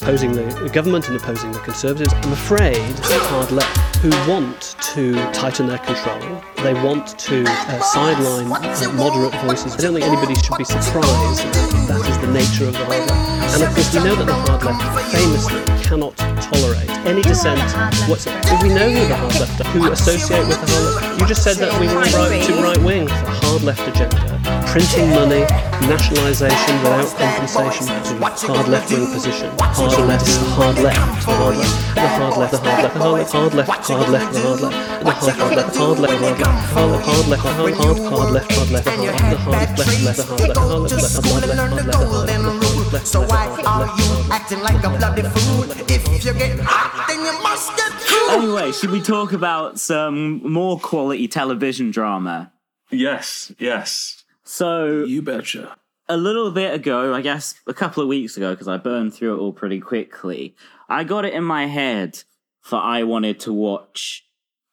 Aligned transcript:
opposing 0.00 0.32
the 0.32 0.70
government 0.72 1.06
and 1.08 1.16
opposing 1.18 1.52
the 1.52 1.58
Conservatives. 1.58 2.14
I'm 2.14 2.32
afraid 2.32 2.76
the 2.96 3.18
hard 3.28 3.50
left 3.50 3.96
who 3.96 4.08
want 4.26 4.74
to 4.94 5.12
tighten 5.32 5.66
their 5.66 5.76
control. 5.76 6.18
They 6.64 6.72
want 6.72 7.18
to 7.18 7.44
uh, 7.46 7.80
sideline 7.80 8.46
uh, 8.50 8.92
moderate 8.94 9.38
voices. 9.42 9.74
I 9.74 9.82
don't 9.82 9.92
think 9.92 10.06
anybody 10.06 10.34
should 10.36 10.56
be 10.56 10.64
surprised 10.64 11.44
that 11.44 11.84
that 11.88 12.08
is 12.08 12.18
the 12.24 12.32
nature 12.32 12.68
of 12.68 12.72
the 12.72 12.86
hard 12.86 13.06
left. 13.06 13.52
And 13.52 13.62
of 13.64 13.74
course, 13.74 13.92
we 13.92 14.02
know 14.02 14.14
that 14.14 14.24
the 14.24 14.32
hard 14.32 14.64
left 14.64 15.12
famously 15.12 15.60
cannot 15.84 16.16
tolerate 16.40 16.88
any 17.04 17.20
dissent 17.20 17.60
whatsoever. 18.08 18.40
We 18.62 18.72
know 18.72 18.88
who 18.88 19.06
the 19.06 19.14
hard 19.14 19.40
left 19.40 19.60
are, 19.60 19.64
who 19.76 19.92
associate 19.92 20.48
with 20.48 20.58
the 20.64 20.72
hard 20.72 21.04
left. 21.04 21.20
You 21.20 21.26
just 21.26 21.44
said 21.44 21.56
that 21.56 21.78
we 21.78 21.88
were 21.88 22.00
right, 22.00 22.42
too 22.42 22.56
right 22.64 22.80
wing, 22.80 23.08
hard 23.08 23.60
left 23.60 23.86
agenda 23.86 24.31
printing 24.42 25.10
money, 25.10 25.42
nationalisation 25.86 26.74
without 26.82 27.08
compensation 27.16 27.86
to 27.86 28.52
hard 28.52 28.68
left 28.68 28.90
wing 28.92 29.06
position. 29.12 29.50
Hard 29.58 30.08
left, 30.08 30.26
hard 30.56 30.78
left, 30.78 30.98
hard 31.24 31.56
left, 31.56 31.94
the 31.94 32.08
hard 32.08 32.36
left, 32.38 32.52
the 32.52 32.58
hard 32.58 32.82
left, 32.82 32.94
the 32.94 33.00
hard 33.00 33.54
left, 33.54 33.88
hard 33.88 34.08
left, 34.08 34.32
the 34.32 34.40
hard 34.40 34.68
left, 34.70 34.92
the 35.02 35.10
hard 35.10 35.50
left, 35.52 35.76
hard 35.76 35.98
left, 35.98 36.16
hard 36.16 36.28
left, 36.28 36.36
hard 36.42 36.88
left, 36.88 37.06
hard 37.06 37.28
left, 37.28 37.42
hard 37.42 37.72
hard 37.72 38.08
hard 38.08 38.30
left, 38.30 38.52
hard 38.52 38.70
left, 38.70 38.84
the 38.84 38.90
hard 38.90 39.10
left, 39.10 39.30
left, 39.32 39.32
the 39.32 39.32
hard 39.32 39.32
left, 39.32 39.40
hard 39.40 39.60
left, 39.62 39.78
left, 39.82 40.26
hard 40.32 41.42
left, 41.42 41.56
hard 41.56 41.72
left, 41.72 41.94
hard 41.94 42.28
left, 42.28 42.92
left. 42.92 43.06
So 43.06 43.20
why 43.26 43.46
are 43.66 43.86
you 43.98 44.32
acting 44.32 44.60
like 44.60 44.82
a 44.84 44.90
bloody 44.90 45.22
fool? 45.22 45.64
If 45.88 46.24
you 46.24 46.34
get 46.34 46.58
hot, 46.60 47.08
then 47.08 47.20
you 47.24 47.32
must 47.42 47.76
get 47.76 47.92
cool. 48.08 48.30
Anyway, 48.30 48.72
should 48.72 48.90
we 48.90 49.00
talk 49.00 49.32
about 49.32 49.78
some 49.80 50.42
more 50.50 50.78
quality 50.78 51.28
television 51.28 51.90
drama? 51.90 52.52
Yes, 52.90 53.52
yes. 53.58 54.21
So 54.52 55.04
you 55.04 55.22
betcha. 55.22 55.78
A 56.10 56.16
little 56.18 56.50
bit 56.50 56.74
ago, 56.74 57.14
I 57.14 57.22
guess 57.22 57.54
a 57.66 57.72
couple 57.72 58.02
of 58.02 58.08
weeks 58.10 58.36
ago, 58.36 58.50
because 58.50 58.68
I 58.68 58.76
burned 58.76 59.14
through 59.14 59.34
it 59.34 59.38
all 59.38 59.54
pretty 59.54 59.80
quickly, 59.80 60.54
I 60.90 61.04
got 61.04 61.24
it 61.24 61.32
in 61.32 61.42
my 61.42 61.64
head 61.64 62.22
that 62.70 62.76
I 62.76 63.04
wanted 63.04 63.40
to 63.40 63.52
watch 63.54 64.26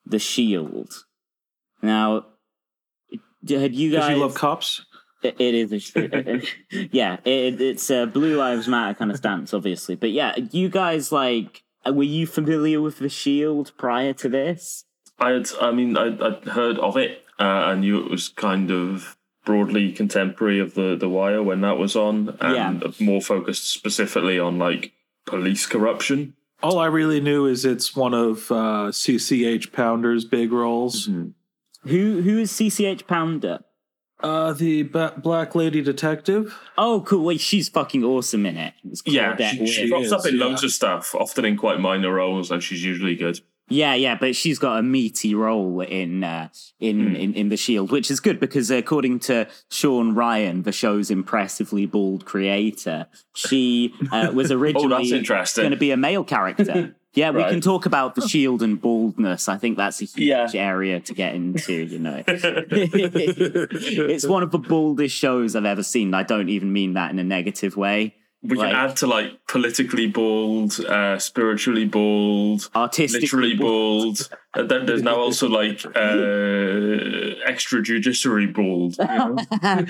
The 0.05 0.19
Shield. 0.19 1.05
Now, 1.81 2.25
had 3.47 3.73
you 3.73 3.93
guys? 3.93 4.09
you 4.09 4.17
love 4.17 4.35
cops? 4.35 4.85
it, 5.23 5.39
it 5.39 5.55
is 5.55 5.71
a, 5.95 6.41
yeah. 6.91 7.19
It, 7.23 7.61
it's 7.61 7.89
a 7.89 8.05
Blue 8.05 8.35
Lives 8.35 8.67
Matter 8.67 8.95
kind 8.95 9.11
of 9.11 9.17
stance, 9.17 9.53
obviously. 9.53 9.95
But 9.95 10.11
yeah, 10.11 10.35
you 10.51 10.67
guys 10.67 11.13
like, 11.13 11.63
were 11.85 12.03
you 12.03 12.27
familiar 12.27 12.81
with 12.81 12.99
The 12.99 13.07
Shield 13.07 13.71
prior 13.77 14.11
to 14.11 14.27
this? 14.27 14.83
I 15.19 15.29
had, 15.29 15.47
I 15.61 15.71
mean, 15.71 15.97
I, 15.97 16.07
I'd 16.07 16.43
heard 16.49 16.77
of 16.79 16.97
it. 16.97 17.23
Uh, 17.39 17.43
I 17.43 17.75
knew 17.75 18.03
it 18.03 18.11
was 18.11 18.27
kind 18.27 18.69
of 18.71 19.15
broadly 19.49 19.91
contemporary 19.91 20.59
of 20.59 20.75
the 20.75 20.95
the 20.95 21.09
Wire 21.09 21.41
when 21.41 21.61
that 21.61 21.79
was 21.79 21.95
on, 21.95 22.37
and 22.39 22.83
yeah. 22.83 22.91
more 23.03 23.19
focused 23.19 23.67
specifically 23.67 24.37
on 24.37 24.59
like 24.59 24.91
police 25.25 25.65
corruption. 25.65 26.35
All 26.61 26.77
I 26.77 26.85
really 26.85 27.19
knew 27.19 27.47
is 27.47 27.65
it's 27.65 27.95
one 27.95 28.13
of 28.13 28.51
uh, 28.51 28.91
CCH 28.91 29.71
Pounder's 29.73 30.23
big 30.23 30.51
roles. 30.51 31.07
Mm-hmm. 31.07 31.89
Who 31.89 32.21
who 32.21 32.37
is 32.37 32.51
CCH 32.51 33.07
Pounder? 33.07 33.61
Uh, 34.21 34.53
the 34.53 34.83
ba- 34.83 35.15
Black 35.17 35.55
Lady 35.55 35.81
Detective. 35.81 36.55
Oh, 36.77 37.01
cool! 37.07 37.25
Wait, 37.25 37.39
she's 37.39 37.69
fucking 37.69 38.03
awesome 38.03 38.45
in 38.45 38.55
it. 38.55 38.75
Yeah, 39.03 39.35
she, 39.35 39.65
she 39.65 39.89
pops 39.89 40.11
up 40.11 40.27
in 40.27 40.37
yeah. 40.37 40.45
loads 40.45 40.63
of 40.63 40.69
stuff, 40.69 41.15
often 41.15 41.43
in 41.43 41.57
quite 41.57 41.79
minor 41.79 42.13
roles, 42.13 42.51
and 42.51 42.61
she's 42.61 42.83
usually 42.83 43.15
good. 43.15 43.39
Yeah, 43.69 43.93
yeah, 43.93 44.15
but 44.15 44.35
she's 44.35 44.59
got 44.59 44.79
a 44.79 44.83
meaty 44.83 45.35
role 45.35 45.81
in 45.81 46.23
uh, 46.23 46.49
in, 46.79 46.99
mm. 46.99 47.19
in 47.19 47.33
in 47.35 47.49
the 47.49 47.57
Shield, 47.57 47.91
which 47.91 48.11
is 48.11 48.19
good 48.19 48.39
because 48.39 48.71
according 48.71 49.19
to 49.21 49.47
Shawn 49.69 50.15
Ryan, 50.15 50.63
the 50.63 50.71
show's 50.71 51.11
impressively 51.11 51.85
bald 51.85 52.25
creator, 52.25 53.07
she 53.35 53.93
uh, 54.11 54.31
was 54.33 54.51
originally 54.51 55.13
oh, 55.13 55.45
going 55.55 55.71
to 55.71 55.77
be 55.77 55.91
a 55.91 55.97
male 55.97 56.23
character. 56.23 56.95
Yeah, 57.15 57.31
we 57.31 57.43
can 57.43 57.59
talk 57.59 57.87
about 57.87 58.13
the 58.13 58.27
shield 58.27 58.61
and 58.61 58.79
baldness. 58.79 59.49
I 59.49 59.57
think 59.57 59.77
that's 59.77 59.99
a 59.99 60.05
huge 60.05 60.53
yeah. 60.53 60.53
area 60.53 60.99
to 60.99 61.13
get 61.13 61.33
into, 61.33 61.73
you 61.73 61.97
know. 61.97 62.23
it's 62.27 64.27
one 64.27 64.43
of 64.43 64.51
the 64.51 64.59
baldest 64.59 65.15
shows 65.15 65.55
I've 65.55 65.65
ever 65.65 65.81
seen. 65.81 66.13
I 66.13 66.21
don't 66.21 66.49
even 66.49 66.71
mean 66.71 66.93
that 66.93 67.09
in 67.09 67.17
a 67.17 67.23
negative 67.23 67.75
way. 67.75 68.13
We 68.41 68.55
like, 68.55 68.69
can 68.69 68.75
add 68.75 68.95
to 68.97 69.07
like 69.07 69.45
politically 69.47 70.07
bald, 70.07 70.79
uh, 70.79 71.19
spiritually 71.19 71.83
bald, 71.83 72.69
artistically 72.73 73.55
literally 73.55 73.55
bald. 73.55 74.29
and 74.53 74.71
then 74.71 74.85
there's 74.85 75.03
now 75.03 75.17
also 75.17 75.49
like 75.49 75.85
uh, 75.85 75.89
extrajudiciary 77.49 78.53
bald. 78.53 78.95
You 78.97 79.05
know? 79.05 79.37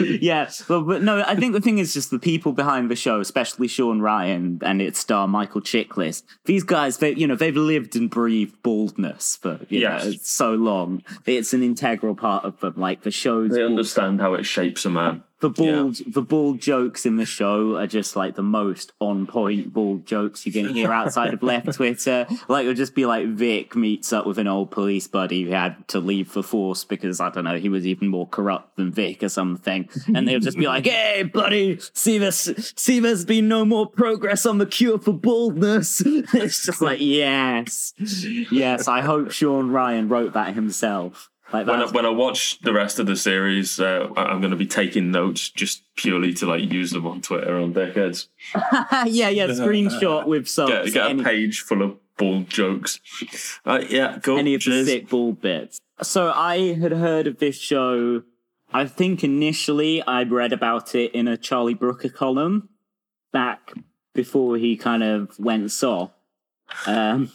yeah, 0.20 0.50
well, 0.68 0.82
but 0.82 1.04
no, 1.04 1.24
I 1.28 1.36
think 1.36 1.54
the 1.54 1.62
thing 1.62 1.78
is 1.78 1.94
just 1.94 2.10
the 2.10 2.18
people 2.18 2.52
behind 2.52 2.90
the 2.90 2.96
show, 2.96 3.20
especially 3.20 3.68
Shawn 3.68 4.02
Ryan 4.02 4.58
and 4.64 4.82
its 4.82 4.98
star 4.98 5.28
Michael 5.28 5.62
Chiklis. 5.62 6.24
These 6.46 6.64
guys, 6.64 6.98
they 6.98 7.14
you 7.14 7.28
know 7.28 7.36
they've 7.36 7.56
lived 7.56 7.96
and 7.96 8.10
breathed 8.10 8.64
baldness 8.64 9.36
for 9.36 9.60
you 9.70 9.82
yes. 9.82 10.06
know 10.06 10.12
so 10.24 10.54
long. 10.56 11.04
It's 11.28 11.54
an 11.54 11.62
integral 11.62 12.16
part 12.16 12.46
of 12.46 12.60
them. 12.62 12.74
Like 12.78 13.04
the 13.04 13.12
shows, 13.12 13.52
they 13.52 13.64
understand 13.64 14.22
how 14.22 14.34
it 14.34 14.48
shapes 14.48 14.86
a 14.86 14.90
man 14.90 15.24
the 15.40 15.50
bald 15.50 16.00
yeah. 16.00 16.06
the 16.10 16.22
bald 16.22 16.60
jokes 16.60 17.06
in 17.06 17.16
the 17.16 17.26
show 17.26 17.78
are 17.78 17.88
just 17.88 18.16
like 18.16 18.36
the 18.36 18.44
most 18.44 18.92
on 19.00 19.26
point 19.26 19.72
bald 19.72 20.06
jokes 20.06 20.46
you're 20.46 20.64
gonna 20.64 20.74
hear 20.78 20.92
outside 20.92 21.34
of 21.34 21.42
left 21.42 21.74
Twitter. 21.74 22.28
Like 22.48 22.64
it'll 22.64 22.74
just 22.74 22.96
be 22.96 23.06
like 23.06 23.28
Vic 23.28 23.76
meets 23.76 24.12
up 24.12 24.26
with 24.26 24.38
an 24.38 24.48
old 24.48 24.72
police 24.72 25.08
buddy 25.08 25.44
who 25.44 25.52
had 25.52 25.88
to 25.90 26.00
leave 26.00 26.34
the 26.34 26.44
force 26.44 26.84
because 26.84 27.20
I 27.20 27.30
don't 27.30 27.46
know 27.46 27.58
he 27.58 27.70
was 27.70 27.88
even 27.88 28.10
more 28.10 28.28
corrupt 28.28 28.76
than 28.76 28.92
Vic 28.92 29.24
or 29.24 29.30
something, 29.30 29.88
and 30.14 30.28
they'll 30.28 30.40
just 30.40 30.58
be 30.58 30.68
like, 30.68 30.86
"Hey, 30.88 31.24
buddy, 31.24 31.80
see 31.94 32.18
this? 32.18 32.74
See 32.76 33.00
there's 33.00 33.26
been 33.26 33.48
no 33.48 33.64
more 33.64 33.88
progress 33.88 34.46
on 34.46 34.58
the 34.58 34.66
cure 34.66 35.00
for 35.00 35.14
baldness." 35.14 36.02
it's 36.06 36.66
just 36.66 36.82
like, 36.82 37.00
yes, 37.00 37.94
yes. 38.52 38.88
I 38.88 39.02
hope 39.02 39.32
Shawn 39.32 39.72
Ryan 39.72 40.10
wrote 40.10 40.34
that 40.34 40.54
himself. 40.56 41.29
Like 41.52 41.66
when 41.66 41.82
I, 41.82 41.86
when 41.88 42.06
I 42.06 42.10
watch 42.10 42.60
the 42.60 42.74
rest 42.74 43.00
of 43.00 43.08
the 43.08 43.16
series, 43.16 43.80
uh, 43.80 44.10
I'm 44.16 44.40
going 44.40 44.52
to 44.52 44.58
be 44.58 44.68
taking 44.68 45.12
notes 45.12 45.50
just 45.50 45.84
purely 45.96 46.34
to 46.36 46.46
like 46.46 46.72
use 46.72 46.92
them 46.92 47.08
on 47.08 47.22
Twitter 47.22 47.58
on 47.58 47.74
dickheads. 47.74 48.28
yeah, 49.08 49.30
yeah, 49.30 49.48
screenshot 49.48 50.28
with 50.28 50.48
some 50.48 50.70
get, 50.70 50.94
get 50.94 51.20
a 51.20 51.24
page 51.24 51.62
full 51.62 51.82
of 51.82 51.98
bald 52.18 52.50
jokes. 52.50 53.00
Uh, 53.66 53.82
yeah, 53.90 54.20
cool. 54.20 54.38
Any 54.38 54.54
of 54.54 54.62
Cheers. 54.62 54.86
the 54.86 54.92
sick 54.92 55.10
bald 55.10 55.42
bits. 55.42 55.80
So 56.02 56.32
I 56.32 56.74
had 56.74 56.92
heard 56.92 57.26
of 57.26 57.40
this 57.40 57.58
show. 57.58 58.24
I 58.72 58.86
think 58.86 59.24
initially 59.24 60.04
I 60.04 60.24
read 60.24 60.54
about 60.54 60.94
it 60.94 61.14
in 61.16 61.28
a 61.28 61.36
Charlie 61.36 61.74
Brooker 61.74 62.10
column 62.10 62.70
back 63.32 63.74
before 64.14 64.58
he 64.58 64.78
kind 64.78 65.02
of 65.02 65.38
went 65.40 65.72
soft. 65.72 66.14
Um, 66.86 67.32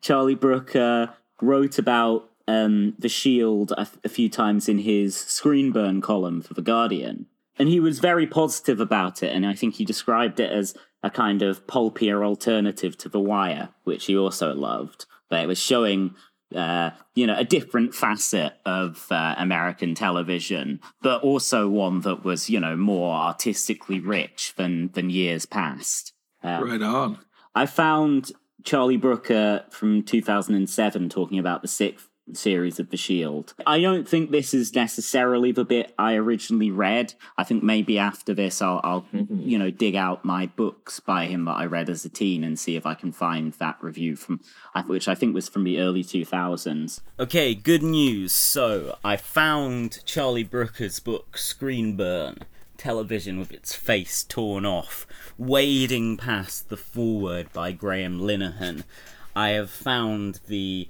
Charlie 0.00 0.34
Brooker 0.34 1.14
wrote 1.40 1.78
about 1.78 2.30
um, 2.46 2.94
the 2.98 3.08
Shield 3.08 3.72
a 3.76 4.08
few 4.08 4.28
times 4.28 4.68
in 4.68 4.78
his 4.78 5.16
screen 5.16 5.72
burn 5.72 6.00
column 6.00 6.42
for 6.42 6.54
The 6.54 6.62
Guardian. 6.62 7.26
And 7.58 7.68
he 7.68 7.80
was 7.80 8.00
very 8.00 8.26
positive 8.26 8.80
about 8.80 9.22
it. 9.22 9.32
And 9.32 9.46
I 9.46 9.54
think 9.54 9.74
he 9.74 9.84
described 9.84 10.40
it 10.40 10.50
as 10.50 10.74
a 11.02 11.10
kind 11.10 11.42
of 11.42 11.66
pulpier 11.66 12.24
alternative 12.24 12.98
to 12.98 13.08
The 13.08 13.20
Wire, 13.20 13.70
which 13.84 14.06
he 14.06 14.16
also 14.16 14.54
loved. 14.54 15.06
But 15.30 15.44
it 15.44 15.46
was 15.46 15.58
showing, 15.58 16.14
uh, 16.54 16.90
you 17.14 17.26
know, 17.26 17.36
a 17.36 17.44
different 17.44 17.94
facet 17.94 18.54
of 18.66 19.06
uh, 19.10 19.34
American 19.38 19.94
television, 19.94 20.80
but 21.00 21.22
also 21.22 21.68
one 21.68 22.00
that 22.00 22.24
was, 22.24 22.50
you 22.50 22.58
know, 22.58 22.76
more 22.76 23.14
artistically 23.14 24.00
rich 24.00 24.54
than, 24.56 24.90
than 24.92 25.10
years 25.10 25.46
past. 25.46 26.12
Um, 26.42 26.64
right 26.64 26.82
on. 26.82 27.18
I 27.54 27.66
found 27.66 28.32
Charlie 28.64 28.96
Brooker 28.96 29.64
from 29.70 30.02
2007 30.02 31.08
talking 31.08 31.38
about 31.38 31.62
the 31.62 31.68
sixth 31.68 32.08
series 32.32 32.80
of 32.80 32.90
The 32.90 32.96
Shield. 32.96 33.54
I 33.66 33.80
don't 33.80 34.08
think 34.08 34.30
this 34.30 34.54
is 34.54 34.74
necessarily 34.74 35.52
the 35.52 35.64
bit 35.64 35.94
I 35.98 36.14
originally 36.14 36.70
read. 36.70 37.14
I 37.36 37.44
think 37.44 37.62
maybe 37.62 37.98
after 37.98 38.32
this, 38.32 38.62
I'll, 38.62 38.80
I'll 38.82 39.02
mm-hmm. 39.14 39.40
you 39.40 39.58
know, 39.58 39.70
dig 39.70 39.94
out 39.94 40.24
my 40.24 40.46
books 40.46 41.00
by 41.00 41.26
him 41.26 41.44
that 41.44 41.52
I 41.56 41.66
read 41.66 41.90
as 41.90 42.04
a 42.04 42.08
teen 42.08 42.42
and 42.42 42.58
see 42.58 42.76
if 42.76 42.86
I 42.86 42.94
can 42.94 43.12
find 43.12 43.52
that 43.54 43.76
review 43.82 44.16
from, 44.16 44.40
which 44.86 45.08
I 45.08 45.14
think 45.14 45.34
was 45.34 45.48
from 45.48 45.64
the 45.64 45.80
early 45.80 46.02
2000s. 46.02 47.00
Okay, 47.18 47.54
good 47.54 47.82
news. 47.82 48.32
So 48.32 48.96
I 49.04 49.16
found 49.16 50.04
Charlie 50.04 50.44
Brooker's 50.44 51.00
book, 51.00 51.36
Screen 51.36 51.96
Burn. 51.96 52.38
Television 52.76 53.38
with 53.38 53.52
its 53.52 53.74
face 53.74 54.24
torn 54.24 54.66
off, 54.66 55.06
wading 55.38 56.18
past 56.18 56.68
the 56.68 56.76
foreword 56.76 57.50
by 57.52 57.72
Graham 57.72 58.20
Linehan. 58.20 58.82
I 59.34 59.50
have 59.50 59.70
found 59.70 60.40
the 60.48 60.88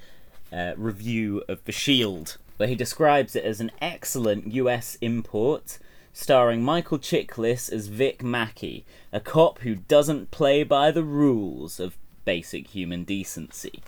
uh, 0.54 0.74
review 0.76 1.42
of 1.48 1.64
The 1.64 1.72
Shield, 1.72 2.36
where 2.56 2.68
he 2.68 2.74
describes 2.74 3.34
it 3.34 3.44
as 3.44 3.60
an 3.60 3.72
excellent 3.80 4.52
US 4.52 4.96
import, 5.00 5.78
starring 6.12 6.62
Michael 6.62 6.98
Chiklis 6.98 7.72
as 7.72 7.88
Vic 7.88 8.22
Mackey, 8.22 8.84
a 9.12 9.18
cop 9.18 9.60
who 9.60 9.74
doesn't 9.74 10.30
play 10.30 10.62
by 10.62 10.90
the 10.90 11.02
rules 11.02 11.80
of 11.80 11.98
basic 12.24 12.68
human 12.68 13.02
decency. 13.02 13.82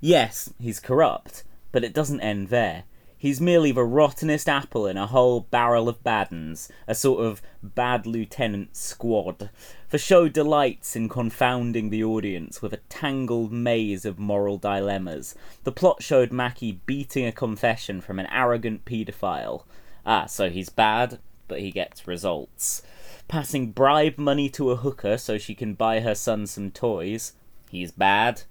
Yes, 0.00 0.52
he's 0.60 0.78
corrupt, 0.78 1.42
but 1.72 1.82
it 1.82 1.94
doesn't 1.94 2.20
end 2.20 2.48
there. 2.48 2.84
He's 3.24 3.40
merely 3.40 3.72
the 3.72 3.84
rottenest 3.84 4.50
apple 4.50 4.86
in 4.86 4.98
a 4.98 5.06
whole 5.06 5.40
barrel 5.40 5.88
of 5.88 6.04
baddens, 6.04 6.68
a 6.86 6.94
sort 6.94 7.24
of 7.24 7.40
bad 7.62 8.06
lieutenant 8.06 8.76
squad. 8.76 9.48
The 9.88 9.96
show 9.96 10.28
delights 10.28 10.94
in 10.94 11.08
confounding 11.08 11.88
the 11.88 12.04
audience 12.04 12.60
with 12.60 12.74
a 12.74 12.82
tangled 12.90 13.50
maze 13.50 14.04
of 14.04 14.18
moral 14.18 14.58
dilemmas. 14.58 15.34
The 15.62 15.72
plot 15.72 16.02
showed 16.02 16.34
Mackey 16.34 16.80
beating 16.84 17.24
a 17.24 17.32
confession 17.32 18.02
from 18.02 18.18
an 18.18 18.26
arrogant 18.30 18.84
paedophile. 18.84 19.64
Ah, 20.04 20.26
so 20.26 20.50
he's 20.50 20.68
bad, 20.68 21.18
but 21.48 21.60
he 21.60 21.70
gets 21.70 22.06
results. 22.06 22.82
Passing 23.26 23.72
bribe 23.72 24.18
money 24.18 24.50
to 24.50 24.70
a 24.70 24.76
hooker 24.76 25.16
so 25.16 25.38
she 25.38 25.54
can 25.54 25.72
buy 25.72 26.00
her 26.00 26.14
son 26.14 26.46
some 26.46 26.70
toys. 26.70 27.32
He's 27.70 27.90
bad, 27.90 28.42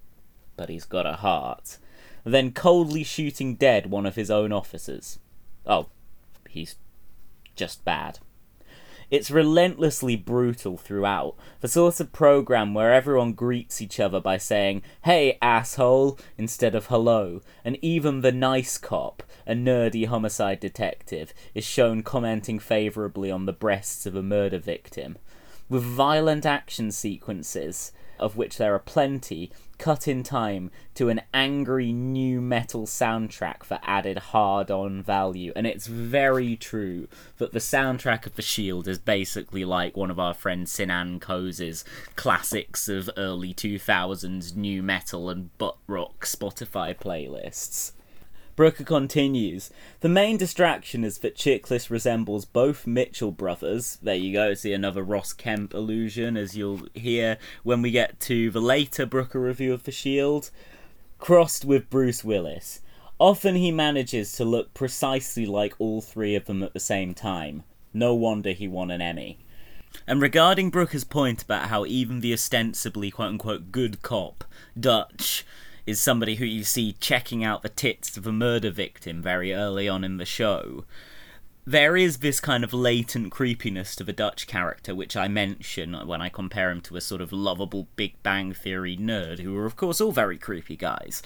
but 0.57 0.69
he's 0.69 0.85
got 0.85 1.05
a 1.05 1.17
heart 1.17 1.77
then 2.23 2.51
coldly 2.51 3.03
shooting 3.03 3.55
dead 3.55 3.87
one 3.87 4.05
of 4.05 4.15
his 4.15 4.31
own 4.31 4.51
officers. 4.51 5.19
Oh, 5.65 5.89
he's 6.49 6.75
just 7.55 7.83
bad. 7.83 8.19
It's 9.13 9.29
relentlessly 9.29 10.15
brutal 10.15 10.75
throughout, 10.75 11.35
the 11.61 11.67
sort 11.67 11.99
of 11.99 12.11
program 12.11 12.73
where 12.73 12.91
everyone 12.91 13.33
greets 13.33 13.79
each 13.79 13.99
other 13.99 14.19
by 14.19 14.37
saying, 14.37 14.81
hey, 15.03 15.37
asshole, 15.39 16.17
instead 16.35 16.73
of 16.73 16.87
hello, 16.87 17.41
and 17.63 17.77
even 17.83 18.21
the 18.21 18.31
nice 18.31 18.79
cop, 18.79 19.21
a 19.45 19.53
nerdy 19.53 20.07
homicide 20.07 20.59
detective, 20.59 21.31
is 21.53 21.63
shown 21.63 22.01
commenting 22.01 22.57
favourably 22.57 23.29
on 23.29 23.45
the 23.45 23.53
breasts 23.53 24.07
of 24.07 24.15
a 24.15 24.23
murder 24.23 24.57
victim. 24.57 25.19
With 25.69 25.83
violent 25.83 26.43
action 26.43 26.91
sequences, 26.91 27.91
of 28.23 28.37
which 28.37 28.57
there 28.57 28.73
are 28.73 28.79
plenty, 28.79 29.51
cut 29.77 30.07
in 30.07 30.23
time 30.23 30.71
to 30.95 31.09
an 31.09 31.21
angry 31.33 31.91
nu 31.91 32.39
metal 32.39 32.87
soundtrack 32.87 33.63
for 33.63 33.79
added 33.83 34.17
hard 34.17 34.71
on 34.71 35.03
value. 35.03 35.51
And 35.55 35.67
it's 35.67 35.87
very 35.87 36.55
true 36.55 37.07
that 37.37 37.51
the 37.51 37.59
soundtrack 37.59 38.25
of 38.25 38.35
The 38.35 38.41
Shield 38.41 38.87
is 38.87 38.97
basically 38.97 39.65
like 39.65 39.97
one 39.97 40.09
of 40.09 40.19
our 40.19 40.33
friend 40.33 40.67
Sinan 40.67 41.19
Koz's 41.19 41.83
classics 42.15 42.87
of 42.87 43.09
early 43.17 43.53
2000s 43.53 44.55
nu 44.55 44.81
metal 44.81 45.29
and 45.29 45.55
butt 45.57 45.77
rock 45.87 46.25
Spotify 46.25 46.97
playlists. 46.97 47.91
Brooker 48.55 48.83
continues. 48.83 49.71
The 50.01 50.09
main 50.09 50.37
distraction 50.37 51.03
is 51.03 51.17
that 51.19 51.35
Chiklis 51.35 51.89
resembles 51.89 52.45
both 52.45 52.85
Mitchell 52.85 53.31
brothers. 53.31 53.97
There 54.01 54.15
you 54.15 54.31
go, 54.31 54.53
see 54.53 54.73
another 54.73 55.01
Ross 55.01 55.33
Kemp 55.33 55.73
illusion, 55.73 56.37
as 56.37 56.55
you'll 56.55 56.87
hear 56.93 57.37
when 57.63 57.81
we 57.81 57.89
get 57.89 58.19
to 58.21 58.51
the 58.51 58.61
later 58.61 59.05
Brooker 59.07 59.39
review 59.39 59.73
of 59.73 59.83
The 59.83 59.91
Shield, 59.91 60.51
crossed 61.17 61.65
with 61.65 61.89
Bruce 61.89 62.23
Willis. 62.23 62.81
Often 63.19 63.55
he 63.55 63.71
manages 63.71 64.33
to 64.33 64.45
look 64.45 64.73
precisely 64.73 65.45
like 65.45 65.73
all 65.79 66.01
three 66.01 66.35
of 66.35 66.45
them 66.45 66.61
at 66.61 66.73
the 66.73 66.79
same 66.79 67.13
time. 67.13 67.63
No 67.93 68.13
wonder 68.13 68.51
he 68.51 68.67
won 68.67 68.91
an 68.91 69.01
Emmy. 69.01 69.39
And 70.07 70.21
regarding 70.21 70.69
Brooker's 70.69 71.03
point 71.03 71.43
about 71.43 71.69
how 71.69 71.85
even 71.85 72.19
the 72.19 72.33
ostensibly 72.33 73.11
quote 73.11 73.29
unquote 73.29 73.71
good 73.71 74.01
cop, 74.01 74.43
Dutch, 74.79 75.45
is 75.85 75.99
somebody 75.99 76.35
who 76.35 76.45
you 76.45 76.63
see 76.63 76.95
checking 76.99 77.43
out 77.43 77.61
the 77.61 77.69
tits 77.69 78.15
of 78.17 78.25
a 78.25 78.31
murder 78.31 78.71
victim 78.71 79.21
very 79.21 79.53
early 79.53 79.87
on 79.89 80.03
in 80.03 80.17
the 80.17 80.25
show. 80.25 80.85
There 81.65 81.95
is 81.95 82.17
this 82.17 82.41
kind 82.41 82.63
of 82.63 82.73
latent 82.73 83.31
creepiness 83.31 83.95
to 83.95 84.03
the 84.03 84.11
Dutch 84.11 84.47
character, 84.47 84.93
which 84.93 85.15
I 85.15 85.29
mention 85.29 85.93
when 86.07 86.21
I 86.21 86.27
compare 86.27 86.69
him 86.69 86.81
to 86.81 86.97
a 86.97 87.01
sort 87.01 87.21
of 87.21 87.31
lovable 87.31 87.87
Big 87.95 88.21
Bang 88.21 88.53
Theory 88.53 88.97
nerd, 88.97 89.39
who 89.39 89.55
are, 89.57 89.65
of 89.65 89.77
course, 89.77 90.01
all 90.01 90.11
very 90.11 90.37
creepy 90.37 90.75
guys. 90.75 91.23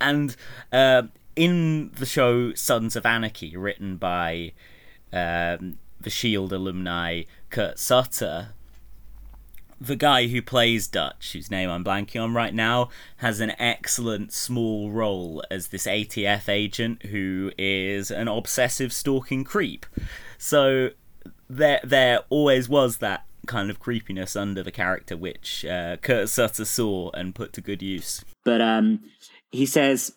And 0.00 0.34
uh, 0.72 1.02
in 1.36 1.92
the 1.92 2.06
show 2.06 2.52
Sons 2.54 2.96
of 2.96 3.06
Anarchy, 3.06 3.56
written 3.56 3.96
by 3.96 4.52
um, 5.12 5.78
the 6.00 6.10
Shield 6.10 6.52
alumni 6.52 7.22
Kurt 7.50 7.78
Sutter, 7.78 8.48
the 9.80 9.96
guy 9.96 10.28
who 10.28 10.40
plays 10.40 10.86
Dutch, 10.86 11.32
whose 11.32 11.50
name 11.50 11.70
I'm 11.70 11.84
blanking 11.84 12.22
on 12.22 12.34
right 12.34 12.54
now, 12.54 12.88
has 13.18 13.40
an 13.40 13.52
excellent 13.58 14.32
small 14.32 14.90
role 14.90 15.42
as 15.50 15.68
this 15.68 15.86
ATF 15.86 16.48
agent 16.48 17.04
who 17.04 17.52
is 17.58 18.10
an 18.10 18.28
obsessive 18.28 18.92
stalking 18.92 19.44
creep. 19.44 19.86
So 20.38 20.90
there, 21.48 21.80
there 21.84 22.20
always 22.30 22.68
was 22.68 22.98
that 22.98 23.24
kind 23.46 23.70
of 23.70 23.78
creepiness 23.78 24.34
under 24.34 24.62
the 24.62 24.72
character, 24.72 25.16
which 25.16 25.64
uh, 25.64 25.96
Kurt 25.98 26.28
Sutter 26.28 26.64
saw 26.64 27.10
and 27.12 27.34
put 27.34 27.52
to 27.54 27.60
good 27.60 27.82
use. 27.82 28.24
But 28.44 28.60
um, 28.60 29.00
he 29.50 29.66
says 29.66 30.14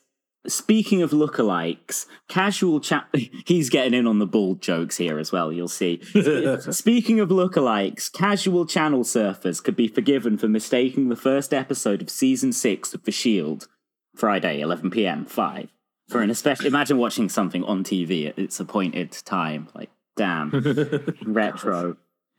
Speaking 0.47 1.01
of 1.01 1.11
lookalikes, 1.11 2.05
casual 2.29 2.79
chat. 2.79 3.07
He's 3.45 3.69
getting 3.69 3.93
in 3.93 4.07
on 4.07 4.19
the 4.19 4.25
bald 4.25 4.61
jokes 4.61 4.97
here 4.97 5.19
as 5.19 5.31
well, 5.31 5.51
you'll 5.51 5.67
see. 5.67 6.01
Speaking 6.71 7.19
of 7.19 7.29
lookalikes, 7.29 8.11
casual 8.11 8.65
channel 8.65 9.03
surfers 9.03 9.61
could 9.61 9.75
be 9.75 9.89
forgiven 9.89 10.37
for 10.37 10.47
mistaking 10.47 11.09
the 11.09 11.17
first 11.17 11.53
episode 11.53 12.01
of 12.01 12.09
season 12.09 12.53
six 12.53 12.93
of 12.93 13.03
The 13.03 13.11
Shield, 13.11 13.67
Friday, 14.15 14.61
11 14.61 14.91
pm, 14.91 15.25
5, 15.25 15.69
for 16.07 16.21
an 16.21 16.29
especially. 16.29 16.67
Imagine 16.67 16.97
watching 16.97 17.27
something 17.27 17.63
on 17.65 17.83
TV 17.83 18.27
at 18.27 18.39
its 18.39 18.61
appointed 18.61 19.11
time. 19.11 19.67
Like, 19.75 19.89
damn. 20.15 20.51
retro. 21.25 21.97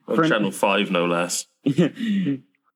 On 0.09 0.29
Channel 0.29 0.51
5, 0.51 0.91
no 0.91 1.07
less. 1.07 1.47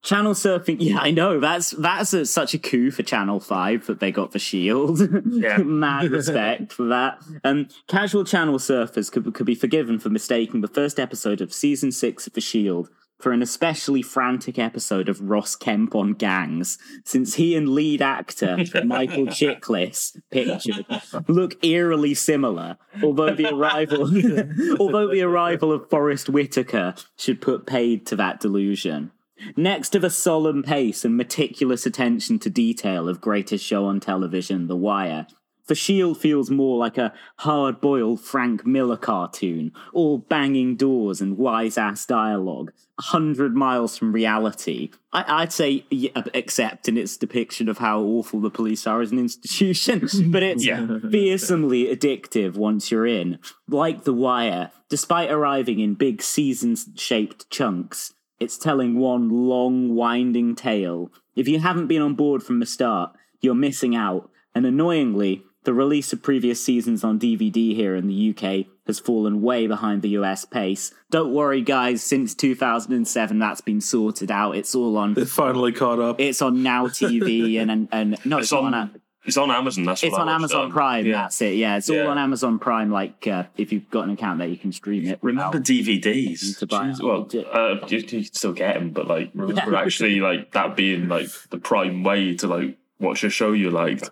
Channel 0.05 0.35
surfing, 0.35 0.77
yeah, 0.81 0.99
I 0.99 1.11
know. 1.11 1.41
That's 1.41 1.71
that's 1.71 2.13
a, 2.13 2.27
such 2.27 2.53
a 2.53 2.59
coup 2.59 2.91
for 2.91 3.03
Channel 3.03 3.41
Five 3.41 3.87
that 3.87 4.01
they 4.01 4.13
got 4.13 4.33
the 4.33 4.39
Shield. 4.39 5.01
Yeah. 5.27 5.57
Mad 5.65 6.11
respect 6.11 6.75
for 6.75 6.85
that. 6.85 7.23
Um, 7.43 7.69
casual 7.89 8.25
channel 8.25 8.59
surfers 8.59 9.11
could 9.11 9.33
could 9.33 9.47
be 9.47 9.55
forgiven 9.55 9.99
for 9.99 10.11
mistaking 10.11 10.61
the 10.61 10.69
first 10.69 11.01
episode 11.01 11.41
of 11.41 11.55
season 11.55 11.91
six 11.91 12.27
of 12.27 12.35
the 12.35 12.43
Shield 12.43 12.91
for 13.19 13.33
an 13.33 13.41
especially 13.41 14.03
frantic 14.03 14.59
episode 14.59 15.09
of 15.09 15.23
Ross 15.23 15.57
Kemp 15.57 15.95
on 15.95 16.13
gangs, 16.13 16.77
since 17.07 17.37
he 17.37 17.57
and 17.57 17.71
lead 17.71 18.03
actor 18.03 18.59
Michael 18.85 19.29
Chiklis, 19.29 20.21
pictured, 20.31 20.85
look 21.29 21.65
eerily 21.65 22.13
similar. 22.13 22.77
Although 23.03 23.35
the 23.35 23.49
arrival, 23.55 24.03
although 24.79 25.11
the 25.11 25.23
arrival 25.23 25.73
of 25.73 25.89
Forest 25.89 26.29
Whitaker 26.29 26.95
should 27.17 27.41
put 27.41 27.67
paid 27.67 28.05
to 28.09 28.17
that 28.17 28.41
delusion. 28.41 29.11
Next 29.57 29.91
to 29.91 29.99
the 29.99 30.11
solemn 30.11 30.63
pace 30.63 31.05
and 31.05 31.17
meticulous 31.17 31.87
attention 31.87 32.39
to 32.41 32.51
detail 32.51 33.09
of 33.09 33.21
greatest 33.21 33.65
show 33.65 33.87
on 33.87 34.01
television, 34.01 34.67
The 34.67 34.77
Wire, 34.77 35.27
The 35.67 35.75
Shield 35.75 36.19
feels 36.19 36.51
more 36.51 36.77
like 36.79 36.99
a 36.99 37.15
hard 37.39 37.81
boiled 37.81 38.21
Frank 38.21 38.67
Miller 38.67 38.99
cartoon, 38.99 39.73
all 39.95 40.19
banging 40.19 40.77
doors 40.77 41.21
and 41.23 41.39
wise 41.39 41.79
ass 41.79 42.05
dialogue, 42.05 42.71
a 42.99 43.03
hundred 43.03 43.57
miles 43.57 43.97
from 43.97 44.13
reality. 44.13 44.91
I- 45.13 45.41
would 45.41 45.53
say, 45.53 45.87
yeah, 45.91 46.23
except 46.35 46.87
in 46.89 46.99
its 46.99 47.17
depiction 47.17 47.69
of 47.69 47.79
how 47.79 48.01
awful 48.01 48.41
the 48.41 48.51
police 48.51 48.87
are 48.87 49.01
as 49.01 49.11
an 49.11 49.19
institution, 49.19 50.01
but 50.31 50.43
it's 50.43 50.67
yeah. 50.67 50.99
fearsomely 51.11 51.85
addictive 51.87 52.57
once 52.57 52.91
you're 52.91 53.07
in. 53.07 53.39
Like 53.69 54.05
The 54.05 54.13
Wire, 54.13 54.71
despite 54.91 55.31
arriving 55.31 55.81
in 55.81 55.95
big 55.95 56.21
season 56.21 56.77
shaped 56.97 57.49
chunks, 57.51 58.13
it's 58.41 58.59
telling 58.59 58.99
one 58.99 59.29
long, 59.29 59.95
winding 59.95 60.55
tale. 60.55 61.11
If 61.37 61.49
you 61.49 61.61
haven't 61.61 61.87
been 61.87 62.03
on 62.03 62.15
board 62.15 62.43
from 62.43 62.61
the 62.61 62.67
start, 62.67 63.13
you're 63.41 63.55
missing 63.55 63.95
out. 63.95 64.31
And 64.55 64.67
annoyingly, 64.67 65.43
the 65.65 65.75
release 65.75 66.13
of 66.13 66.23
previous 66.23 66.63
seasons 66.63 67.03
on 67.03 67.19
DVD 67.19 67.75
here 67.75 67.95
in 67.95 68.07
the 68.07 68.31
UK 68.31 68.67
has 68.87 69.01
fallen 69.01 69.41
way 69.41 69.67
behind 69.67 70.03
the 70.03 70.11
US 70.11 70.45
pace. 70.45 70.93
Don't 71.11 71.33
worry, 71.33 71.63
guys, 71.63 72.03
since 72.03 72.35
2007, 72.35 73.39
that's 73.39 73.61
been 73.63 73.81
sorted 73.81 74.31
out. 74.31 74.57
It's 74.57 74.75
all 74.75 74.97
on. 74.99 75.19
It 75.19 75.29
finally 75.29 75.73
caught 75.73 76.01
up. 76.01 76.21
It's 76.21 76.43
on 76.43 76.63
Now 76.63 76.87
TV 76.87 77.61
and, 77.61 77.71
and, 77.71 77.89
and 77.93 78.19
no, 78.27 78.39
it's, 78.39 78.47
it's 78.47 78.53
on, 78.53 78.75
on 78.75 79.01
it's 79.25 79.37
on 79.37 79.51
Amazon. 79.51 79.85
That's 79.85 80.03
it's 80.03 80.15
on 80.15 80.29
Amazon 80.29 80.71
Prime. 80.71 81.07
Yeah. 81.07 81.23
That's 81.23 81.41
it. 81.41 81.55
Yeah, 81.57 81.77
it's 81.77 81.89
all 81.89 82.09
on 82.09 82.19
Amazon 82.19 82.59
Prime. 82.59 82.91
Like 82.91 83.27
uh, 83.27 83.45
if 83.57 83.73
you've 83.73 83.89
got 83.91 84.05
an 84.05 84.11
account 84.11 84.39
there, 84.39 84.49
you 84.49 84.59
can 84.59 84.73
stream 84.73 85.07
it. 85.07 85.19
Remember 85.23 85.59
DVDs? 85.59 86.59
To 86.59 86.67
buy 86.67 86.95
well, 87.03 87.29
uh, 87.53 87.87
you, 87.87 87.99
you, 87.99 88.03
can 88.05 88.25
still 88.25 88.53
get 88.53 88.75
them, 88.75 88.91
but 88.91 89.07
like 89.07 89.31
remember 89.35 89.77
actually 89.77 90.21
like 90.21 90.53
that 90.53 90.77
being 90.77 91.09
like 91.09 91.29
the 91.51 91.59
prime 91.59 92.03
way 92.03 92.37
to 92.37 92.47
like 92.47 92.77
watch 93.01 93.25
a 93.25 93.31
show 93.31 93.53
you 93.53 93.71
liked. 93.71 94.11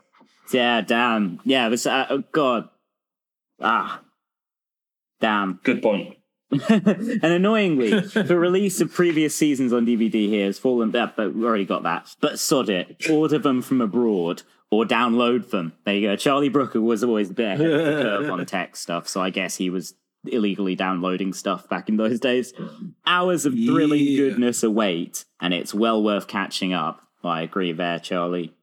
Yeah, 0.52 0.81
damn. 0.81 1.40
Yeah, 1.45 1.66
it 1.66 1.71
was. 1.71 1.87
Uh, 1.87 2.07
oh 2.09 2.25
God. 2.33 2.69
Ah, 3.61 4.00
damn. 5.21 5.61
Good 5.62 5.83
point. 5.83 6.16
and 6.69 7.25
annoyingly, 7.25 8.00
the 8.00 8.38
release 8.38 8.81
of 8.81 8.92
previous 8.92 9.35
seasons 9.35 9.73
on 9.73 9.87
DVD 9.87 10.28
here 10.28 10.47
has 10.47 10.59
fallen. 10.59 10.95
Uh, 10.95 11.11
but 11.16 11.35
we 11.35 11.45
already 11.45 11.64
got 11.64 11.83
that. 11.85 12.14
But 12.21 12.38
sod 12.38 12.69
it. 12.69 13.09
Order 13.09 13.38
them 13.38 13.62
from 13.62 13.81
abroad 13.81 14.42
or 14.73 14.87
download 14.87 15.50
them. 15.50 15.75
There 15.85 15.95
you 15.95 16.09
go. 16.09 16.17
Charlie 16.17 16.49
Brooker 16.49 16.81
was 16.81 17.05
always 17.05 17.29
the 17.29 17.35
curve 17.59 18.31
on 18.31 18.45
tech 18.47 18.75
stuff, 18.76 19.07
so 19.07 19.21
I 19.21 19.29
guess 19.29 19.57
he 19.57 19.69
was 19.69 19.95
illegally 20.25 20.75
downloading 20.75 21.35
stuff 21.35 21.69
back 21.69 21.91
in 21.91 21.99
those 21.99 22.19
days. 22.19 22.55
Hours 23.07 23.45
of 23.45 23.52
thrilling 23.52 24.02
yeah. 24.02 24.17
goodness 24.17 24.62
await, 24.62 25.26
and 25.41 25.52
it's 25.52 25.75
well 25.75 26.02
worth 26.02 26.26
catching 26.26 26.73
up. 26.73 27.02
I 27.23 27.43
agree 27.43 27.73
there, 27.73 27.99
Charlie. 27.99 28.55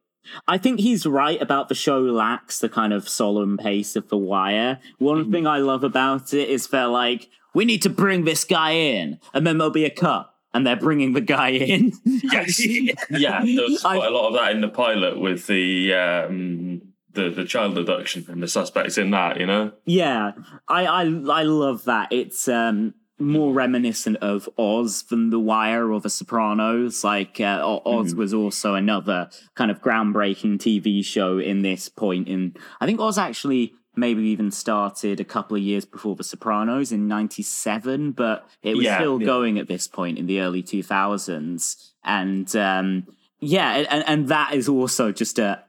I 0.48 0.58
think 0.58 0.80
he's 0.80 1.06
right 1.06 1.39
about 1.39 1.70
the 1.70 1.75
show 1.75 2.01
lacks 2.01 2.60
the 2.60 2.70
kind 2.70 2.92
of 2.92 3.08
solemn 3.08 3.58
pace 3.58 3.96
of 3.96 4.10
The 4.10 4.18
Wire. 4.18 4.80
One 4.98 5.25
mm. 5.25 5.32
thing 5.32 5.46
I 5.46 5.60
love 5.60 5.84
about 5.84 6.34
it 6.34 6.50
is 6.50 6.68
that 6.68 6.86
like 6.86 7.30
we 7.54 7.66
need 7.66 7.84
to 7.84 7.89
bring 7.89 8.25
this 8.25 8.44
guy 8.44 8.72
in, 8.72 9.20
and 9.32 9.46
then 9.46 9.60
there'll 9.60 9.72
be 9.72 9.86
a 9.86 9.92
cut, 9.92 10.34
and 10.53 10.65
they're 10.65 10.75
bringing 10.75 11.13
the 11.13 11.22
guy 11.22 11.50
in. 11.50 11.94
yes, 12.06 12.65
yeah. 13.10 13.44
There's 13.44 13.82
quite 13.82 14.06
a 14.06 14.10
lot 14.10 14.29
of 14.29 14.34
that 14.34 14.51
in 14.51 14.62
the 14.62 14.70
pilot 14.70 15.20
with 15.20 15.48
the 15.48 15.94
um, 15.94 16.82
the 17.12 17.29
the 17.29 17.46
child 17.46 17.77
abduction 17.77 18.25
and 18.29 18.41
the 18.41 18.48
suspects 18.48 18.98
in 18.98 19.12
that. 19.12 19.39
You 19.39 19.46
know. 19.46 19.72
Yeah, 19.86 20.32
I 20.68 20.86
I 20.86 21.01
I 21.01 21.44
love 21.44 21.86
that. 21.86 22.12
It's 22.12 22.48
um 22.48 22.94
more 23.20 23.53
reminiscent 23.53 24.15
of 24.18 24.50
Oz 24.58 25.03
than 25.03 25.29
The 25.29 25.39
Wire 25.39 25.91
or 25.91 26.00
The 26.00 26.10
Sopranos. 26.10 27.03
Like 27.03 27.39
uh, 27.39 27.79
Oz 27.86 28.13
mm. 28.13 28.18
was 28.18 28.34
also 28.34 28.75
another 28.75 29.29
kind 29.56 29.70
of 29.70 29.82
groundbreaking 29.82 30.58
TV 30.58 31.03
show 31.03 31.38
in 31.38 31.62
this 31.62 31.89
point. 31.89 32.27
In 32.27 32.56
I 32.79 32.86
think 32.86 33.00
Oz 33.00 33.18
actually 33.18 33.74
maybe 34.00 34.24
even 34.24 34.51
started 34.51 35.20
a 35.20 35.25
couple 35.25 35.58
of 35.58 35.63
years 35.63 35.86
before 35.86 36.15
The 36.15 36.24
Sopranos 36.24 36.91
in 36.91 37.08
'97, 37.08 38.12
but 38.12 38.48
it 38.63 38.75
was 38.75 38.86
yeah, 38.86 38.98
still 38.98 39.20
yeah. 39.20 39.25
going 39.25 39.60
at 39.60 39.68
this 39.68 39.88
point 39.88 40.18
in 40.18 40.25
the 40.25 40.41
early 40.41 40.63
2000s. 40.63 41.91
And 42.03 42.56
um, 42.56 43.08
yeah, 43.39 43.86
and, 43.89 44.03
and 44.08 44.27
that 44.29 44.53
is 44.53 44.68
also 44.68 45.12
just 45.12 45.39
a 45.39 45.63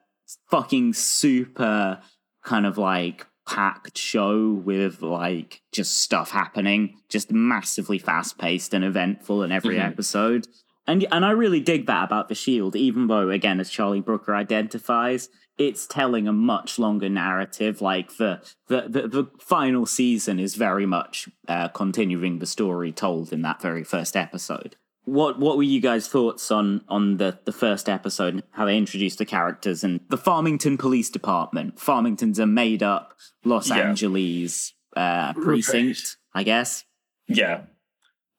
fucking 0.50 0.92
super 0.92 2.00
kind 2.42 2.66
of 2.66 2.78
like 2.78 3.26
packed 3.46 3.98
show 3.98 4.52
with 4.52 5.02
like 5.02 5.60
just 5.72 5.98
stuff 5.98 6.30
happening, 6.30 6.96
just 7.08 7.30
massively 7.32 7.98
fast 7.98 8.38
paced 8.38 8.74
and 8.74 8.84
eventful 8.84 9.42
in 9.42 9.52
every 9.52 9.76
mm-hmm. 9.76 9.88
episode. 9.88 10.46
And 10.86 11.06
and 11.12 11.24
I 11.24 11.30
really 11.30 11.60
dig 11.60 11.86
that 11.86 12.04
about 12.04 12.28
the 12.28 12.34
Shield, 12.34 12.76
even 12.76 13.06
though 13.06 13.28
again, 13.30 13.60
as 13.60 13.70
Charlie 13.70 14.00
Brooker 14.00 14.34
identifies, 14.34 15.28
it's 15.60 15.86
telling 15.86 16.26
a 16.26 16.32
much 16.32 16.78
longer 16.78 17.08
narrative. 17.08 17.80
Like 17.80 18.16
the 18.16 18.42
the 18.68 18.82
the, 18.88 19.08
the 19.08 19.30
final 19.38 19.86
season 19.86 20.40
is 20.40 20.54
very 20.56 20.86
much 20.86 21.28
uh, 21.46 21.68
continuing 21.68 22.38
the 22.38 22.46
story 22.46 22.90
told 22.90 23.32
in 23.32 23.42
that 23.42 23.62
very 23.62 23.84
first 23.84 24.16
episode 24.16 24.76
what 25.04 25.38
what 25.38 25.56
were 25.56 25.62
you 25.62 25.80
guys' 25.80 26.08
thoughts 26.08 26.50
on 26.50 26.82
on 26.88 27.16
the 27.16 27.38
the 27.44 27.52
first 27.52 27.88
episode 27.88 28.34
and 28.34 28.42
how 28.52 28.64
they 28.64 28.76
introduced 28.76 29.18
the 29.18 29.24
characters 29.24 29.82
and 29.82 30.00
the 30.08 30.16
Farmington 30.16 30.78
Police 30.78 31.10
Department? 31.10 31.78
Farmington's 31.78 32.38
a 32.38 32.46
made 32.46 32.82
up 32.82 33.14
Los 33.44 33.70
yeah. 33.70 33.78
Angeles 33.78 34.74
uh, 34.96 35.32
precinct, 35.34 36.16
right. 36.34 36.40
I 36.40 36.42
guess. 36.44 36.84
Yeah, 37.26 37.62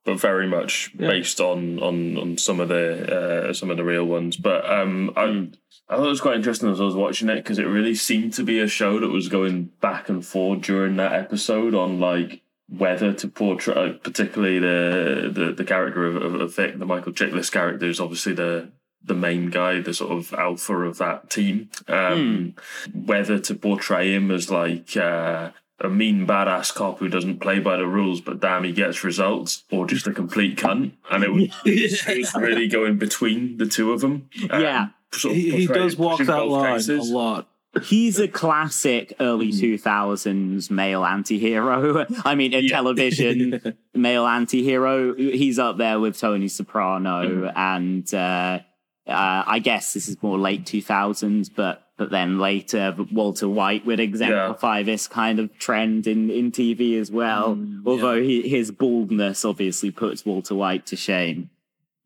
but 0.05 0.19
very 0.19 0.47
much 0.47 0.91
yeah. 0.97 1.07
based 1.07 1.41
on 1.41 1.79
on 1.79 2.17
on 2.17 2.37
some 2.37 2.59
of 2.59 2.69
the 2.69 3.49
uh, 3.49 3.53
some 3.53 3.69
of 3.69 3.77
the 3.77 3.83
real 3.83 4.05
ones. 4.05 4.37
But 4.37 4.69
um, 4.69 5.11
I 5.15 5.25
mm. 5.25 5.53
I 5.91 5.98
thought 5.98 6.05
it 6.05 6.10
was 6.10 6.21
quite 6.21 6.38
interesting 6.38 6.71
as 6.71 6.79
I 6.79 6.86
was 6.86 6.95
watching 6.95 7.27
it 7.27 7.36
because 7.36 7.60
it 7.60 7.65
really 7.65 7.95
seemed 7.95 8.31
to 8.36 8.43
be 8.43 8.62
a 8.62 8.67
show 8.67 8.98
that 9.01 9.10
was 9.10 9.27
going 9.27 9.71
back 9.81 10.07
and 10.07 10.25
forth 10.25 10.62
during 10.62 10.95
that 10.95 11.12
episode 11.12 11.75
on 11.75 12.00
like 12.00 12.41
whether 12.69 13.12
to 13.12 13.27
portray, 13.27 14.00
particularly 14.01 14.60
the 14.60 15.29
the, 15.29 15.51
the 15.51 15.65
character 15.65 16.05
of, 16.05 16.15
of, 16.15 16.36
of 16.36 16.55
Vic, 16.55 16.79
the 16.79 16.86
Michael 16.86 17.12
Chiklis 17.12 17.51
character 17.51 17.88
is 17.88 18.00
obviously 18.00 18.31
the 18.31 18.71
the 19.03 19.13
main 19.13 19.50
guy, 19.50 19.81
the 19.81 19.93
sort 19.93 20.12
of 20.12 20.33
alpha 20.33 20.77
of 20.77 20.98
that 21.00 21.29
team. 21.29 21.69
Um, 21.89 22.55
mm. 22.95 23.05
Whether 23.05 23.39
to 23.39 23.55
portray 23.55 24.13
him 24.13 24.31
as 24.31 24.50
like 24.50 24.95
uh, 24.95 25.51
a 25.79 25.89
mean 25.89 26.25
badass 26.25 26.74
cop 26.74 27.00
who 27.00 27.10
doesn't 27.10 27.39
play 27.39 27.60
by 27.60 27.75
the 27.75 27.88
rules, 27.88 28.21
but 28.21 28.39
damn, 28.39 28.63
he 28.63 28.71
gets 28.71 29.03
results, 29.03 29.65
or 29.71 29.88
just 29.88 30.07
a 30.07 30.13
complete 30.13 30.57
cunt, 30.57 30.93
and 31.10 31.24
it 31.24 31.33
was, 31.33 31.50
it 31.65 32.17
was 32.19 32.36
really 32.39 32.67
going 32.69 32.98
between 32.98 33.57
the 33.57 33.65
two 33.65 33.91
of 33.91 34.00
them. 34.00 34.29
Um, 34.50 34.62
yeah, 34.62 34.88
sort 35.13 35.32
of 35.32 35.38
he, 35.38 35.51
he, 35.51 35.68
does 35.68 35.98
walk 35.98 36.20
that 36.20 36.48
line 36.48 36.75
cases. 36.75 37.10
a 37.10 37.13
lot 37.13 37.48
he's 37.84 38.20
a 38.20 38.27
classic 38.27 39.13
early 39.20 39.51
2000s 39.51 40.68
hmm. 40.68 40.75
male 40.75 41.06
anti-hero 41.06 42.06
i 42.25 42.36
mean 42.36 42.53
in 42.53 42.65
yeah. 42.65 42.75
television 42.75 43.77
male 43.94 44.27
anti-hero 44.27 45.13
he's 45.15 45.58
up 45.58 45.77
there 45.77 46.00
with 46.00 46.18
tony 46.18 46.48
soprano 46.48 47.24
mm. 47.27 47.53
and 47.56 48.13
uh, 48.13 48.60
uh, 49.08 49.44
i 49.48 49.60
guess 49.60 49.94
this 49.94 50.08
is 50.10 50.22
more 50.22 50.38
late 50.38 50.65
2000s 50.65 51.50
but 51.56 51.88
but 51.98 52.10
then 52.10 52.39
later 52.39 52.94
walter 53.12 53.48
white 53.48 53.86
would 53.86 54.01
exemplify 54.01 54.80
yeah. 54.80 54.84
this 54.84 55.08
kind 55.08 55.39
of 55.39 55.58
trend 55.58 56.08
in 56.08 56.30
in 56.30 56.51
tv 56.51 57.00
as 57.00 57.10
well 57.10 57.56
mm, 57.56 57.82
although 57.86 58.13
yeah. 58.13 58.41
he, 58.41 58.50
his 58.50 58.70
baldness 58.72 59.46
obviously 59.46 59.91
puts 59.91 60.25
walter 60.25 60.56
white 60.56 60.86
to 60.86 60.98
shame 60.98 61.50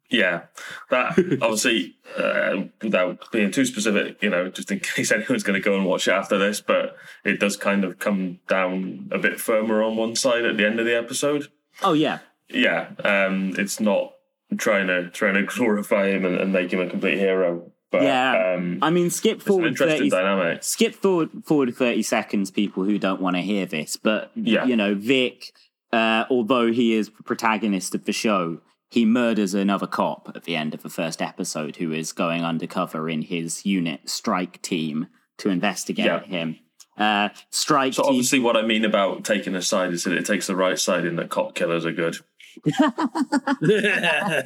yeah, 0.10 0.44
that 0.90 1.18
obviously, 1.42 1.96
uh, 2.18 2.64
without 2.82 3.32
being 3.32 3.52
too 3.52 3.66
specific, 3.66 4.22
you 4.22 4.30
know, 4.30 4.50
just 4.50 4.72
in 4.72 4.80
case 4.96 5.12
anyone's 5.12 5.44
going 5.44 5.60
to 5.60 5.64
go 5.64 5.76
and 5.76 5.86
watch 5.86 6.08
it 6.08 6.12
after 6.14 6.38
this, 6.38 6.62
but 6.62 6.96
it 7.24 7.40
does 7.40 7.58
kind 7.58 7.84
of 7.84 8.00
come 8.00 8.40
down 8.48 9.10
a 9.12 9.18
bit 9.18 9.40
firmer 9.40 9.84
on 9.84 9.96
one 9.96 10.16
side 10.16 10.46
at 10.46 10.58
the 10.58 10.66
end 10.66 10.80
of 10.80 10.86
the 10.86 10.96
episode. 10.96 11.48
Oh 11.82 11.94
yeah, 11.94 12.20
yeah. 12.50 12.90
Um, 13.04 13.54
it's 13.58 13.80
not 13.80 14.14
trying 14.58 14.88
to 14.88 15.10
trying 15.10 15.36
to 15.36 15.44
glorify 15.56 16.10
him 16.10 16.26
and, 16.26 16.36
and 16.36 16.54
make 16.54 16.72
him 16.72 16.80
a 16.80 16.90
complete 16.90 17.18
hero. 17.18 17.72
But, 17.92 18.04
yeah, 18.04 18.56
um, 18.56 18.80
I 18.82 18.90
mean, 18.90 19.10
skip 19.10 19.42
forward. 19.42 19.78
30, 19.78 20.10
dynamic. 20.10 20.64
Skip 20.64 20.96
forward 20.96 21.30
forward 21.46 21.76
thirty 21.76 22.04
seconds, 22.04 22.52
people 22.52 22.84
who 22.84 23.00
don't 23.00 23.22
want 23.22 23.38
to 23.38 23.42
hear 23.42 23.66
this. 23.66 23.96
But 23.96 24.32
yeah. 24.36 24.66
you 24.66 24.76
know, 24.76 24.96
Vic, 24.96 25.54
uh, 25.94 26.26
although 26.30 26.72
he 26.72 26.94
is 26.94 27.10
the 27.10 27.24
protagonist 27.24 27.96
of 27.96 28.06
the 28.06 28.12
show, 28.12 28.60
he 28.89 29.06
murders 29.06 29.54
another 29.54 29.88
cop 29.88 30.32
at 30.36 30.44
the 30.44 30.56
end 30.56 30.74
of 30.74 30.84
the 30.84 30.89
first 30.89 31.22
episode 31.22 31.77
who 31.77 31.92
is 31.92 32.12
going 32.12 32.44
undercover 32.44 33.10
in 33.10 33.24
his 33.24 33.65
unit 33.65 34.10
strike 34.10 34.62
team 34.62 35.08
to 35.38 35.50
investigate 35.50 36.06
yeah. 36.06 36.24
him. 36.24 36.60
Uh, 36.98 37.30
strike. 37.50 37.94
So 37.94 38.06
obviously, 38.06 38.39
what 38.39 38.56
I 38.56 38.62
mean 38.62 38.86
about 38.86 39.25
taking 39.25 39.54
a 39.56 39.62
side 39.62 39.92
is 39.92 40.06
that 40.06 40.13
it 40.13 40.25
takes 40.25 40.48
the 40.48 40.56
right 40.56 40.80
side 40.80 41.06
in 41.06 41.18
that 41.18 41.30
cop 41.30 41.54
killers 41.54 41.86
are 41.86 41.92
good. 41.92 42.18
yeah, 42.66 44.42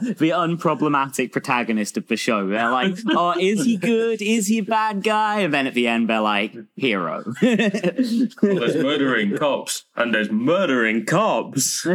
the 0.00 0.32
unproblematic 0.34 1.32
protagonist 1.32 1.96
of 1.96 2.06
the 2.08 2.16
show. 2.16 2.48
They're 2.48 2.70
like, 2.70 2.96
oh, 3.08 3.34
is 3.38 3.64
he 3.64 3.76
good? 3.76 4.22
Is 4.22 4.46
he 4.46 4.58
a 4.58 4.62
bad 4.62 5.02
guy? 5.02 5.40
And 5.40 5.52
then 5.52 5.66
at 5.66 5.74
the 5.74 5.88
end, 5.88 6.08
they're 6.08 6.20
like, 6.20 6.54
hero. 6.76 7.24
well, 7.42 7.56
there's 7.56 8.76
murdering 8.76 9.36
cops, 9.36 9.84
and 9.96 10.14
there's 10.14 10.30
murdering 10.30 11.04
cops. 11.04 11.86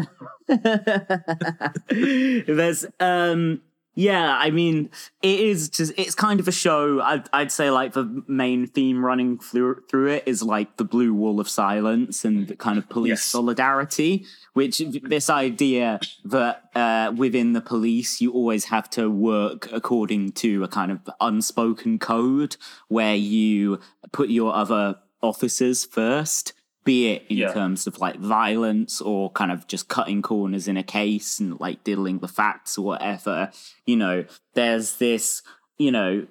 there's 1.89 2.85
um 2.99 3.61
yeah, 3.95 4.37
I 4.37 4.51
mean, 4.51 4.89
it 5.21 5.39
is 5.39 5.69
just, 5.69 5.93
it's 5.97 6.13
kind 6.13 6.41
of 6.41 6.47
a 6.49 6.51
show. 6.51 6.99
I'd, 6.99 7.29
I'd 7.31 7.51
say 7.51 7.71
like 7.71 7.93
the 7.93 8.23
main 8.27 8.67
theme 8.67 9.03
running 9.03 9.39
through, 9.39 9.83
through 9.89 10.11
it 10.11 10.23
is 10.25 10.43
like 10.43 10.75
the 10.75 10.83
blue 10.83 11.13
wall 11.13 11.39
of 11.39 11.47
silence 11.47 12.25
and 12.25 12.47
the 12.49 12.57
kind 12.57 12.77
of 12.77 12.89
police 12.89 13.09
yes. 13.09 13.23
solidarity, 13.23 14.25
which 14.53 14.81
this 15.03 15.29
idea 15.29 16.01
that 16.25 16.69
uh, 16.75 17.13
within 17.15 17.53
the 17.53 17.61
police, 17.61 18.19
you 18.19 18.33
always 18.33 18.65
have 18.65 18.89
to 18.91 19.09
work 19.09 19.69
according 19.71 20.33
to 20.33 20.65
a 20.65 20.67
kind 20.67 20.91
of 20.91 20.99
unspoken 21.21 21.97
code 21.97 22.57
where 22.89 23.15
you 23.15 23.79
put 24.11 24.29
your 24.29 24.53
other 24.53 24.97
officers 25.21 25.85
first 25.85 26.51
be 26.85 27.09
it 27.09 27.25
in 27.27 27.37
yeah. 27.37 27.51
terms 27.51 27.87
of 27.87 27.99
like 27.99 28.17
violence 28.17 29.01
or 29.01 29.31
kind 29.31 29.51
of 29.51 29.67
just 29.67 29.89
cutting 29.89 30.21
corners 30.21 30.67
in 30.67 30.77
a 30.77 30.83
case 30.83 31.39
and 31.39 31.59
like 31.59 31.83
diddling 31.83 32.19
the 32.19 32.27
facts 32.27 32.77
or 32.77 32.85
whatever. 32.85 33.51
You 33.85 33.97
know, 33.97 34.25
there's 34.53 34.97
this, 34.97 35.41
you 35.77 35.91
know, 35.91 36.27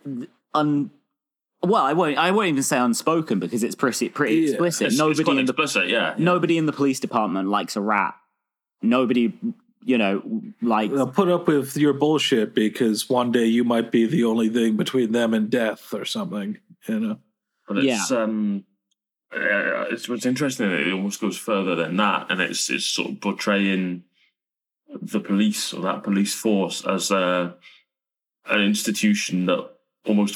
un. 0.54 0.90
Well, 1.62 1.82
I 1.82 1.92
won't. 1.92 2.16
I 2.18 2.30
won't 2.30 2.48
even 2.48 2.62
say 2.62 2.78
unspoken 2.78 3.40
because 3.40 3.64
it's 3.64 3.74
pretty 3.74 4.08
pretty 4.10 4.36
yeah. 4.36 4.50
explicit. 4.50 4.86
It's, 4.88 4.98
nobody 4.98 5.20
it's 5.20 5.28
in 5.28 5.36
the 5.36 5.42
explicit, 5.42 5.88
yeah, 5.88 6.14
yeah. 6.16 6.24
Nobody 6.24 6.56
in 6.56 6.66
the 6.66 6.72
police 6.72 7.00
department 7.00 7.48
likes 7.48 7.74
a 7.74 7.80
rat. 7.80 8.14
Nobody, 8.80 9.32
you 9.82 9.98
know, 9.98 10.22
like 10.62 10.92
they'll 10.92 11.06
put 11.08 11.28
up 11.28 11.48
with 11.48 11.76
your 11.76 11.94
bullshit 11.94 12.54
because 12.54 13.08
one 13.08 13.32
day 13.32 13.46
you 13.46 13.64
might 13.64 13.90
be 13.90 14.06
the 14.06 14.24
only 14.24 14.48
thing 14.50 14.76
between 14.76 15.12
them 15.12 15.34
and 15.34 15.50
death 15.50 15.92
or 15.92 16.04
something. 16.04 16.58
You 16.86 17.00
know. 17.00 17.18
But 17.66 17.78
it's 17.78 18.10
yeah. 18.10 18.18
um 18.18 18.64
uh, 19.34 19.86
it's 19.90 20.08
what's 20.08 20.26
interesting. 20.26 20.70
It 20.70 20.92
almost 20.92 21.20
goes 21.20 21.36
further 21.36 21.74
than 21.74 21.96
that, 21.96 22.30
and 22.30 22.40
it's 22.40 22.70
it's 22.70 22.86
sort 22.86 23.10
of 23.10 23.20
portraying 23.20 24.04
the 24.88 25.20
police 25.20 25.72
or 25.72 25.82
that 25.82 26.02
police 26.02 26.34
force 26.34 26.86
as 26.86 27.10
a 27.10 27.56
an 28.46 28.60
institution 28.60 29.46
that 29.46 29.70
almost 30.06 30.34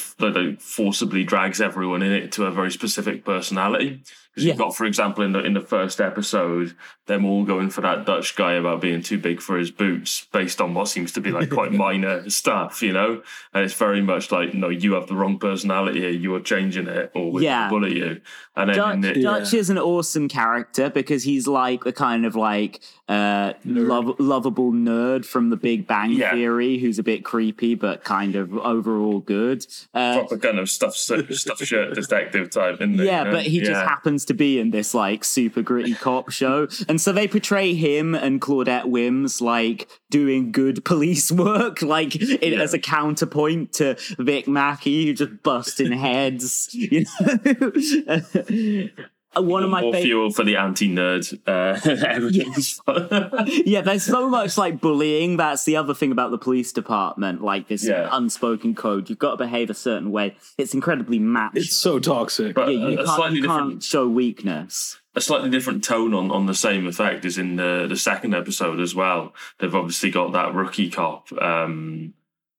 forcibly 0.59 1.23
drags 1.23 1.61
everyone 1.61 2.01
in 2.01 2.11
it 2.11 2.31
to 2.33 2.45
a 2.45 2.51
very 2.51 2.71
specific 2.71 3.23
personality. 3.23 4.01
Because 4.33 4.45
Yeah. 4.45 4.51
you've 4.53 4.59
got, 4.59 4.75
for 4.75 4.85
example, 4.85 5.23
in 5.23 5.31
the 5.31 5.39
in 5.43 5.53
the 5.53 5.61
first 5.61 5.99
episode, 5.99 6.75
them 7.07 7.25
all 7.25 7.43
going 7.43 7.69
for 7.71 7.81
that 7.81 8.05
Dutch 8.05 8.35
guy 8.35 8.53
about 8.53 8.79
being 8.81 9.01
too 9.01 9.17
big 9.17 9.41
for 9.41 9.57
his 9.57 9.71
boots, 9.71 10.27
based 10.31 10.61
on 10.61 10.73
what 10.75 10.87
seems 10.87 11.11
to 11.13 11.21
be 11.21 11.31
like 11.31 11.49
quite 11.49 11.71
minor 11.87 12.29
stuff, 12.29 12.83
you 12.83 12.93
know. 12.93 13.21
And 13.53 13.63
it's 13.65 13.73
very 13.73 14.01
much 14.01 14.31
like, 14.31 14.53
no, 14.53 14.69
you 14.69 14.93
have 14.93 15.07
the 15.07 15.15
wrong 15.15 15.39
personality 15.39 16.01
here. 16.01 16.09
You 16.11 16.35
are 16.35 16.39
changing 16.41 16.87
it, 16.87 17.11
or 17.15 17.31
we're 17.31 17.41
Yeah. 17.41 17.69
gonna 17.69 17.69
bully 17.87 17.97
you. 17.97 18.21
And 18.55 18.69
then 18.69 18.77
in 18.91 19.01
Dutch, 19.01 19.13
the, 19.15 19.21
Dutch 19.21 19.53
is 19.53 19.69
an 19.71 19.77
awesome 19.79 20.27
character 20.27 20.89
because 20.89 21.23
he's 21.23 21.47
like 21.47 21.85
a 21.85 21.91
kind 21.91 22.25
of 22.25 22.35
like 22.35 22.81
uh, 23.07 23.53
lov- 23.65 24.19
lovable 24.19 24.71
nerd 24.71 25.25
from 25.25 25.49
The 25.49 25.57
Big 25.57 25.87
Bang 25.87 26.11
Yeah. 26.11 26.31
Theory, 26.31 26.77
who's 26.77 26.99
a 26.99 27.03
bit 27.03 27.25
creepy 27.25 27.73
but 27.73 28.03
kind 28.03 28.35
of 28.35 28.55
overall 28.55 29.19
good. 29.19 29.65
Uh, 29.95 30.19
proper 30.19 30.37
kind 30.37 30.59
of 30.59 30.69
stuff 30.69 30.95
stuff 30.95 31.57
shirt 31.63 31.95
detective 31.95 32.51
type, 32.51 32.75
isn't 32.75 32.95
yeah, 32.99 33.19
you 33.19 33.25
know? 33.25 33.31
but 33.31 33.43
he 33.47 33.59
just 33.59 33.71
Yeah. 33.71 33.85
Happens 34.19 34.25
to 34.25 34.33
be 34.33 34.59
in 34.59 34.71
this 34.71 34.93
like 34.93 35.23
super 35.23 35.61
gritty 35.61 35.93
cop 35.93 36.29
show, 36.29 36.67
and 36.89 36.99
so 36.99 37.13
they 37.13 37.25
portray 37.25 37.73
him 37.73 38.13
and 38.13 38.41
Claudette 38.41 38.83
Wyms 38.85 39.39
like 39.39 39.87
doing 40.09 40.51
good 40.51 40.83
police 40.91 41.31
work, 41.31 41.81
like 41.81 42.17
in, 42.17 42.51
Yeah. 42.53 42.59
as 42.61 42.73
a 42.73 42.79
counterpoint 42.79 43.71
to 43.73 43.95
Vic 44.17 44.45
Mackey 44.45 45.05
who 45.05 45.13
just 45.13 45.41
busting 45.41 45.91
heads. 45.97 46.67
You 46.73 47.05
know, 47.21 48.89
one 49.35 49.63
of 49.63 49.69
my 49.69 49.81
more 49.81 49.93
favorite. 49.93 50.05
fuel 50.07 50.31
for 50.31 50.43
the 50.43 50.55
anti-nerd 50.57 51.39
uh, 51.47 51.79
evidence. 52.07 52.81
yeah, 53.65 53.81
there's 53.81 54.03
so 54.03 54.27
much 54.29 54.57
like 54.57 54.81
bullying. 54.81 55.37
That's 55.37 55.65
the 55.65 55.75
other 55.75 55.93
thing 55.93 56.11
about 56.11 56.31
the 56.31 56.37
police 56.37 56.71
department. 56.71 57.41
Like 57.43 57.67
this 57.67 57.85
Yeah. 57.87 58.09
unspoken 58.11 58.75
code. 58.75 59.09
You've 59.09 59.19
got 59.19 59.31
to 59.31 59.37
behave 59.37 59.69
a 59.69 59.73
certain 59.75 60.11
way. 60.11 60.35
It's 60.57 60.73
incredibly 60.73 61.19
macho. 61.19 61.59
It's 61.59 61.75
so 61.77 61.99
toxic. 61.99 62.55
but 62.55 62.69
yeah, 62.73 62.87
you 62.89 62.97
a, 62.99 63.01
a 63.01 63.05
can't, 63.05 63.07
slightly 63.15 63.35
you 63.37 63.41
different 63.43 63.69
can't 63.71 63.83
show 63.83 64.07
weakness. 64.07 64.99
a 65.15 65.21
slightly 65.21 65.49
different 65.49 65.83
tone 65.83 66.13
on, 66.13 66.31
on 66.31 66.45
the 66.47 66.55
same 66.55 66.87
effect 66.87 67.23
is 67.25 67.37
in 67.37 67.55
the 67.55 67.85
the 67.87 67.97
second 67.97 68.33
episode 68.33 68.79
as 68.79 68.95
well. 68.95 69.33
They've 69.59 69.73
obviously 69.75 70.09
got 70.11 70.31
that 70.33 70.53
rookie 70.55 70.89
cop 70.89 71.31
um, 71.41 72.13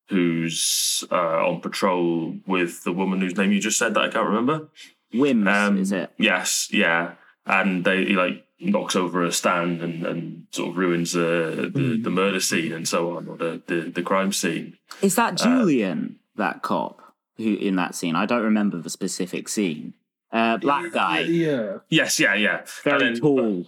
who's 0.08 1.04
uh, 1.10 1.14
on 1.48 1.60
patrol 1.60 2.36
with 2.46 2.84
the 2.84 2.92
woman 2.92 3.20
whose 3.20 3.36
name 3.36 3.52
you 3.52 3.60
just 3.60 3.78
said 3.78 3.94
that 3.94 4.00
I 4.04 4.08
can't 4.08 4.26
remember. 4.28 4.68
Wyms, 5.14 5.48
Um, 5.48 5.78
is 5.78 5.92
it? 5.92 6.10
Yes, 6.18 6.68
yeah, 6.72 7.12
and 7.46 7.84
they 7.84 8.04
he, 8.04 8.14
like 8.14 8.44
knocks 8.60 8.94
over 8.94 9.24
a 9.24 9.32
stand 9.32 9.80
and, 9.82 10.04
and 10.06 10.46
sort 10.50 10.70
of 10.70 10.76
ruins 10.76 11.12
the, 11.12 11.70
the 11.72 11.80
Hmm. 11.96 12.02
the 12.02 12.10
murder 12.10 12.40
scene 12.40 12.72
and 12.72 12.86
so 12.86 13.16
on 13.16 13.26
or 13.28 13.36
the 13.36 13.62
the, 13.66 13.90
the 13.90 14.02
crime 14.02 14.32
scene. 14.32 14.76
Is 15.02 15.14
that 15.16 15.36
Julian, 15.36 16.16
that 16.36 16.62
cop, 16.62 17.00
who 17.36 17.54
in 17.54 17.76
that 17.76 17.94
scene? 17.94 18.16
I 18.16 18.26
don't 18.26 18.42
remember 18.42 18.78
the 18.78 18.90
specific 18.90 19.48
scene. 19.48 19.94
Uh, 20.32 20.58
black 20.58 20.92
guy, 20.92 21.20
yeah. 21.20 21.78
Yes, 21.88 22.20
yeah, 22.20 22.34
yeah. 22.34 22.60
very 22.84 23.06
And 23.06 23.16
then- 23.16 23.20
tall. 23.22 23.66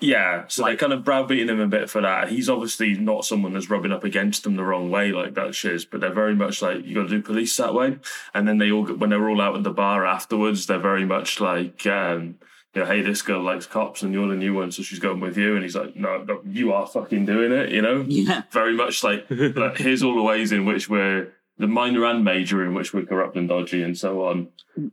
Yeah, 0.00 0.44
so 0.48 0.62
Like- 0.62 0.72
they're 0.78 0.88
kind 0.88 0.92
of 0.92 1.04
browbeating 1.04 1.48
him 1.48 1.60
a 1.60 1.66
bit 1.66 1.88
for 1.88 2.02
that. 2.02 2.28
He's 2.28 2.48
obviously 2.50 2.94
not 2.94 3.24
someone 3.24 3.54
that's 3.54 3.70
rubbing 3.70 3.92
up 3.92 4.04
against 4.04 4.44
them 4.44 4.56
the 4.56 4.64
wrong 4.64 4.90
way 4.90 5.10
like 5.10 5.34
that 5.34 5.54
shiz, 5.54 5.84
but 5.86 6.00
they're 6.00 6.12
very 6.12 6.34
much 6.34 6.60
like 6.60 6.84
you 6.84 6.94
got 6.94 7.04
to 7.04 7.08
do 7.08 7.22
police 7.22 7.56
that 7.56 7.72
way. 7.74 7.98
And 8.34 8.46
then 8.46 8.58
they 8.58 8.70
all 8.70 8.84
when 8.84 9.10
they're 9.10 9.28
all 9.28 9.40
out 9.40 9.56
at 9.56 9.62
the 9.62 9.70
bar 9.70 10.04
afterwards, 10.04 10.66
they're 10.66 10.78
very 10.78 11.06
much 11.06 11.40
like, 11.40 11.86
um, 11.86 12.36
you 12.74 12.82
know, 12.82 12.86
hey, 12.86 13.00
this 13.00 13.22
girl 13.22 13.42
likes 13.42 13.64
cops 13.64 14.02
and 14.02 14.12
you're 14.12 14.28
the 14.28 14.36
new 14.36 14.52
one, 14.52 14.70
so 14.70 14.82
she's 14.82 14.98
going 14.98 15.18
with 15.20 15.38
you. 15.38 15.54
And 15.54 15.62
he's 15.62 15.74
like, 15.76 15.96
no, 15.96 16.22
no 16.24 16.42
you 16.44 16.72
are 16.74 16.86
fucking 16.86 17.24
doing 17.24 17.50
it, 17.50 17.70
you 17.70 17.80
know. 17.80 18.04
Yeah. 18.06 18.42
Very 18.50 18.74
much 18.74 19.02
like, 19.02 19.24
like 19.30 19.78
here's 19.78 20.02
all 20.02 20.14
the 20.14 20.22
ways 20.22 20.52
in 20.52 20.66
which 20.66 20.90
we're 20.90 21.32
the 21.58 21.66
minor 21.66 22.04
and 22.04 22.22
major 22.24 22.64
in 22.64 22.74
which 22.74 22.92
we're 22.92 23.04
corrupt 23.06 23.36
and 23.36 23.48
dodgy 23.48 23.82
and 23.82 23.96
so 23.96 24.24
on. 24.26 24.48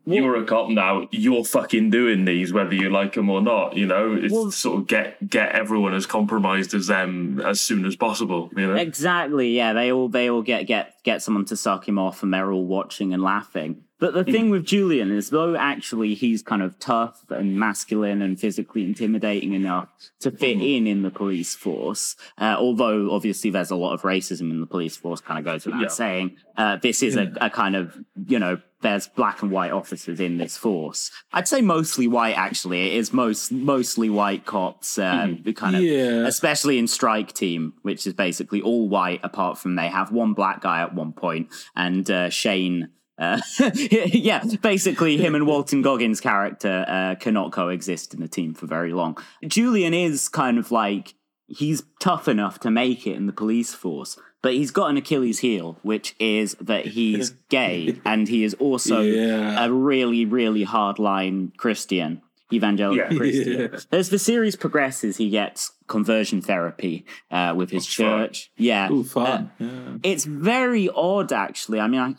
You're 0.05 0.41
a 0.41 0.46
cop 0.46 0.70
now. 0.70 1.08
You're 1.12 1.43
fucking 1.43 1.89
doing 1.89 2.24
these, 2.24 2.53
whether 2.53 2.74
you 2.74 2.89
like 2.89 3.13
them 3.13 3.29
or 3.29 3.41
not. 3.41 3.75
You 3.75 3.86
know, 3.86 4.13
it's 4.13 4.34
Well- 4.34 4.50
sort 4.51 4.79
of 4.82 4.88
get 4.88 5.29
get 5.29 5.51
everyone 5.51 5.93
as 5.93 6.05
compromised 6.05 6.74
as 6.74 6.88
them 6.88 7.41
as 7.46 7.60
soon 7.60 7.86
as 7.86 7.96
possible. 7.98 8.50
You 8.55 8.67
know, 8.67 8.75
Exactly. 8.75 9.50
Yeah, 9.50 9.74
they 9.74 9.91
all 9.91 10.08
they 10.08 10.29
all 10.29 10.41
get 10.41 10.65
get 10.67 10.93
get 11.03 11.22
someone 11.22 11.43
to 11.46 11.58
suck 11.58 11.88
him 11.88 12.00
off, 12.00 12.24
and 12.24 12.34
they're 12.34 12.51
all 12.51 12.65
watching 12.65 13.13
and 13.13 13.22
laughing. 13.22 13.84
But 14.04 14.14
the 14.14 14.24
thing 14.34 14.50
with 14.50 14.66
Julian 14.66 15.12
is, 15.12 15.30
though 15.30 15.56
actually 15.56 16.14
he's 16.14 16.42
kind 16.44 16.62
of 16.62 16.78
tough 16.78 17.24
and 17.30 17.58
masculine 17.58 18.22
and 18.22 18.38
physically 18.38 18.84
intimidating 18.84 19.54
enough 19.54 19.88
to 20.20 20.30
fit 20.30 20.58
in 20.60 20.88
in 20.88 21.04
the 21.04 21.10
police 21.10 21.56
force, 21.56 22.18
uh, 22.38 22.56
although 22.60 23.12
obviously 23.12 23.50
there's 23.50 23.72
a 23.72 23.78
lot 23.78 23.94
of 23.94 24.02
racism 24.02 24.52
in 24.52 24.60
the 24.60 24.66
police 24.68 24.98
force, 24.98 25.22
kind 25.22 25.40
of 25.40 25.46
goes 25.46 25.66
without 25.66 25.82
Yeah. 25.84 25.88
saying. 25.88 26.36
Uh, 26.58 26.76
this 26.76 27.02
is 27.02 27.16
a, 27.16 27.32
a 27.40 27.50
kind 27.50 27.78
of 27.78 27.98
you 28.28 28.40
know 28.40 28.60
there's 28.82 29.08
black 29.08 29.42
and 29.42 29.50
white 29.52 29.72
officers 29.72 30.20
in 30.20 30.38
this 30.38 30.58
force. 30.58 31.10
I'd 31.32 31.48
say 31.48 31.62
mostly 31.62 32.06
white. 32.06 32.36
Actually, 32.38 32.88
it 32.88 32.94
is 32.96 33.14
most 33.14 33.54
mostly 33.54 34.10
white 34.10 34.46
cops. 34.46 35.00
Uh, 35.00 35.36
Kind 35.56 35.76
of 35.78 35.82
Yeah. 35.82 36.28
especially 36.28 36.78
in 36.78 36.88
Strike 36.88 37.32
Team, 37.32 37.74
which 37.84 38.06
is 38.06 38.14
basically 38.14 38.62
all 38.62 38.90
white, 38.90 39.22
apart 39.24 39.58
from 39.58 39.76
they 39.76 39.88
have 39.88 40.12
one 40.12 40.34
black 40.34 40.60
guy 40.62 40.82
at 40.82 40.94
one 40.94 41.14
point, 41.14 41.48
and 41.74 42.12
uh, 42.12 42.30
Shane. 42.30 42.90
Uh, 43.17 43.39
yeah, 43.76 44.43
basically, 44.62 45.17
him 45.17 45.36
and 45.36 45.45
Walton 45.45 45.82
Goggins' 45.82 46.19
character 46.19 46.86
uh, 46.88 47.15
cannot 47.15 47.52
coexist 47.52 48.13
in 48.13 48.21
the 48.21 48.28
team 48.28 48.54
for 48.54 48.65
very 48.65 48.91
long. 48.93 49.17
Julian 49.45 49.93
is 49.93 50.28
kind 50.30 50.58
of 50.58 50.71
like 50.71 51.13
he's 51.47 51.84
tough 51.99 52.28
enough 52.28 52.60
to 52.62 52.71
make 52.71 53.06
it 53.06 53.15
in 53.15 53.28
the 53.28 53.34
police 53.34 53.73
force, 53.73 54.17
but 54.41 54.54
he's 54.54 54.71
got 54.71 54.89
an 54.89 54.97
Achilles 54.97 55.39
heel, 55.39 55.78
which 55.84 56.15
is 56.19 56.56
that 56.60 56.88
he's 56.88 57.30
gay, 57.49 57.99
and 58.04 58.28
he 58.28 58.43
is 58.43 58.56
also 58.56 59.02
Yeah. 59.02 59.63
a 59.63 59.71
really, 59.71 60.26
really 60.26 60.65
hardline 60.65 61.56
Christian, 61.58 62.21
evangelical 62.54 62.98
Yeah. 63.12 63.18
Christian. 63.18 63.54
Yeah. 63.74 63.80
As 64.00 64.10
the 64.10 64.20
series 64.20 64.56
progresses, 64.56 65.18
he 65.18 65.30
gets 65.30 65.72
conversion 65.88 66.42
therapy 66.42 67.06
uh, 67.32 67.54
with 67.56 67.70
his 67.72 67.86
fun. 67.88 68.06
church. 68.06 68.52
Yeah. 68.58 68.92
Ooh, 68.92 69.04
fun. 69.04 69.52
Uh, 69.60 69.63
yeah. 69.66 69.98
it's 70.04 70.26
very 70.26 70.89
odd, 70.89 71.32
actually. 71.34 71.80
I 71.80 71.88
mean, 71.88 72.00
I 72.02 72.16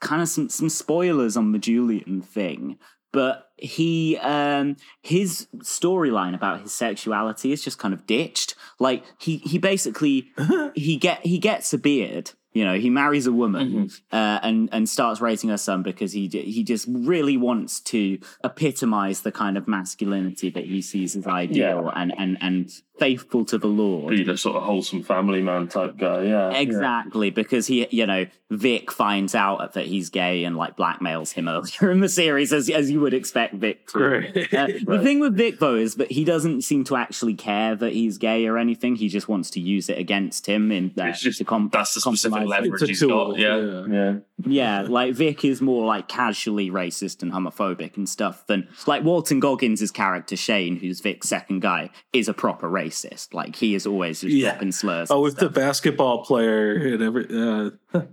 kind 0.00 0.22
of 0.22 0.28
some, 0.28 0.48
some 0.48 0.68
spoilers 0.68 1.36
on 1.36 1.52
the 1.52 1.58
Julian 1.58 2.20
thing, 2.22 2.78
but 3.12 3.48
he 3.56 4.16
um 4.18 4.76
his 5.02 5.46
storyline 5.58 6.34
about 6.34 6.62
his 6.62 6.72
sexuality 6.72 7.52
is 7.52 7.62
just 7.62 7.78
kind 7.78 7.92
of 7.92 8.06
ditched. 8.06 8.54
Like 8.78 9.04
he 9.18 9.36
he 9.38 9.58
basically 9.58 10.30
he 10.74 10.96
get 10.96 11.26
he 11.26 11.38
gets 11.38 11.72
a 11.74 11.78
beard. 11.78 12.30
You 12.52 12.64
know, 12.64 12.74
he 12.74 12.90
marries 12.90 13.26
a 13.26 13.32
woman 13.32 13.90
uh, 14.12 14.40
and 14.42 14.68
and 14.72 14.88
starts 14.88 15.20
raising 15.20 15.50
her 15.50 15.56
son 15.58 15.82
because 15.82 16.12
he 16.12 16.26
he 16.28 16.64
just 16.64 16.86
really 16.90 17.36
wants 17.36 17.80
to 17.80 18.18
epitomize 18.44 19.20
the 19.22 19.32
kind 19.32 19.56
of 19.56 19.68
masculinity 19.68 20.50
that 20.50 20.64
he 20.64 20.82
sees 20.82 21.16
as 21.16 21.26
ideal 21.26 21.90
and 21.94 22.12
and 22.18 22.36
and 22.40 22.70
faithful 22.98 23.46
to 23.46 23.56
the 23.56 23.66
Lord. 23.66 24.10
be 24.14 24.22
the 24.24 24.36
sort 24.36 24.56
of 24.56 24.62
wholesome 24.62 25.02
family 25.02 25.40
man 25.40 25.68
type 25.68 25.96
guy. 25.96 26.24
Yeah, 26.24 26.50
Exactly, 26.50 27.30
because 27.30 27.66
he, 27.66 27.86
you 27.90 28.04
know, 28.06 28.26
Vic 28.50 28.92
finds 28.92 29.34
out 29.34 29.72
that 29.72 29.86
he's 29.86 30.10
gay 30.10 30.44
and 30.44 30.54
like 30.54 30.76
blackmails 30.76 31.32
him 31.32 31.48
earlier 31.48 31.90
in 31.90 32.00
the 32.00 32.10
series, 32.10 32.52
as 32.52 32.68
as 32.68 32.90
you 32.90 33.00
would 33.00 33.14
expect 33.14 33.54
Vic 33.54 33.86
to. 33.88 33.98
Uh, 34.52 34.66
The 34.90 35.00
thing 35.02 35.20
with 35.20 35.36
Vic 35.36 35.60
though 35.60 35.76
is 35.76 35.94
that 35.94 36.10
he 36.10 36.24
doesn't 36.24 36.62
seem 36.62 36.84
to 36.84 36.96
actually 36.96 37.34
care 37.34 37.74
that 37.76 37.92
he's 37.92 38.18
gay 38.18 38.46
or 38.46 38.58
anything. 38.58 38.96
He 38.96 39.08
just 39.08 39.28
wants 39.28 39.50
to 39.50 39.60
use 39.60 39.88
it 39.88 39.98
against 39.98 40.46
him 40.46 40.70
in 40.72 40.92
uh, 40.98 41.04
It's 41.04 41.20
just 41.22 41.38
to 41.38 41.44
com- 41.44 41.70
that's 41.72 41.94
the 41.94 42.00
specific 42.00 42.39
compromise 42.44 42.62
leverage 42.64 42.90
It's 42.90 43.02
a 43.02 43.06
tool, 43.06 43.28
got. 43.32 43.38
Yeah, 43.38 43.56
yeah. 43.56 43.84
yeah. 43.90 44.14
Yeah, 44.46 44.80
like 44.88 45.14
Vic 45.14 45.44
is 45.44 45.60
more 45.60 45.84
like 45.86 46.08
casually 46.08 46.70
racist 46.70 47.22
and 47.22 47.30
homophobic 47.32 47.96
and 47.96 48.08
stuff 48.08 48.46
than 48.46 48.68
like 48.86 49.04
Walton 49.04 49.38
Goggins' 49.40 49.90
character 49.90 50.36
Shane, 50.36 50.76
who's 50.76 51.00
Vic's 51.00 51.28
second 51.28 51.60
guy, 51.60 51.90
is 52.12 52.28
a 52.28 52.32
proper 52.34 52.68
racist. 52.70 53.34
Like 53.34 53.56
he 53.56 53.74
is 53.74 53.86
always 53.86 54.20
just 54.22 54.32
Yeah. 54.34 54.50
dropping 54.52 54.72
slurs. 54.72 55.10
Oh, 55.10 55.16
and 55.16 55.22
with 55.24 55.36
the 55.36 55.50
basketball 55.50 56.24
player 56.24 56.72
and 56.72 57.02
every 57.02 57.24
uh, 57.24 57.70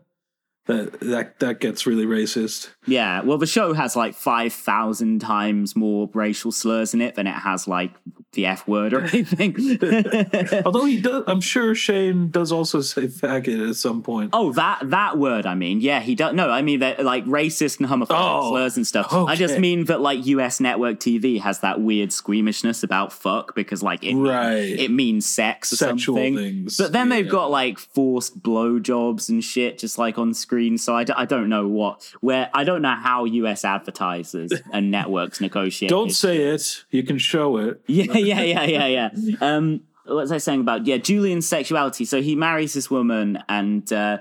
that 0.66 1.00
that 1.00 1.40
that 1.40 1.60
gets 1.62 1.88
really 1.88 2.06
racist. 2.06 2.72
Yeah, 2.86 3.22
well, 3.22 3.38
the 3.38 3.48
show 3.48 3.72
has 3.74 3.96
like 3.96 4.14
5,000 4.14 5.20
times 5.20 5.78
more 5.78 6.10
racial 6.14 6.52
slurs 6.52 6.94
in 6.94 7.00
it 7.02 7.16
than 7.16 7.26
it 7.28 7.32
has 7.36 7.70
like 7.70 7.94
the 8.34 8.46
F 8.46 8.68
word 8.68 8.94
or 8.94 9.02
anything. 9.02 9.56
Although 10.66 10.86
he 10.86 11.02
does, 11.02 11.24
I'm 11.28 11.42
sure 11.42 11.74
Shane 11.74 12.30
does 12.30 12.52
also 12.52 12.82
say 12.82 13.04
faggot 13.08 13.70
at 13.70 13.76
some 13.76 14.04
point. 14.04 14.32
oh, 14.34 14.52
that 14.54 14.80
that 14.90 15.18
word, 15.18 15.46
I 15.46 15.56
mean. 15.56 15.82
Yeah, 15.82 16.02
he 16.02 16.14
does. 16.14 16.34
No, 16.34 16.50
I 16.50 16.62
mean, 16.62 16.80
that 16.82 17.04
like 17.04 17.26
racist 17.26 17.80
and 17.80 17.88
homophobic 17.90 18.08
Oh, 18.42 18.50
slurs 18.52 18.78
and 18.78 18.86
stuff. 18.86 19.12
I 19.14 19.36
just 19.36 19.58
mean 19.60 19.86
that 19.86 20.02
like 20.02 20.26
US 20.28 20.60
network 20.60 21.00
TV 21.00 21.40
has 21.42 21.60
that 21.62 21.80
weird 21.82 22.12
squeamishness 22.12 22.84
about 22.84 23.14
fuck 23.14 23.56
because 23.56 23.82
like 23.82 24.04
it, 24.04 24.16
Right. 24.16 24.58
it 24.78 24.92
means 24.92 25.26
sex 25.26 25.72
or 25.74 25.78
Sexual 25.78 26.16
something. 26.18 26.36
things, 26.36 26.78
But 26.78 26.92
then 26.92 27.10
they've 27.10 27.30
got 27.30 27.50
like 27.50 27.80
forced 27.80 28.42
blowjobs 28.44 29.30
and 29.30 29.44
shit 29.44 29.78
just 29.80 29.98
like 29.98 30.18
on 30.18 30.34
screen. 30.34 30.78
So 30.78 30.96
I, 30.96 31.04
d- 31.04 31.14
I 31.16 31.26
don't 31.26 31.50
know 31.50 31.68
what, 31.68 32.12
where, 32.22 32.50
I 32.54 32.64
don't 32.64 32.82
know 32.82 32.96
how 32.96 33.26
US 33.26 33.64
advertisers 33.66 34.52
and 34.74 34.92
networks 34.92 35.40
negotiate. 35.42 35.90
Don't 35.90 36.12
say 36.12 36.38
it. 36.44 36.84
You 36.92 37.04
can 37.04 37.18
show 37.18 37.58
it. 37.58 37.82
yeah, 37.88 38.17
yeah, 38.26 38.42
yeah, 38.42 38.64
yeah, 38.64 38.88
yeah. 38.88 39.10
Um, 39.42 39.82
what 40.06 40.16
was 40.16 40.32
I 40.32 40.38
saying 40.38 40.62
about 40.62 40.86
yeah 40.86 40.98
Julian's 40.98 41.48
sexuality? 41.48 42.06
So 42.06 42.22
he 42.22 42.36
marries 42.36 42.74
this 42.74 42.90
woman, 42.90 43.44
and 43.50 43.92
uh, 43.92 44.20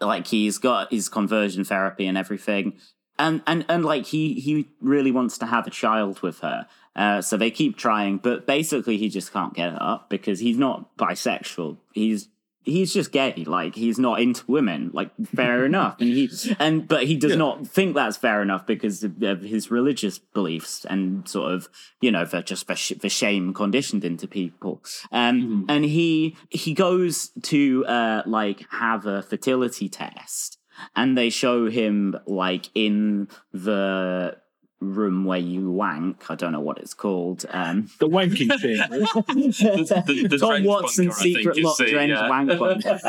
like 0.00 0.26
he's 0.26 0.58
got 0.58 0.90
his 0.90 1.08
conversion 1.08 1.64
therapy 1.64 2.06
and 2.06 2.18
everything 2.18 2.78
and 3.18 3.42
and 3.46 3.64
and 3.68 3.84
like 3.84 4.06
he 4.06 4.34
he 4.34 4.68
really 4.80 5.10
wants 5.10 5.38
to 5.38 5.46
have 5.46 5.66
a 5.66 5.70
child 5.70 6.20
with 6.22 6.40
her 6.40 6.66
uh, 6.96 7.20
so 7.20 7.36
they 7.36 7.50
keep 7.50 7.76
trying 7.76 8.18
but 8.18 8.46
basically 8.46 8.96
he 8.96 9.08
just 9.08 9.32
can't 9.32 9.54
get 9.54 9.72
it 9.72 9.80
up 9.80 10.08
because 10.10 10.40
he's 10.40 10.58
not 10.58 10.96
bisexual 10.96 11.76
he's 11.92 12.28
he's 12.64 12.92
just 12.92 13.12
gay 13.12 13.44
like 13.46 13.74
he's 13.74 13.98
not 13.98 14.20
into 14.20 14.44
women 14.50 14.90
like 14.92 15.10
fair 15.34 15.64
enough 15.70 15.96
and 16.00 16.08
he 16.08 16.30
and 16.58 16.88
but 16.88 17.04
he 17.04 17.16
does 17.16 17.32
yeah. 17.32 17.36
not 17.36 17.66
think 17.66 17.94
that's 17.94 18.16
fair 18.16 18.42
enough 18.42 18.66
because 18.66 19.04
of, 19.04 19.22
of, 19.22 19.42
his 19.42 19.70
religious 19.70 20.18
beliefs 20.18 20.84
and 20.86 21.28
sort 21.28 21.52
of 21.52 21.68
you 22.00 22.10
know 22.10 22.24
for 22.24 22.42
just 22.42 22.66
for, 22.66 22.74
sh- 22.74 22.94
for 23.00 23.08
shame 23.08 23.52
conditioned 23.52 24.04
into 24.04 24.26
people 24.26 24.82
um 25.12 25.40
mm-hmm. 25.40 25.64
and 25.68 25.84
he 25.84 26.36
he 26.50 26.72
goes 26.74 27.30
to 27.42 27.84
uh 27.86 28.22
like 28.26 28.66
have 28.70 29.06
a 29.06 29.22
fertility 29.22 29.88
test 29.88 30.58
and 30.96 31.16
they 31.16 31.30
show 31.30 31.68
him 31.68 32.16
like 32.26 32.68
in 32.74 33.28
the 33.52 34.36
room 34.92 35.24
where 35.24 35.38
you 35.38 35.70
wank. 35.70 36.30
I 36.30 36.34
don't 36.34 36.52
know 36.52 36.60
what 36.60 36.78
it's 36.78 36.94
called. 36.94 37.44
Um, 37.50 37.90
the 37.98 38.08
wanking 38.08 38.48
thing. 38.60 38.76
the, 38.76 40.04
the, 40.06 40.28
the 40.28 40.38
Tom 40.38 40.64
Watson's 40.64 41.16
secret 41.16 41.58
lock 41.58 41.78
drenched 41.78 42.14
yeah. 42.14 42.28
wank 42.28 42.48
bunker. 42.58 43.00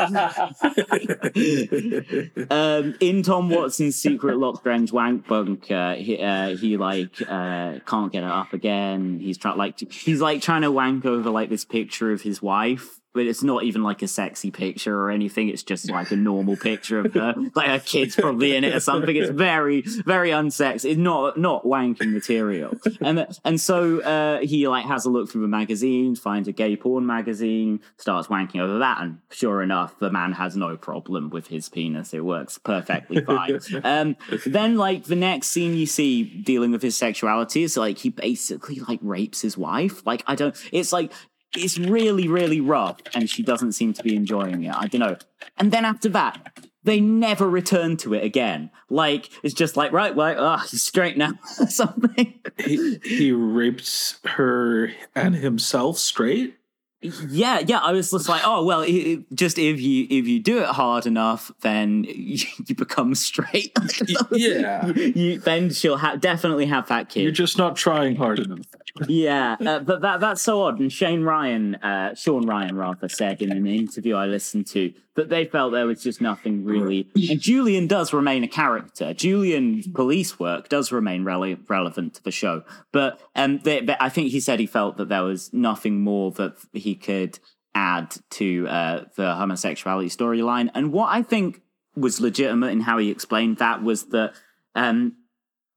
um, 2.50 2.94
in 3.00 3.22
Tom 3.22 3.50
Watson's 3.50 3.96
secret 3.96 4.38
lock 4.38 4.62
drenched 4.62 4.92
wank 4.92 5.26
bunker, 5.26 5.94
he, 5.94 6.18
uh, 6.18 6.56
he 6.56 6.76
like 6.76 7.20
uh, 7.22 7.78
can't 7.86 8.12
get 8.12 8.24
it 8.24 8.30
up 8.30 8.52
again. 8.52 9.18
He's 9.20 9.38
trying 9.38 9.58
like 9.58 9.78
he's 9.92 10.20
like 10.20 10.42
trying 10.42 10.62
to 10.62 10.72
wank 10.72 11.04
over 11.04 11.30
like 11.30 11.50
this 11.50 11.64
picture 11.64 12.12
of 12.12 12.22
his 12.22 12.42
wife 12.42 13.00
but 13.16 13.26
it's 13.26 13.42
not 13.42 13.64
even 13.64 13.82
like 13.82 14.02
a 14.02 14.08
sexy 14.08 14.50
picture 14.50 14.94
or 14.94 15.10
anything. 15.10 15.48
It's 15.48 15.62
just 15.62 15.90
like 15.90 16.10
a 16.10 16.16
normal 16.16 16.54
picture 16.54 17.00
of 17.00 17.14
her, 17.14 17.34
like 17.54 17.68
her 17.68 17.80
kid's 17.80 18.14
probably 18.14 18.54
in 18.54 18.62
it 18.62 18.74
or 18.74 18.80
something. 18.80 19.16
It's 19.16 19.30
very, 19.30 19.80
very 19.80 20.30
unsexy. 20.30 20.90
It's 20.90 20.98
not 20.98 21.38
not 21.38 21.64
wanking 21.64 22.12
material. 22.12 22.74
And 23.00 23.26
and 23.42 23.58
so 23.58 24.00
uh, 24.02 24.40
he 24.40 24.68
like 24.68 24.84
has 24.84 25.06
a 25.06 25.10
look 25.10 25.30
through 25.30 25.42
the 25.42 25.48
magazine, 25.48 26.14
finds 26.14 26.46
a 26.46 26.52
gay 26.52 26.76
porn 26.76 27.06
magazine, 27.06 27.80
starts 27.96 28.28
wanking 28.28 28.60
over 28.60 28.78
that, 28.78 29.00
and 29.00 29.18
sure 29.30 29.62
enough, 29.62 29.98
the 29.98 30.10
man 30.10 30.32
has 30.32 30.54
no 30.54 30.76
problem 30.76 31.30
with 31.30 31.46
his 31.46 31.70
penis. 31.70 32.12
It 32.12 32.24
works 32.24 32.58
perfectly 32.58 33.24
fine. 33.24 33.58
um, 33.82 34.16
then 34.44 34.76
like 34.76 35.04
the 35.04 35.16
next 35.16 35.48
scene 35.48 35.74
you 35.74 35.86
see 35.86 36.22
dealing 36.22 36.70
with 36.70 36.82
his 36.82 36.98
sexuality 36.98 37.62
is 37.62 37.78
like 37.78 37.96
he 37.96 38.10
basically 38.10 38.80
like 38.80 39.00
rapes 39.00 39.40
his 39.40 39.56
wife. 39.56 40.04
Like 40.06 40.22
I 40.26 40.34
don't. 40.34 40.54
It's 40.70 40.92
like 40.92 41.12
it's 41.56 41.78
really, 41.78 42.28
really 42.28 42.60
rough, 42.60 42.98
and 43.14 43.28
she 43.28 43.42
doesn't 43.42 43.72
seem 43.72 43.92
to 43.94 44.02
be 44.02 44.14
enjoying 44.14 44.64
it. 44.64 44.74
I 44.74 44.86
don't 44.86 45.00
know. 45.00 45.16
And 45.56 45.72
then 45.72 45.84
after 45.84 46.08
that, 46.10 46.58
they 46.84 47.00
never 47.00 47.50
return 47.50 47.96
to 47.98 48.14
it 48.14 48.24
again. 48.24 48.70
Like 48.88 49.28
it's 49.42 49.54
just 49.54 49.76
like 49.76 49.92
right, 49.92 50.14
right, 50.16 50.36
ah, 50.38 50.60
oh, 50.62 50.66
straight 50.66 51.16
now, 51.16 51.32
something. 51.68 52.40
He 52.58 52.98
he 53.04 53.32
rapes 53.32 54.20
her 54.24 54.92
and 55.14 55.34
himself 55.34 55.98
straight. 55.98 56.56
Yeah, 57.02 57.60
yeah. 57.60 57.78
I 57.78 57.92
was 57.92 58.10
just 58.10 58.28
like, 58.28 58.42
oh 58.44 58.64
well, 58.64 58.82
it, 58.86 59.24
just 59.34 59.58
if 59.58 59.80
you 59.80 60.06
if 60.08 60.26
you 60.26 60.40
do 60.40 60.60
it 60.60 60.66
hard 60.68 61.06
enough, 61.06 61.52
then 61.60 62.04
you, 62.04 62.46
you 62.66 62.74
become 62.74 63.14
straight. 63.14 63.76
yeah, 64.32 64.86
you, 64.86 65.02
you, 65.14 65.38
then 65.38 65.70
she'll 65.70 65.98
ha- 65.98 66.16
definitely 66.16 66.66
have 66.66 66.88
that 66.88 67.08
kid. 67.08 67.22
You're 67.22 67.32
just 67.32 67.58
not 67.58 67.76
trying 67.76 68.16
hard 68.16 68.38
enough. 68.38 68.60
yeah, 69.06 69.56
uh, 69.60 69.80
but 69.80 70.00
that 70.00 70.20
that's 70.20 70.42
so 70.42 70.62
odd. 70.62 70.80
And 70.80 70.90
Shane 70.90 71.22
Ryan, 71.22 71.74
uh, 71.76 72.14
Shawn 72.14 72.46
Ryan, 72.46 72.76
rather 72.76 73.08
said 73.08 73.42
in 73.42 73.52
an 73.52 73.66
interview 73.66 74.14
I 74.14 74.26
listened 74.26 74.66
to 74.68 74.92
that 75.16 75.28
they 75.28 75.44
felt 75.44 75.72
there 75.72 75.86
was 75.86 76.02
just 76.02 76.20
nothing 76.20 76.64
really. 76.64 77.08
And 77.14 77.40
Julian 77.40 77.86
does 77.86 78.12
remain 78.12 78.44
a 78.44 78.48
character. 78.48 79.12
Julian's 79.12 79.88
police 79.88 80.38
work 80.38 80.68
does 80.68 80.92
remain 80.92 81.24
rele- 81.24 81.58
relevant 81.68 82.14
to 82.14 82.22
the 82.22 82.30
show, 82.30 82.62
but 82.92 83.20
um, 83.34 83.60
they, 83.64 83.80
they, 83.80 83.96
I 83.98 84.08
think 84.08 84.30
he 84.30 84.40
said 84.40 84.60
he 84.60 84.66
felt 84.66 84.96
that 84.98 85.08
there 85.08 85.24
was 85.24 85.52
nothing 85.52 86.00
more 86.02 86.30
that 86.32 86.56
he 86.72 86.94
could 86.94 87.38
add 87.74 88.16
to 88.30 88.66
uh, 88.68 89.04
the 89.16 89.34
homosexuality 89.34 90.08
storyline. 90.08 90.70
And 90.74 90.92
what 90.92 91.08
I 91.08 91.22
think 91.22 91.62
was 91.94 92.20
legitimate 92.20 92.68
in 92.68 92.80
how 92.82 92.98
he 92.98 93.10
explained 93.10 93.58
that 93.58 93.82
was 93.82 94.04
that 94.06 94.34
um, 94.74 95.16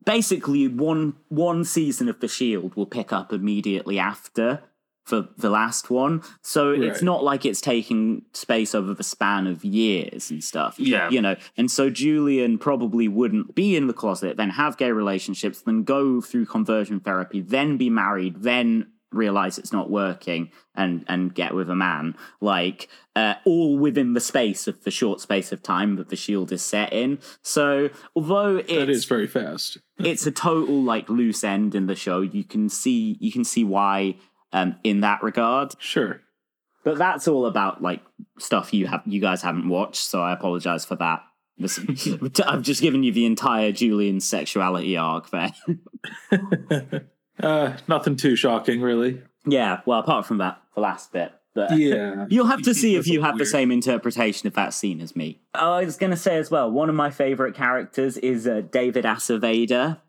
basically 0.06 0.68
one 0.68 1.16
one 1.30 1.64
season 1.64 2.10
of 2.10 2.20
the 2.20 2.28
Shield 2.28 2.76
will 2.76 2.86
pick 2.86 3.12
up 3.14 3.32
immediately 3.32 4.00
after 4.00 4.64
for 5.10 5.28
the 5.38 5.50
last 5.50 5.90
one. 5.90 6.22
So 6.42 6.70
right. 6.70 6.84
it's 6.84 7.02
not 7.02 7.24
like 7.24 7.46
it's 7.46 7.62
taking 7.62 8.24
space 8.34 8.76
over 8.76 8.94
the 8.94 9.04
span 9.04 9.48
of 9.48 9.66
years 9.66 10.30
and 10.30 10.44
stuff. 10.44 10.80
Yeah. 10.80 11.10
You 11.10 11.22
know, 11.22 11.36
and 11.58 11.70
so 11.70 11.90
Julian 11.90 12.60
probably 12.60 13.08
wouldn't 13.08 13.56
be 13.56 13.76
in 13.76 13.88
the 13.88 13.94
closet, 13.94 14.38
then 14.38 14.52
have 14.52 14.78
gay 14.78 14.92
relationships, 14.92 15.62
then 15.62 15.84
go 15.84 16.22
through 16.22 16.46
conversion 16.46 17.00
therapy, 17.00 17.42
then 17.42 17.78
be 17.78 17.90
married, 17.90 18.44
then 18.44 18.92
realize 19.12 19.58
it's 19.58 19.74
not 19.74 19.90
working 19.90 20.52
and 20.76 21.04
and 21.08 21.34
get 21.34 21.56
with 21.56 21.70
a 21.70 21.76
man 21.76 22.16
like 22.42 22.88
uh, 23.16 23.34
all 23.44 23.78
within 23.78 24.14
the 24.14 24.20
space 24.20 24.68
of 24.68 24.84
the 24.84 24.92
short 24.92 25.20
space 25.20 25.52
of 25.52 25.64
time 25.64 25.96
that 25.96 26.10
the 26.10 26.16
shield 26.16 26.52
is 26.52 26.62
set 26.62 26.94
in 26.94 27.18
so 27.42 27.90
although 28.16 28.58
it 28.58 28.90
is 28.90 29.06
very 29.06 29.28
fast 29.28 29.80
it's 29.98 30.28
a 30.28 30.32
total 30.32 30.82
like 30.82 31.10
loose 31.10 31.44
end 31.44 31.74
in 31.74 31.88
the 31.88 31.96
show 31.96 32.22
you 32.22 32.44
can 32.44 32.70
see 32.70 33.18
you 33.20 33.32
can 33.32 33.44
see 33.44 33.64
why 33.64 34.16
um 34.54 34.76
in 34.84 35.02
that 35.02 35.22
regard 35.24 35.74
sure 35.80 36.22
but 36.84 36.98
that's 36.98 37.28
all 37.28 37.46
about 37.46 37.82
like 37.82 38.02
stuff 38.38 38.74
you 38.74 38.88
have 38.88 39.02
you 39.06 39.22
guys 39.22 39.42
haven't 39.42 39.70
watched 39.70 40.04
so 40.04 40.22
i 40.22 40.34
apologize 40.34 40.86
for 40.86 40.96
that 40.96 41.22
I've 42.46 42.62
just 42.62 42.82
given 42.82 43.04
you 43.04 43.12
the 43.12 43.26
entire 43.26 43.74
Julian 43.74 44.22
sexuality 44.22 44.96
arc 44.96 45.30
there. 45.30 45.52
Uh, 47.42 47.78
nothing 47.88 48.16
too 48.16 48.36
shocking, 48.36 48.82
really. 48.82 49.22
Yeah, 49.46 49.80
well, 49.86 50.00
apart 50.00 50.26
from 50.26 50.40
that, 50.40 50.62
the 50.76 50.82
last 50.82 51.14
bit. 51.14 51.32
But 51.56 51.78
yeah, 51.78 52.26
you'll 52.30 52.48
have 52.48 52.62
to 52.64 52.74
see 52.74 52.96
if 52.96 53.08
you 53.08 53.22
have 53.22 53.36
weird. 53.36 53.48
the 53.48 53.50
same 53.50 53.72
interpretation 53.72 54.48
of 54.48 54.54
that 54.56 54.74
scene 54.74 55.02
as 55.02 55.16
me. 55.16 55.42
I 55.54 55.84
was 55.84 55.98
going 55.98 56.12
to 56.12 56.18
say 56.18 56.38
as 56.38 56.52
well, 56.52 56.70
one 56.70 56.90
of 56.90 56.96
my 56.96 57.10
favorite 57.10 57.56
characters 57.56 58.18
is 58.18 58.46
uh, 58.46 58.62
David 58.70 59.06
Aceveda, 59.06 60.02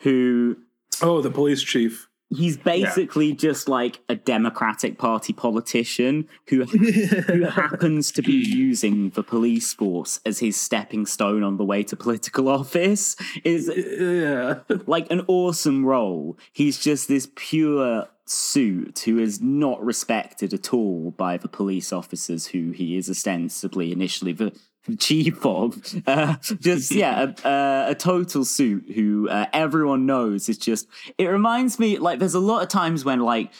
who 0.00 0.56
oh, 1.02 1.20
the 1.20 1.30
police 1.30 1.62
chief 1.62 2.08
he's 2.30 2.56
basically 2.56 3.28
yeah. 3.28 3.34
just 3.34 3.68
like 3.68 4.00
a 4.08 4.14
Democratic 4.14 4.98
Party 4.98 5.32
politician 5.32 6.28
who 6.48 6.64
who 6.64 7.44
happens 7.50 8.12
to 8.12 8.22
be 8.22 8.32
using 8.32 9.10
the 9.10 9.22
police 9.22 9.72
force 9.74 10.20
as 10.24 10.38
his 10.38 10.58
stepping 10.58 11.06
stone 11.06 11.42
on 11.42 11.56
the 11.56 11.64
way 11.64 11.82
to 11.82 11.96
political 11.96 12.48
office. 12.48 13.16
Is 13.44 13.70
yeah. 13.76 14.60
like 14.86 15.10
an 15.10 15.22
awesome 15.26 15.84
role. 15.84 16.38
He's 16.52 16.78
just 16.78 17.08
this 17.08 17.28
pure 17.34 18.08
suit 18.26 19.00
who 19.00 19.18
is 19.18 19.40
not 19.40 19.84
respected 19.84 20.54
at 20.54 20.72
all 20.72 21.10
by 21.10 21.36
the 21.36 21.48
police 21.48 21.92
officers 21.92 22.46
who 22.46 22.70
he 22.70 22.96
is 22.96 23.10
ostensibly 23.10 23.90
initially 23.90 24.32
the 24.32 24.52
chief 24.98 25.44
of. 25.44 25.80
Uh, 26.06 26.36
just 26.60 26.90
yeah, 26.90 27.32
a, 27.44 27.90
a, 27.90 27.94
total 27.94 28.44
suit 28.44 28.84
who 28.94 29.28
uh, 29.28 29.46
everyone 29.52 30.06
knows 30.06 30.48
is 30.48 30.58
just. 30.58 30.88
It 31.18 31.26
reminds 31.26 31.78
me 31.78 31.98
like 31.98 32.18
there's 32.18 32.34
a 32.34 32.40
lot 32.40 32.62
of 32.62 32.68
times 32.68 33.04
when 33.04 33.20
like 33.20 33.52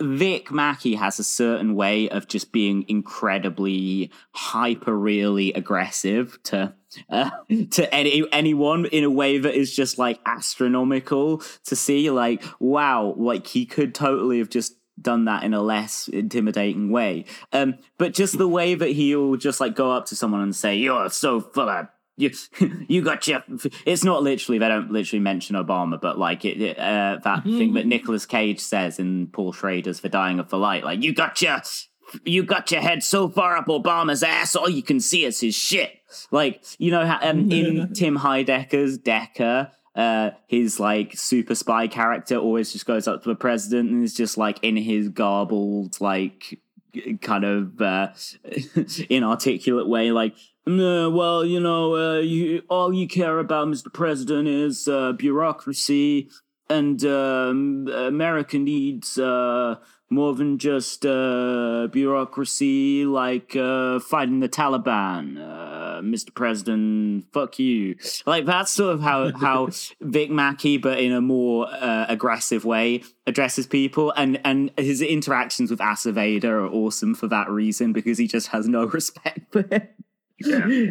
Vic 0.00 0.52
Mackey 0.52 0.94
has 0.94 1.18
a 1.18 1.24
certain 1.24 1.74
way 1.74 2.08
of 2.08 2.28
just 2.28 2.52
being 2.52 2.84
incredibly 2.88 4.10
hyper 4.32 4.96
really 4.96 5.52
aggressive 5.52 6.38
to 6.44 6.74
uh, 7.10 7.30
to 7.70 7.94
any 7.94 8.24
anyone 8.32 8.86
in 8.86 9.04
a 9.04 9.10
way 9.10 9.38
that 9.38 9.54
is 9.54 9.74
just 9.74 9.98
like 9.98 10.20
astronomical 10.24 11.42
to 11.64 11.74
see 11.74 12.10
like 12.10 12.44
wow 12.60 13.14
like 13.16 13.46
he 13.46 13.66
could 13.66 13.94
totally 13.94 14.38
have 14.38 14.48
just 14.48 14.77
done 15.00 15.24
that 15.26 15.44
in 15.44 15.54
a 15.54 15.62
less 15.62 16.08
intimidating 16.08 16.90
way. 16.90 17.24
Um, 17.52 17.76
but 17.98 18.14
just 18.14 18.38
the 18.38 18.48
way 18.48 18.74
that 18.74 18.90
he'll 18.90 19.36
just 19.36 19.60
like 19.60 19.74
go 19.74 19.92
up 19.92 20.06
to 20.06 20.16
someone 20.16 20.40
and 20.40 20.54
say, 20.54 20.76
"You're 20.76 21.10
so 21.10 21.40
full 21.40 21.68
of." 21.68 21.88
You, 22.16 22.32
you 22.88 23.02
got 23.02 23.28
your. 23.28 23.44
It's 23.86 24.04
not 24.04 24.22
literally. 24.22 24.58
They 24.58 24.68
don't 24.68 24.90
literally 24.90 25.20
mention 25.20 25.56
Obama, 25.56 26.00
but 26.00 26.18
like 26.18 26.44
it, 26.44 26.76
uh, 26.78 27.18
that 27.22 27.40
mm-hmm. 27.40 27.58
thing 27.58 27.74
that 27.74 27.86
Nicolas 27.86 28.26
Cage 28.26 28.60
says 28.60 28.98
in 28.98 29.28
Paul 29.28 29.52
Schrader's 29.52 30.00
"For 30.00 30.08
Dying 30.08 30.40
of 30.40 30.48
the 30.50 30.58
Light," 30.58 30.84
like 30.84 31.02
you 31.02 31.14
got 31.14 31.40
your, 31.40 31.60
you 32.24 32.42
got 32.42 32.70
your 32.70 32.80
head 32.80 33.02
so 33.02 33.28
far 33.28 33.56
up 33.56 33.66
Obama's 33.66 34.22
ass, 34.22 34.56
all 34.56 34.68
you 34.68 34.82
can 34.82 35.00
see 35.00 35.24
is 35.24 35.40
his 35.40 35.54
shit. 35.54 35.92
Like 36.30 36.64
you 36.78 36.90
know, 36.90 37.02
um, 37.22 37.52
in 37.52 37.92
Tim 37.94 38.16
Heidecker's 38.16 38.98
Decker, 38.98 39.70
uh, 39.98 40.30
his 40.46 40.78
like 40.78 41.12
super 41.16 41.56
spy 41.56 41.88
character 41.88 42.36
always 42.36 42.72
just 42.72 42.86
goes 42.86 43.08
up 43.08 43.20
to 43.20 43.28
the 43.28 43.34
president 43.34 43.90
and 43.90 44.04
is 44.04 44.14
just 44.14 44.38
like 44.38 44.62
in 44.62 44.76
his 44.76 45.08
garbled 45.08 46.00
like 46.00 46.60
kind 47.20 47.42
of 47.44 47.82
uh, 47.82 48.08
inarticulate 49.10 49.88
way 49.88 50.12
like 50.12 50.36
well 50.66 51.44
you 51.44 51.58
know 51.58 51.96
uh, 51.96 52.20
you 52.20 52.62
all 52.70 52.94
you 52.94 53.08
care 53.08 53.40
about 53.40 53.66
mr 53.66 53.92
president 53.92 54.46
is 54.46 54.86
uh, 54.86 55.10
bureaucracy 55.12 56.30
and 56.70 57.04
um, 57.04 57.88
america 57.88 58.56
needs 58.56 59.18
uh, 59.18 59.74
more 60.10 60.34
than 60.34 60.58
just 60.58 61.04
uh, 61.04 61.88
bureaucracy 61.90 63.04
like 63.04 63.54
uh, 63.56 63.98
fighting 64.00 64.40
the 64.40 64.48
taliban 64.48 65.38
uh, 65.38 66.00
Mr. 66.02 66.34
President, 66.34 67.24
fuck 67.32 67.58
you. 67.58 67.96
Like 68.26 68.44
that's 68.44 68.70
sort 68.70 68.94
of 68.94 69.00
how 69.00 69.32
how 69.36 69.68
Vic 70.00 70.30
Mackey, 70.30 70.78
but 70.78 71.00
in 71.00 71.12
a 71.12 71.20
more 71.20 71.68
uh, 71.68 72.06
aggressive 72.08 72.64
way, 72.64 73.02
addresses 73.26 73.66
people, 73.66 74.12
and 74.16 74.40
and 74.44 74.70
his 74.76 75.02
interactions 75.02 75.70
with 75.70 75.80
Aceveda 75.80 76.44
are 76.44 76.66
awesome 76.66 77.14
for 77.14 77.28
that 77.28 77.50
reason 77.50 77.92
because 77.92 78.18
he 78.18 78.26
just 78.26 78.48
has 78.48 78.68
no 78.68 78.84
respect 78.86 79.40
for 79.52 79.62
him. 79.62 79.88
Yeah. 80.40 80.90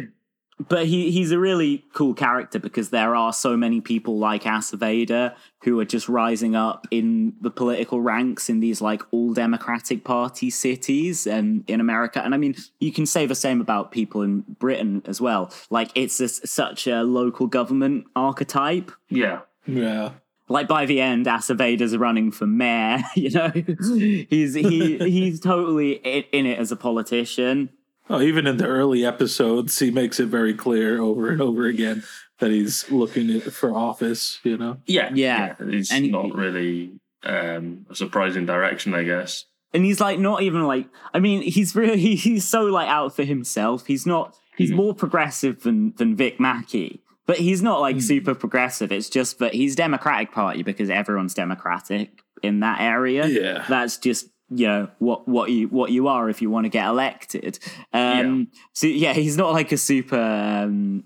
But 0.66 0.86
he 0.86 1.10
he's 1.10 1.30
a 1.30 1.38
really 1.38 1.84
cool 1.92 2.14
character 2.14 2.58
because 2.58 2.90
there 2.90 3.14
are 3.14 3.32
so 3.32 3.56
many 3.56 3.80
people 3.80 4.18
like 4.18 4.42
Aceveda 4.42 5.34
who 5.62 5.78
are 5.78 5.84
just 5.84 6.08
rising 6.08 6.56
up 6.56 6.86
in 6.90 7.34
the 7.40 7.50
political 7.50 8.00
ranks 8.00 8.48
in 8.48 8.60
these 8.60 8.80
like 8.80 9.02
all 9.12 9.32
democratic 9.34 10.02
party 10.04 10.50
cities 10.50 11.26
and 11.26 11.64
in 11.68 11.80
America 11.80 12.20
and 12.24 12.34
I 12.34 12.38
mean 12.38 12.56
you 12.80 12.92
can 12.92 13.06
say 13.06 13.26
the 13.26 13.34
same 13.34 13.60
about 13.60 13.92
people 13.92 14.22
in 14.22 14.40
Britain 14.58 15.02
as 15.06 15.20
well 15.20 15.52
like 15.70 15.90
it's 15.94 16.18
a, 16.20 16.28
such 16.28 16.86
a 16.86 17.02
local 17.02 17.46
government 17.46 18.06
archetype 18.16 18.90
Yeah. 19.08 19.40
Yeah. 19.66 20.12
like 20.48 20.66
by 20.66 20.86
the 20.86 21.00
end, 21.00 21.26
Aceveda's 21.26 21.96
running 21.96 22.32
for 22.32 22.46
mayor. 22.46 23.00
You 23.14 23.30
know, 23.30 23.50
he's 24.30 24.54
he 24.54 24.98
he's 24.98 25.40
totally 25.40 25.92
in, 25.92 26.24
in 26.32 26.46
it 26.46 26.58
as 26.58 26.72
a 26.72 26.76
politician. 26.76 27.68
Oh, 28.10 28.20
even 28.20 28.46
in 28.46 28.56
the 28.56 28.66
early 28.66 29.04
episodes, 29.04 29.78
he 29.78 29.90
makes 29.90 30.18
it 30.20 30.26
very 30.26 30.54
clear 30.54 31.00
over 31.00 31.30
and 31.30 31.40
over 31.42 31.66
again 31.66 32.02
that 32.40 32.50
he's 32.50 32.90
looking 32.90 33.40
for 33.40 33.74
office. 33.74 34.38
You 34.44 34.56
know. 34.56 34.78
Yeah. 34.86 35.10
Yeah. 35.14 35.54
It's 35.60 35.92
And 35.92 36.04
he- 36.06 36.10
not 36.10 36.34
really 36.34 36.92
um, 37.24 37.86
a 37.90 37.94
surprising 37.94 38.46
direction, 38.46 38.94
I 38.94 39.02
guess. 39.04 39.44
and 39.74 39.84
he's 39.84 40.00
like 40.00 40.18
not 40.18 40.40
even 40.42 40.62
like 40.62 40.86
I 41.12 41.18
mean 41.18 41.42
he's 41.42 41.74
really 41.76 41.98
he's 42.16 42.46
so 42.48 42.62
like 42.64 42.88
out 42.88 43.14
for 43.14 43.24
himself. 43.24 43.86
He's 43.86 44.06
not 44.06 44.36
he's 44.56 44.70
Mhm. 44.70 44.76
more 44.76 44.94
progressive 44.94 45.62
than 45.62 45.92
than 45.96 46.16
Vic 46.16 46.38
Mackey, 46.40 47.02
but 47.26 47.36
he's 47.38 47.60
not 47.62 47.80
like 47.80 48.00
super 48.00 48.34
progressive. 48.34 48.90
It's 48.92 49.10
just 49.10 49.38
that 49.40 49.52
he's 49.54 49.74
Democratic 49.76 50.32
Party 50.32 50.62
because 50.62 50.88
everyone's 50.90 51.34
Democratic 51.34 52.22
in 52.42 52.60
that 52.60 52.80
area. 52.80 53.26
Yeah. 53.26 53.64
That's 53.68 53.98
just 53.98 54.28
you 54.50 54.66
know 54.66 54.88
what 54.98 55.28
what 55.28 55.50
you 55.50 55.68
what 55.68 55.90
you 55.90 56.08
are 56.08 56.28
if 56.30 56.40
you 56.40 56.50
want 56.50 56.64
to 56.64 56.70
get 56.70 56.86
elected. 56.86 57.58
Um 57.92 58.48
so 58.72 58.86
yeah, 58.86 59.12
he's 59.12 59.36
not 59.36 59.52
like 59.52 59.72
a 59.72 59.76
super 59.76 60.20
um 60.20 61.04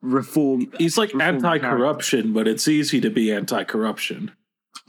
reform 0.00 0.72
He's 0.78 0.98
like 0.98 1.14
anti-corruption, 1.14 2.32
but 2.32 2.48
it's 2.48 2.66
easy 2.66 3.00
to 3.00 3.10
be 3.10 3.32
anti-corruption. 3.32 4.32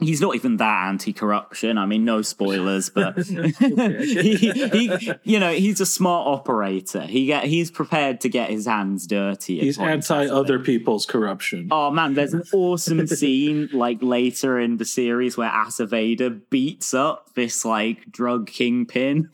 He's 0.00 0.20
not 0.20 0.34
even 0.34 0.56
that 0.58 0.88
anti-corruption. 0.88 1.78
I 1.78 1.86
mean, 1.86 2.04
no 2.04 2.22
spoilers, 2.22 2.90
but 2.90 3.16
he, 3.26 4.34
he, 4.36 5.12
you 5.22 5.38
know, 5.40 5.52
he's 5.52 5.80
a 5.80 5.86
smart 5.86 6.26
operator. 6.26 7.02
He 7.02 7.26
get 7.26 7.44
he's 7.44 7.70
prepared 7.70 8.20
to 8.22 8.28
get 8.28 8.50
his 8.50 8.66
hands 8.66 9.06
dirty. 9.06 9.60
He's 9.60 9.78
points, 9.78 10.10
anti 10.10 10.32
other 10.32 10.58
people's 10.58 11.06
corruption. 11.06 11.68
Oh 11.70 11.90
man, 11.90 12.14
there's 12.14 12.34
an 12.34 12.44
awesome 12.52 13.06
scene 13.08 13.68
like 13.72 13.98
later 14.02 14.58
in 14.58 14.76
the 14.78 14.84
series 14.84 15.36
where 15.36 15.50
Aceveda 15.50 16.40
beats 16.50 16.92
up 16.94 17.34
this 17.34 17.64
like 17.64 18.10
drug 18.10 18.46
kingpin. 18.46 19.28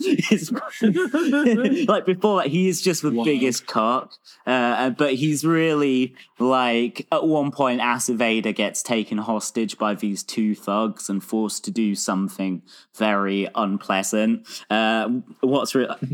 Like 0.80 2.06
before 2.06 2.42
that, 2.42 2.46
he 2.48 2.68
is 2.68 2.80
just 2.80 3.02
the 3.02 3.10
Wow. 3.10 3.24
biggest 3.24 3.66
cock. 3.66 4.12
Uh, 4.46 4.90
but 4.90 5.14
he's 5.14 5.44
really 5.44 6.14
like 6.38 7.06
at 7.12 7.26
one 7.26 7.50
point, 7.50 7.80
Aceveda 7.80 8.54
gets 8.54 8.82
taken 8.82 9.18
hostage 9.18 9.78
by 9.78 9.94
these 9.94 10.22
two 10.22 10.54
thugs 10.60 11.08
and 11.08 11.22
forced 11.22 11.64
to 11.64 11.70
do 11.70 11.94
something 11.94 12.62
very 12.96 13.48
unpleasant. 13.54 14.46
Uh, 14.68 15.08
what's 15.40 15.74
real? 15.74 15.96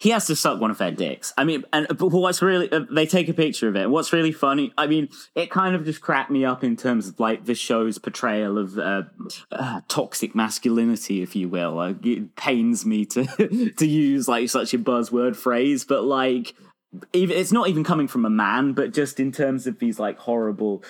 he 0.00 0.10
has 0.10 0.26
to 0.26 0.36
suck 0.36 0.60
one 0.60 0.70
of 0.70 0.78
their 0.78 0.92
dicks. 0.92 1.32
I 1.36 1.44
mean, 1.44 1.64
and 1.72 1.88
but 1.88 2.08
what's 2.08 2.40
really 2.40 2.70
uh, 2.70 2.84
they 2.90 3.04
take 3.04 3.28
a 3.28 3.34
picture 3.34 3.68
of 3.68 3.76
it. 3.76 3.90
What's 3.90 4.12
really 4.12 4.30
funny? 4.30 4.72
I 4.78 4.86
mean, 4.86 5.08
it 5.34 5.50
kind 5.50 5.74
of 5.74 5.84
just 5.84 6.00
cracked 6.00 6.30
me 6.30 6.44
up 6.44 6.62
in 6.62 6.76
terms 6.76 7.08
of 7.08 7.18
like 7.18 7.44
the 7.46 7.54
show's 7.54 7.98
portrayal 7.98 8.58
of 8.58 8.78
uh, 8.78 9.02
uh, 9.50 9.80
toxic 9.88 10.34
masculinity, 10.34 11.20
if 11.22 11.34
you 11.34 11.48
will. 11.48 11.72
Like, 11.72 12.04
it 12.06 12.36
pains 12.36 12.86
me 12.86 13.06
to 13.06 13.72
to 13.76 13.86
use 13.86 14.28
like 14.28 14.48
such 14.48 14.72
a 14.72 14.78
buzzword 14.78 15.36
phrase, 15.36 15.84
but 15.84 16.04
like. 16.04 16.54
Even, 17.12 17.36
it's 17.36 17.52
not 17.52 17.68
even 17.68 17.84
coming 17.84 18.08
from 18.08 18.24
a 18.24 18.30
man, 18.30 18.72
but 18.72 18.94
just 18.94 19.20
in 19.20 19.30
terms 19.30 19.66
of 19.66 19.78
these 19.78 19.98
like 19.98 20.18
horrible 20.18 20.82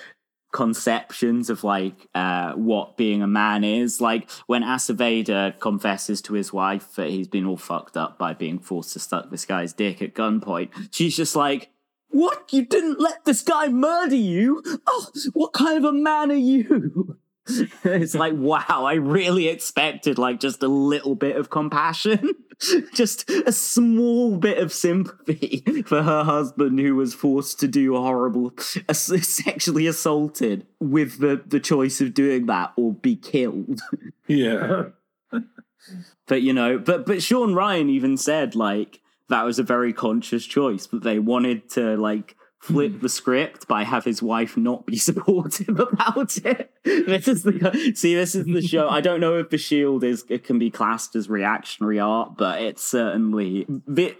conceptions 0.52 1.50
of 1.50 1.62
like 1.62 2.08
uh 2.14 2.52
what 2.52 2.96
being 2.96 3.22
a 3.22 3.26
man 3.26 3.64
is. 3.64 4.00
Like 4.00 4.30
when 4.46 4.62
Aceveda 4.62 5.58
confesses 5.60 6.22
to 6.22 6.34
his 6.34 6.52
wife 6.52 6.94
that 6.94 7.10
he's 7.10 7.28
been 7.28 7.46
all 7.46 7.56
fucked 7.56 7.96
up 7.96 8.18
by 8.18 8.32
being 8.34 8.58
forced 8.58 8.92
to 8.94 8.98
suck 8.98 9.30
this 9.30 9.44
guy's 9.44 9.72
dick 9.72 10.00
at 10.00 10.14
gunpoint 10.14 10.70
she's 10.90 11.16
just 11.16 11.36
like 11.36 11.70
what? 12.10 12.52
You 12.52 12.64
didn't 12.64 12.98
let 12.98 13.26
this 13.26 13.42
guy 13.42 13.68
murder 13.68 14.16
you? 14.16 14.62
Oh 14.86 15.08
what 15.34 15.52
kind 15.52 15.76
of 15.76 15.84
a 15.84 15.92
man 15.92 16.30
are 16.30 16.34
you 16.34 17.18
it's 17.84 18.14
like 18.14 18.34
wow 18.36 18.64
i 18.68 18.94
really 18.94 19.48
expected 19.48 20.18
like 20.18 20.40
just 20.40 20.62
a 20.62 20.68
little 20.68 21.14
bit 21.14 21.36
of 21.36 21.50
compassion 21.50 22.30
just 22.94 23.28
a 23.30 23.52
small 23.52 24.36
bit 24.36 24.58
of 24.58 24.72
sympathy 24.72 25.62
for 25.86 26.02
her 26.02 26.24
husband 26.24 26.78
who 26.80 26.94
was 26.96 27.14
forced 27.14 27.60
to 27.60 27.68
do 27.68 27.94
a 27.96 28.00
horrible 28.00 28.52
ass- 28.88 29.12
sexually 29.26 29.86
assaulted 29.86 30.66
with 30.80 31.18
the 31.20 31.42
the 31.46 31.60
choice 31.60 32.00
of 32.00 32.14
doing 32.14 32.46
that 32.46 32.72
or 32.76 32.92
be 32.94 33.14
killed 33.16 33.80
Yeah. 34.26 34.86
but 36.26 36.42
you 36.42 36.52
know 36.52 36.78
but 36.78 37.06
but 37.06 37.22
shawn 37.22 37.54
ryan 37.54 37.88
even 37.88 38.16
said 38.16 38.54
like 38.54 39.00
that 39.28 39.44
was 39.44 39.58
a 39.58 39.62
very 39.62 39.92
conscious 39.92 40.44
choice 40.46 40.86
but 40.86 41.02
they 41.02 41.18
wanted 41.18 41.68
to 41.70 41.96
like 41.96 42.34
flip 42.60 42.92
hmm. 42.92 42.98
the 43.00 43.08
script 43.08 43.68
by 43.68 43.84
have 43.84 44.04
his 44.04 44.22
wife 44.22 44.56
not 44.56 44.86
be 44.86 44.96
supportive 45.08 45.78
about 45.78 46.36
it. 46.38 46.70
This 46.84 47.28
is 47.28 47.42
the 47.42 47.92
see 47.94 48.14
this 48.14 48.34
is 48.34 48.46
the 48.46 48.62
show. 48.62 48.88
I 48.88 49.00
don't 49.00 49.20
know 49.20 49.38
if 49.38 49.50
the 49.50 49.58
shield 49.58 50.04
is 50.04 50.24
it 50.28 50.44
can 50.44 50.58
be 50.58 50.70
classed 50.70 51.14
as 51.16 51.28
reactionary 51.28 51.98
art 52.00 52.36
but 52.36 52.60
it's 52.60 52.82
certainly 52.82 53.66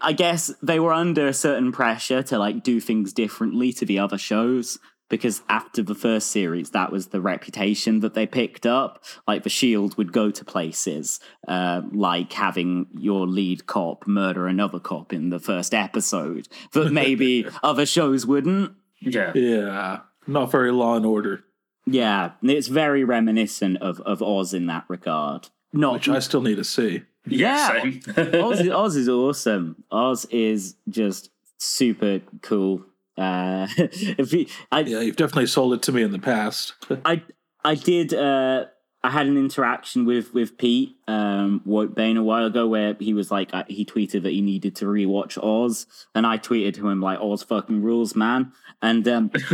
i 0.01 0.13
guess 0.13 0.51
they 0.61 0.79
were 0.79 0.93
under 0.93 1.27
a 1.27 1.33
certain 1.33 1.71
pressure 1.71 2.21
to 2.23 2.37
like 2.37 2.63
do 2.63 2.79
things 2.79 3.13
differently 3.13 3.73
to 3.73 3.85
the 3.85 3.99
other 3.99 4.17
shows 4.17 4.79
because 5.09 5.41
after 5.49 5.83
the 5.83 5.95
first 5.95 6.29
series, 6.31 6.69
that 6.71 6.91
was 6.91 7.07
the 7.07 7.19
reputation 7.21 7.99
that 7.99 8.13
they 8.13 8.25
picked 8.25 8.65
up. 8.65 9.03
Like 9.27 9.43
the 9.43 9.49
Shield 9.49 9.97
would 9.97 10.13
go 10.13 10.31
to 10.31 10.45
places 10.45 11.19
uh, 11.47 11.81
like 11.91 12.31
having 12.33 12.87
your 12.93 13.27
lead 13.27 13.65
cop 13.65 14.07
murder 14.07 14.47
another 14.47 14.79
cop 14.79 15.11
in 15.11 15.29
the 15.29 15.39
first 15.39 15.73
episode 15.73 16.47
that 16.73 16.91
maybe 16.93 17.45
other 17.63 17.85
shows 17.85 18.25
wouldn't. 18.25 18.73
Yeah. 18.99 19.31
Yeah. 19.35 19.99
Not 20.27 20.51
very 20.51 20.71
law 20.71 20.95
and 20.95 21.05
order, 21.05 21.43
Yeah, 21.87 22.31
it's 22.43 22.67
very 22.67 23.03
reminiscent 23.03 23.77
of, 23.77 23.99
of 24.01 24.21
Oz 24.21 24.53
in 24.53 24.67
that 24.67 24.85
regard. 24.87 25.49
Not 25.73 25.93
which 25.93 26.09
I 26.09 26.19
still 26.19 26.41
need 26.41 26.57
to 26.57 26.63
see. 26.63 27.01
Yeah. 27.25 27.81
Same. 27.81 28.01
Oz, 28.15 28.67
Oz 28.69 28.95
is 28.95 29.09
awesome. 29.09 29.83
Oz 29.91 30.25
is 30.25 30.75
just 30.87 31.31
super 31.57 32.21
cool. 32.41 32.85
Uh, 33.19 33.67
if 33.77 34.31
he, 34.31 34.47
I, 34.71 34.79
Yeah, 34.81 35.01
you've 35.01 35.17
definitely 35.17 35.47
sold 35.47 35.73
it 35.73 35.81
to 35.83 35.91
me 35.91 36.01
in 36.01 36.11
the 36.11 36.19
past. 36.19 36.73
I 37.05 37.23
I 37.63 37.75
did. 37.75 38.13
Uh, 38.13 38.65
I 39.01 39.11
had 39.11 39.27
an 39.27 39.37
interaction 39.37 40.05
with 40.05 40.33
with 40.33 40.57
Pete 40.57 40.95
um, 41.07 41.61
Bane 41.93 42.17
a 42.17 42.23
while 42.23 42.45
ago 42.45 42.67
where 42.67 42.95
he 42.99 43.13
was 43.13 43.29
like 43.29 43.53
uh, 43.53 43.63
he 43.67 43.85
tweeted 43.85 44.23
that 44.23 44.31
he 44.31 44.41
needed 44.41 44.75
to 44.77 44.85
rewatch 44.85 45.37
Oz, 45.41 45.85
and 46.15 46.25
I 46.25 46.37
tweeted 46.37 46.75
to 46.75 46.87
him 46.87 47.01
like 47.01 47.19
Oz 47.19 47.43
fucking 47.43 47.81
rules, 47.81 48.15
man. 48.15 48.53
And 48.81 49.07
um, 49.07 49.31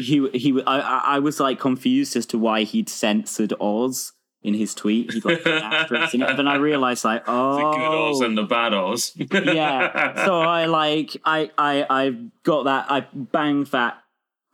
he 0.00 0.28
he 0.32 0.62
I 0.66 0.78
I 0.80 1.02
I 1.16 1.18
was 1.18 1.40
like 1.40 1.60
confused 1.60 2.16
as 2.16 2.24
to 2.26 2.38
why 2.38 2.62
he'd 2.62 2.88
censored 2.88 3.52
Oz 3.60 4.13
in 4.44 4.54
his 4.54 4.74
tweet. 4.74 5.12
He'd 5.12 5.24
like 5.24 5.42
put 5.42 5.54
asterisks 5.62 6.14
in 6.14 6.22
it. 6.22 6.26
But 6.28 6.36
then 6.36 6.46
I 6.46 6.56
realized 6.56 7.04
like 7.04 7.24
oh 7.26 7.56
the 7.72 7.76
good 7.78 7.84
Oz 8.10 8.20
and 8.20 8.38
the 8.38 8.44
bad 8.44 8.72
Oz. 8.74 9.12
yeah. 9.16 10.24
So 10.24 10.40
I 10.40 10.66
like 10.66 11.16
I 11.24 11.50
I 11.58 11.86
I 11.90 12.10
got 12.44 12.64
that 12.64 12.86
I 12.90 13.00
banged 13.12 13.68
that. 13.68 13.98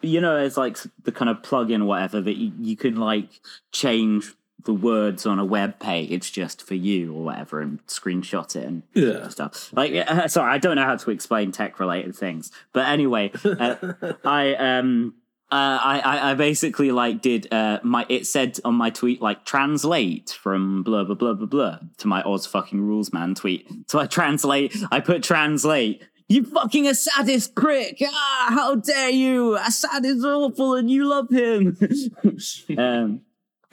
You 0.02 0.22
know, 0.22 0.38
it's 0.38 0.56
like 0.56 0.78
the 1.02 1.12
kind 1.12 1.28
of 1.28 1.42
plug-in 1.42 1.84
whatever 1.84 2.22
that 2.22 2.36
you, 2.38 2.52
you 2.58 2.74
can 2.76 2.96
like 2.96 3.28
change 3.72 4.32
the 4.64 4.72
words 4.74 5.24
on 5.26 5.38
a 5.38 5.44
web 5.44 5.78
page 5.78 6.10
it's 6.10 6.30
just 6.30 6.62
for 6.62 6.74
you 6.74 7.14
or 7.14 7.24
whatever 7.24 7.60
and 7.62 7.84
screenshot 7.86 8.54
it 8.56 8.64
and 8.64 8.82
Yeah. 8.94 9.28
stuff. 9.28 9.70
Like, 9.72 9.92
uh, 9.94 10.28
sorry, 10.28 10.52
I 10.52 10.58
don't 10.58 10.76
know 10.76 10.84
how 10.84 10.96
to 10.96 11.10
explain 11.10 11.50
tech-related 11.50 12.14
things, 12.14 12.52
but 12.74 12.86
anyway, 12.86 13.32
uh, 13.44 13.74
I 14.24 14.54
um. 14.54 15.14
Uh, 15.52 15.78
I, 15.82 16.00
I 16.04 16.30
I 16.30 16.34
basically 16.34 16.92
like 16.92 17.22
did 17.22 17.52
uh 17.52 17.80
my 17.82 18.06
it 18.08 18.24
said 18.26 18.58
on 18.64 18.76
my 18.76 18.90
tweet 18.90 19.20
like 19.20 19.44
translate 19.44 20.30
from 20.30 20.84
blah 20.84 21.02
blah 21.02 21.16
blah 21.16 21.34
blah 21.34 21.46
blah 21.46 21.78
to 21.98 22.06
my 22.06 22.22
Oz 22.22 22.46
fucking 22.46 22.80
rules 22.80 23.12
man 23.12 23.34
tweet. 23.34 23.66
So 23.88 23.98
I 23.98 24.06
translate 24.06 24.76
I 24.92 25.00
put 25.00 25.22
translate. 25.24 26.04
You 26.28 26.44
fucking 26.44 26.86
Assadist 26.86 27.56
prick! 27.56 28.00
Ah, 28.06 28.46
how 28.50 28.76
dare 28.76 29.10
you! 29.10 29.56
Assad 29.56 30.04
is 30.04 30.24
awful 30.24 30.76
and 30.76 30.88
you 30.88 31.04
love 31.08 31.28
him. 31.30 31.76
um, 32.78 33.22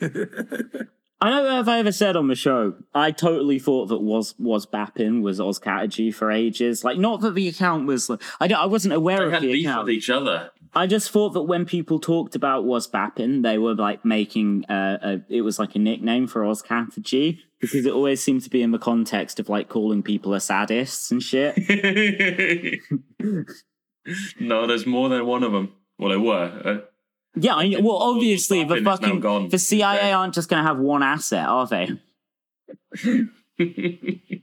I 1.20 1.30
don't 1.30 1.44
know 1.44 1.60
if 1.60 1.66
I 1.66 1.78
ever 1.80 1.90
said 1.90 2.14
on 2.16 2.28
the 2.28 2.36
show. 2.36 2.74
I 2.94 3.10
totally 3.10 3.58
thought 3.58 3.86
that 3.86 3.98
was 4.00 4.34
was 4.38 4.66
Bappin 4.66 5.20
was 5.22 5.40
Oz 5.40 5.58
Katerji 5.58 6.14
for 6.14 6.30
ages. 6.30 6.84
Like, 6.84 6.96
not 6.98 7.20
that 7.22 7.34
the 7.34 7.48
account 7.48 7.86
was. 7.86 8.08
I 8.40 8.46
don't, 8.46 8.58
I 8.60 8.66
wasn't 8.66 8.94
aware 8.94 9.18
They 9.18 9.24
of 9.26 9.32
had 9.32 9.42
the 9.42 9.52
beef 9.52 9.66
account. 9.66 9.86
with 9.86 9.94
each 9.94 10.10
other. 10.10 10.50
I 10.74 10.86
just 10.86 11.10
thought 11.10 11.30
that 11.30 11.42
when 11.42 11.64
people 11.64 11.98
talked 11.98 12.34
about 12.34 12.64
was 12.64 12.88
Bappin, 12.88 13.42
they 13.42 13.58
were 13.58 13.74
like 13.74 14.04
making 14.04 14.64
uh, 14.66 14.98
a, 15.02 15.20
it 15.28 15.42
was 15.42 15.58
like 15.58 15.74
a 15.74 15.78
nickname 15.78 16.26
for 16.26 16.44
Oz 16.44 16.62
Katerji 16.62 17.38
because 17.60 17.86
it 17.86 17.92
always 17.92 18.22
seemed 18.22 18.42
to 18.42 18.50
be 18.50 18.62
in 18.62 18.72
the 18.72 18.78
context 18.78 19.40
of 19.40 19.48
like 19.48 19.68
calling 19.68 20.02
people 20.02 20.34
a 20.34 20.38
sadists 20.38 21.10
and 21.10 21.22
shit. 21.22 21.56
no, 24.40 24.66
there's 24.66 24.86
more 24.86 25.08
than 25.08 25.26
one 25.26 25.42
of 25.42 25.52
them. 25.52 25.72
Well, 25.98 26.10
there 26.10 26.20
were. 26.20 26.62
Uh, 26.64 26.78
Yeah, 27.34 27.54
I, 27.54 27.76
well, 27.80 27.96
obviously 27.96 28.64
the 28.64 28.74
Bappin 28.74 28.78
is 28.78 28.84
now 28.84 28.96
fucking 28.96 29.20
gone. 29.20 29.48
the 29.48 29.58
CIA 29.58 30.12
aren't 30.12 30.34
just 30.34 30.48
going 30.48 30.62
to 30.62 30.68
have 30.68 30.78
one 30.78 31.02
asset, 31.02 31.46
are 31.46 31.66
they? 31.66 31.90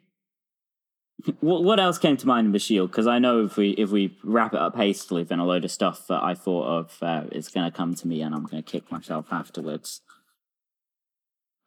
What, 1.39 1.63
what 1.63 1.79
else 1.79 1.97
came 1.97 2.17
to 2.17 2.27
mind 2.27 2.47
in 2.47 2.51
the 2.51 2.59
Shield? 2.59 2.91
Because 2.91 3.07
I 3.07 3.19
know 3.19 3.45
if 3.45 3.57
we 3.57 3.71
if 3.71 3.89
we 3.89 4.17
wrap 4.23 4.53
it 4.53 4.59
up 4.59 4.75
hastily, 4.75 5.23
then 5.23 5.39
a 5.39 5.45
load 5.45 5.65
of 5.65 5.71
stuff 5.71 6.07
that 6.07 6.21
I 6.23 6.35
thought 6.35 6.67
of 6.67 6.97
uh, 7.01 7.23
is 7.31 7.49
going 7.49 7.69
to 7.69 7.75
come 7.75 7.95
to 7.95 8.07
me, 8.07 8.21
and 8.21 8.35
I'm 8.35 8.45
going 8.45 8.61
to 8.61 8.71
kick 8.71 8.91
myself 8.91 9.27
afterwards. 9.31 10.01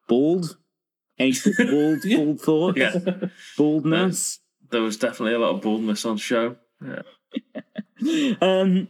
Bald? 0.07 0.57
Any 1.18 1.35
bald 1.59 2.01
bald 2.09 2.40
thoughts? 2.40 2.79
yeah, 2.79 2.99
Baldness? 3.57 4.38
there 4.71 4.83
was 4.83 4.97
definitely 4.97 5.35
a 5.35 5.38
lot 5.38 5.55
of 5.55 5.62
baldness 5.62 6.05
on 6.05 6.16
show. 6.16 6.57
Yeah. 6.85 7.03
um 8.40 8.88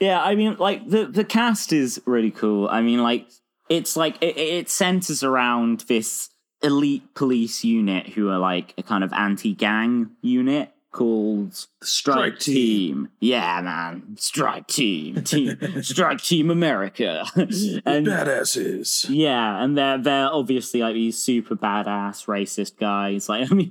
yeah 0.00 0.22
i 0.22 0.34
mean 0.34 0.56
like 0.58 0.88
the 0.88 1.06
the 1.06 1.24
cast 1.24 1.72
is 1.72 2.00
really 2.06 2.30
cool 2.30 2.68
i 2.68 2.80
mean 2.80 3.02
like 3.02 3.28
it's 3.68 3.96
like 3.96 4.16
it, 4.22 4.36
it 4.38 4.70
centers 4.70 5.22
around 5.22 5.80
this 5.80 6.30
elite 6.64 7.14
police 7.14 7.62
unit 7.62 8.08
who 8.08 8.30
are 8.30 8.38
like 8.38 8.74
a 8.78 8.82
kind 8.82 9.04
of 9.04 9.12
anti-gang 9.12 10.10
unit 10.22 10.72
called 10.94 11.52
strike, 11.82 11.82
Strike 11.82 12.38
team. 12.38 12.54
Team. 12.54 13.08
yeah 13.20 13.60
man 13.60 14.16
strike 14.16 14.66
team 14.68 15.22
team 15.24 15.56
strike 15.82 16.22
team 16.22 16.50
america 16.50 17.24
and 17.36 18.06
Badasses. 18.06 19.06
yeah, 19.08 19.62
and 19.62 19.76
they're 19.76 19.98
they're 19.98 20.32
obviously 20.32 20.80
like 20.80 20.94
these 20.94 21.18
super 21.18 21.56
badass 21.56 22.26
racist 22.26 22.78
guys. 22.78 23.28
Like 23.28 23.48
I 23.50 23.54
mean, 23.54 23.70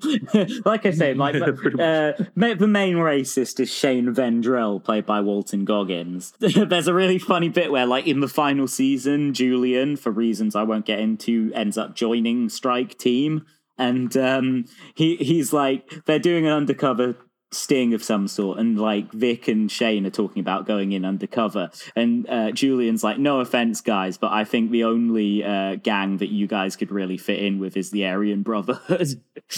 like 0.65 0.85
I 0.85 0.91
say, 0.91 1.13
like 1.25 1.35
uh, 1.35 2.13
ma- 2.35 2.53
the 2.55 2.67
main 2.67 2.95
racist 2.97 3.59
is 3.59 3.71
Shane 3.71 4.13
Vendrell, 4.13 4.83
played 4.83 5.05
by 5.05 5.21
Walton 5.21 5.65
Goggins. 5.65 6.33
There's 6.39 6.87
a 6.87 6.93
really 6.93 7.19
funny 7.19 7.49
bit 7.49 7.71
where, 7.71 7.85
like 7.85 8.05
in 8.07 8.19
the 8.19 8.27
final 8.27 8.67
season, 8.67 9.33
Julian, 9.33 9.95
for 9.95 10.11
reasons 10.11 10.55
I 10.55 10.63
won't 10.63 10.85
get 10.85 10.99
into, 10.99 11.51
ends 11.55 11.77
up 11.77 11.95
joining 11.95 12.49
Strike 12.49 12.97
Team, 12.97 13.45
and 13.77 14.15
um, 14.17 14.65
he 14.95 15.15
he's 15.17 15.53
like 15.53 16.05
they're 16.05 16.19
doing 16.19 16.45
an 16.45 16.51
undercover 16.53 17.15
sting 17.51 17.93
of 17.93 18.03
some 18.03 18.27
sort 18.27 18.57
and 18.57 18.79
like 18.79 19.11
Vic 19.11 19.47
and 19.47 19.71
Shane 19.71 20.07
are 20.07 20.11
talking 20.11 20.39
about 20.39 20.65
going 20.65 20.91
in 20.91 21.05
undercover 21.05 21.69
and 21.95 22.27
uh, 22.27 22.51
Julian's 22.51 23.03
like 23.03 23.19
no 23.19 23.41
offense 23.41 23.79
guys 23.79 24.17
but 24.17 24.31
I 24.31 24.43
think 24.43 24.71
the 24.71 24.83
only 24.85 25.43
uh, 25.43 25.75
gang 25.75 26.17
that 26.17 26.29
you 26.29 26.47
guys 26.47 26.75
could 26.75 26.91
really 26.91 27.17
fit 27.17 27.39
in 27.39 27.59
with 27.59 27.77
is 27.77 27.91
the 27.91 28.07
Aryan 28.07 28.41
Brotherhood 28.41 29.21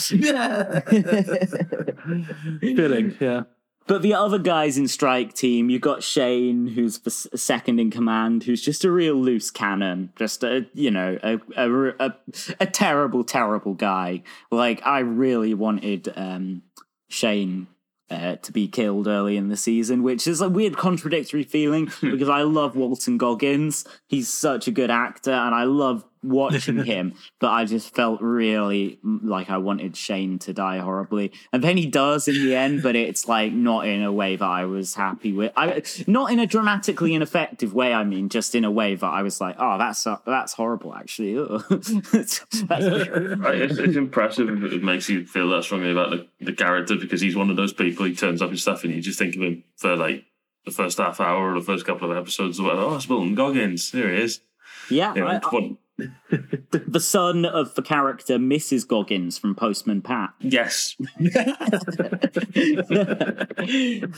Fitting, 2.62 3.15
yeah. 3.19 3.43
But 3.88 4.02
the 4.02 4.15
other 4.15 4.39
guys 4.39 4.78
in 4.78 4.88
strike 4.88 5.34
team, 5.34 5.69
you've 5.69 5.82
got 5.82 6.02
Shane, 6.02 6.67
who's 6.67 7.00
the 7.00 7.12
second 7.12 7.80
in 7.80 7.91
command, 7.91 8.43
who's 8.43 8.62
just 8.62 8.84
a 8.84 8.91
real 8.91 9.15
loose 9.15 9.52
cannon, 9.52 10.12
just 10.15 10.43
a 10.43 10.65
you 10.74 10.89
know 10.89 11.19
a 11.21 11.39
a, 11.56 11.89
a, 12.00 12.13
a 12.60 12.65
terrible, 12.65 13.24
terrible 13.24 13.76
guy. 13.76 14.24
Like 14.50 14.82
I 14.86 15.00
really 15.00 15.54
wanted 15.54 16.12
um, 16.15 16.63
Shane 17.10 17.67
uh, 18.10 18.36
to 18.38 18.52
be 18.52 18.67
killed 18.67 19.08
early 19.08 19.38
in 19.38 19.50
the 19.50 19.58
season, 19.58 20.04
which 20.04 20.28
is 20.28 20.41
a 20.41 20.50
weird 20.50 20.78
contradictory 20.78 21.43
feeling 21.43 21.91
because 22.02 22.30
I 22.30 22.41
love 22.41 22.76
Walton 22.76 23.17
Goggins. 23.17 23.86
He's 24.08 24.28
such 24.30 24.67
a 24.67 24.71
good 24.71 24.91
actor, 24.91 25.32
and 25.32 25.54
I 25.54 25.63
love 25.63 26.06
watching 26.30 26.84
him. 26.86 27.14
But 27.40 27.52
I 27.52 27.66
just 27.66 27.94
felt 27.96 28.22
really 28.22 29.00
like 29.04 29.50
I 29.50 29.58
wanted 29.58 29.96
Shane 29.96 30.40
to 30.40 30.54
die 30.54 30.80
horribly, 30.80 31.32
and 31.54 31.64
then 31.64 31.78
he 31.78 31.86
does 31.86 32.28
in 32.28 32.36
the 32.36 32.56
end. 32.56 32.84
But 32.84 32.96
it's 32.96 33.28
like 33.28 33.52
not 33.54 33.88
in 33.88 34.04
a 34.04 34.12
way 34.12 34.36
that 34.36 34.46
I 34.46 34.66
was 34.66 34.96
happy 34.96 35.32
with. 35.34 35.52
I 35.56 35.82
not 36.08 36.32
in 36.32 36.40
a 36.40 36.48
dramatically 36.48 37.14
ineffective 37.14 37.74
way. 37.74 37.94
I 37.94 38.04
mean, 38.04 38.30
just 38.30 38.56
in 38.56 38.64
a 38.66 38.72
way 38.72 38.96
that 38.96 39.06
I 39.06 39.22
was 39.22 39.40
like, 39.42 39.56
oh, 39.60 39.78
that's 39.78 40.06
uh, 40.08 40.18
that's 40.26 40.54
horrible. 40.54 40.94
Actually, 40.94 41.36
that's, 41.70 42.40
that's 42.64 42.86
it's, 42.86 43.78
it's 43.80 43.96
impressive 43.96 44.50
it 44.50 44.84
makes 44.84 45.10
you 45.10 45.26
feel 45.26 45.50
that 45.50 45.64
strongly 45.64 45.92
about 45.92 46.12
the, 46.12 46.28
the 46.42 46.54
character 46.54 46.96
because 46.96 47.22
he's 47.22 47.36
one 47.36 47.50
of 47.50 47.56
those 47.56 47.74
people. 47.74 48.06
He 48.06 48.16
turns 48.16 48.42
up 48.42 48.50
and 48.50 48.60
stuff, 48.60 48.84
and 48.84 48.94
you 48.94 49.02
just 49.02 49.20
think 49.20 49.36
of 49.36 49.42
him 49.42 49.64
for 49.78 49.96
like 49.96 50.26
the 50.66 50.72
first 50.72 50.98
half 50.98 51.20
hour 51.22 51.52
or 51.52 51.60
the 51.60 51.66
first 51.66 51.86
couple 51.86 52.12
of 52.12 52.18
episodes 52.18 52.60
or 52.60 52.64
whatever. 52.64 52.82
Oh, 52.82 52.96
it's 52.96 53.08
Walton 53.08 53.36
Goggins. 53.36 53.92
There 53.92 54.12
he 54.14 54.22
is. 54.22 54.42
yeah. 54.90 55.14
You 55.14 55.22
know, 55.22 55.28
I- 55.28 55.36
it's 55.38 55.52
one- 55.52 55.78
the 55.98 57.00
son 57.00 57.46
of 57.46 57.74
the 57.76 57.82
character 57.82 58.38
Mrs. 58.38 58.88
Goggins 58.88 59.38
from 59.38 59.56
Postman 59.56 60.02
Pat. 60.02 60.32
yes. 60.40 60.96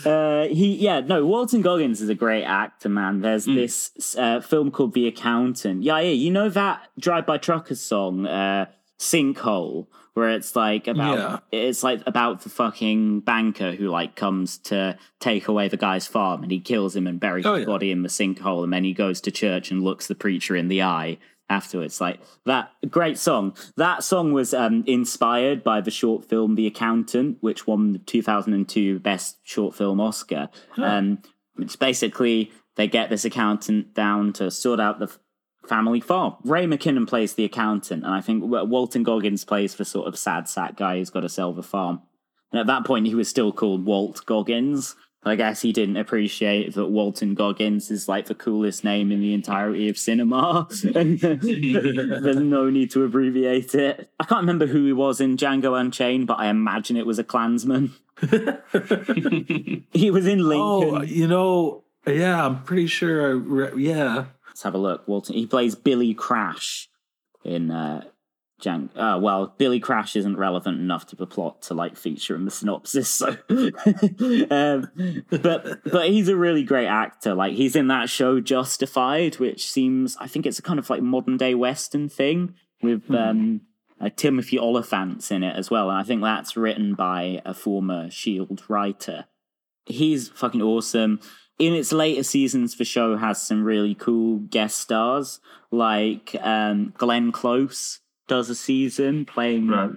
uh, 0.05 0.47
he, 0.47 0.75
yeah, 0.79 0.99
no, 1.01 1.25
Walton 1.25 1.61
Goggins 1.61 2.01
is 2.01 2.09
a 2.09 2.15
great 2.15 2.43
actor, 2.43 2.89
man. 2.89 3.21
There's 3.21 3.45
this 3.45 4.15
uh, 4.17 4.41
film 4.41 4.71
called 4.71 4.93
The 4.93 5.07
Accountant. 5.07 5.83
Yeah, 5.83 5.99
yeah, 5.99 6.11
you 6.11 6.31
know 6.31 6.49
that 6.49 6.81
Drive 6.99 7.25
By 7.25 7.37
Truckers 7.37 7.81
song, 7.81 8.25
uh, 8.25 8.65
Sinkhole, 8.99 9.87
where 10.13 10.29
it's 10.29 10.55
like 10.55 10.87
about 10.87 11.43
it's 11.51 11.83
like 11.83 12.01
about 12.07 12.41
the 12.41 12.49
fucking 12.49 13.19
banker 13.19 13.73
who 13.73 13.89
like 13.89 14.15
comes 14.15 14.57
to 14.57 14.97
take 15.19 15.47
away 15.47 15.67
the 15.67 15.77
guy's 15.77 16.07
farm 16.07 16.41
and 16.41 16.51
he 16.51 16.59
kills 16.59 16.95
him 16.95 17.05
and 17.05 17.19
buries 17.19 17.45
Oh, 17.45 17.53
his 17.53 17.59
yeah. 17.61 17.65
body 17.67 17.91
in 17.91 18.01
the 18.01 18.09
sinkhole 18.09 18.63
and 18.63 18.73
then 18.73 18.83
he 18.83 18.93
goes 18.93 19.21
to 19.21 19.29
church 19.31 19.69
and 19.69 19.83
looks 19.83 20.07
the 20.07 20.15
preacher 20.15 20.55
in 20.55 20.69
the 20.69 20.81
eye 20.81 21.19
afterwards. 21.49 22.01
Like 22.01 22.19
that 22.45 22.71
great 22.89 23.17
song. 23.17 23.55
That 23.75 24.03
song 24.03 24.33
was 24.33 24.53
um, 24.53 24.83
inspired 24.87 25.63
by 25.63 25.81
the 25.81 25.91
short 25.91 26.25
film 26.25 26.55
the 26.55 26.67
accountant 26.67 27.37
which 27.41 27.67
won 27.67 27.93
the 27.93 27.99
2002 27.99 28.99
best 28.99 29.37
short 29.43 29.75
film 29.75 29.99
oscar. 29.99 30.49
Um, 30.77 31.19
it's 31.57 31.75
basically 31.75 32.51
they 32.75 32.87
get 32.87 33.09
this 33.09 33.25
accountant 33.25 33.93
down 33.93 34.33
to 34.33 34.51
sort 34.51 34.79
out 34.79 34.99
the 34.99 35.11
family 35.67 35.99
farm. 35.99 36.35
Ray 36.43 36.65
mckinnon 36.65 37.07
plays 37.07 37.33
the 37.33 37.43
accountant 37.43 38.03
and 38.05 38.13
i 38.13 38.21
think 38.21 38.41
walton 38.45 39.03
goggins 39.03 39.43
plays 39.43 39.75
the 39.75 39.83
sort 39.83 40.07
of 40.07 40.17
sad 40.17 40.47
sack 40.47 40.77
guy 40.77 40.97
who's 40.97 41.09
got 41.09 41.21
to 41.21 41.29
sell 41.29 41.53
the 41.53 41.63
farm. 41.63 42.01
And 42.51 42.61
at 42.61 42.67
that 42.67 42.85
point 42.85 43.07
he 43.07 43.15
was 43.15 43.27
still 43.27 43.51
called 43.51 43.85
walt 43.85 44.25
goggins 44.25 44.95
I 45.27 45.35
guess 45.35 45.61
he 45.61 45.71
didn't 45.71 45.97
appreciate 45.97 46.73
that 46.75 46.87
Walton 46.87 47.33
Goggins 47.33 47.91
is 47.91 48.07
like 48.07 48.25
the 48.25 48.35
coolest 48.35 48.83
name 48.83 49.11
in 49.11 49.19
the 49.19 49.33
entirety 49.33 49.89
of 49.89 49.97
cinema, 49.97 50.67
there's 50.83 52.37
no 52.37 52.69
need 52.69 52.91
to 52.91 53.03
abbreviate 53.03 53.75
it. 53.75 54.09
I 54.19 54.23
can't 54.23 54.41
remember 54.41 54.67
who 54.67 54.85
he 54.85 54.93
was 54.93 55.21
in 55.21 55.37
Django 55.37 55.79
Unchained, 55.79 56.27
but 56.27 56.39
I 56.39 56.47
imagine 56.47 56.97
it 56.97 57.05
was 57.05 57.19
a 57.19 57.23
Klansman. 57.23 57.93
he 59.91 60.11
was 60.11 60.27
in 60.27 60.39
Lincoln. 60.39 60.95
Oh, 60.95 61.01
you 61.01 61.27
know, 61.27 61.83
yeah, 62.05 62.45
I'm 62.45 62.63
pretty 62.63 62.87
sure 62.87 63.27
I 63.27 63.31
re- 63.31 63.83
yeah. 63.83 64.25
Let's 64.47 64.63
have 64.63 64.73
a 64.73 64.79
look. 64.79 65.07
Walton. 65.07 65.35
He 65.35 65.45
plays 65.45 65.75
Billy 65.75 66.13
Crash 66.13 66.89
in 67.43 67.69
uh, 67.69 68.05
Django. 68.61 68.89
Uh, 68.95 69.19
well, 69.19 69.53
Billy 69.57 69.79
Crash 69.79 70.15
isn't 70.15 70.37
relevant 70.37 70.79
enough 70.79 71.05
to 71.07 71.15
the 71.15 71.27
plot 71.27 71.61
to 71.63 71.73
like 71.73 71.95
feature 71.95 72.35
in 72.35 72.45
the 72.45 72.51
synopsis. 72.51 73.09
So, 73.09 73.37
um, 74.49 74.91
but 75.29 75.83
but 75.83 76.09
he's 76.09 76.29
a 76.29 76.35
really 76.35 76.63
great 76.63 76.87
actor. 76.87 77.33
Like 77.33 77.53
he's 77.53 77.75
in 77.75 77.87
that 77.87 78.09
show 78.09 78.39
Justified, 78.39 79.39
which 79.39 79.69
seems 79.69 80.17
I 80.19 80.27
think 80.27 80.45
it's 80.45 80.59
a 80.59 80.63
kind 80.63 80.79
of 80.79 80.89
like 80.89 81.01
modern 81.01 81.37
day 81.37 81.55
western 81.55 82.09
thing 82.09 82.55
with 82.81 83.09
um, 83.11 83.61
uh, 83.99 84.09
Timothy 84.15 84.57
Olyphant's 84.57 85.31
in 85.31 85.43
it 85.43 85.55
as 85.55 85.69
well, 85.69 85.89
and 85.89 85.99
I 85.99 86.03
think 86.03 86.21
that's 86.21 86.57
written 86.57 86.95
by 86.95 87.41
a 87.45 87.53
former 87.53 88.09
Shield 88.09 88.63
writer 88.67 89.25
he's 89.87 90.29
fucking 90.29 90.61
awesome. 90.61 91.19
In 91.59 91.73
its 91.73 91.91
later 91.91 92.23
seasons, 92.23 92.77
the 92.77 92.85
show 92.85 93.17
has 93.17 93.41
some 93.41 93.63
really 93.63 93.95
cool 93.95 94.39
guest 94.39 94.77
stars, 94.77 95.39
like 95.71 96.35
um, 96.41 96.93
Glenn 96.97 97.31
Close 97.31 97.99
does 98.27 98.49
a 98.49 98.55
season 98.55 99.25
playing 99.25 99.67
Right. 99.67 99.91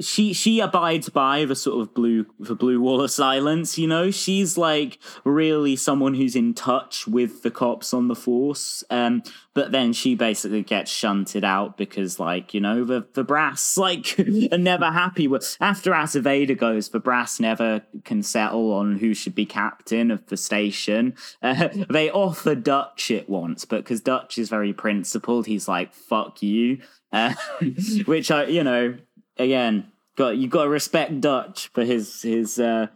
she 0.00 0.32
she 0.32 0.60
abides 0.60 1.10
by 1.10 1.44
the 1.44 1.54
sort 1.54 1.82
of 1.82 1.92
blue 1.94 2.24
the 2.40 2.54
blue 2.54 2.80
wall 2.80 3.02
of 3.02 3.10
silence 3.10 3.76
you 3.78 3.86
know? 3.86 4.10
She's 4.10 4.56
like 4.56 4.98
really 5.22 5.76
someone 5.76 6.14
who's 6.14 6.34
in 6.34 6.54
touch 6.54 7.06
with 7.06 7.42
the 7.42 7.50
cops 7.50 7.92
on 7.92 8.08
the 8.08 8.14
force 8.14 8.82
um 8.90 9.22
but 9.52 9.72
then 9.72 9.92
she 9.92 10.14
basically 10.14 10.62
gets 10.62 10.90
shunted 10.90 11.44
out 11.44 11.76
because 11.76 12.18
like 12.18 12.54
you 12.54 12.60
know 12.60 12.84
the 12.84 13.06
the 13.12 13.22
brass 13.24 13.76
like 13.76 14.18
are 14.52 14.56
never 14.58 14.90
happy 14.90 15.28
with 15.28 15.56
after 15.60 15.90
Aceveda 15.92 16.56
goes 16.56 16.88
the 16.88 16.98
brass 17.00 17.38
never 17.38 17.82
can 18.04 18.22
settle 18.22 18.72
on 18.72 18.96
who 18.96 19.12
should 19.12 19.34
be 19.34 19.44
captain 19.46 20.10
of 20.10 20.24
the 20.26 20.36
station. 20.38 21.14
Uh, 21.42 21.68
they 21.90 22.10
offer 22.10 22.54
Dutch 22.54 23.10
it 23.10 23.28
once 23.28 23.66
but 23.66 23.84
because 23.84 24.00
Dutch 24.00 24.38
is 24.38 24.48
very 24.48 24.72
principled 24.72 25.44
he's 25.46 25.68
like 25.68 25.92
fuck 25.92 26.42
you 26.42 26.78
uh, 27.16 27.34
which 28.06 28.30
I, 28.30 28.44
you 28.46 28.62
know, 28.62 28.96
again, 29.38 29.90
got 30.16 30.36
you 30.36 30.48
got 30.48 30.64
to 30.64 30.68
respect 30.68 31.20
Dutch 31.20 31.68
for 31.68 31.84
his 31.84 32.22
his 32.22 32.58
uh, 32.58 32.88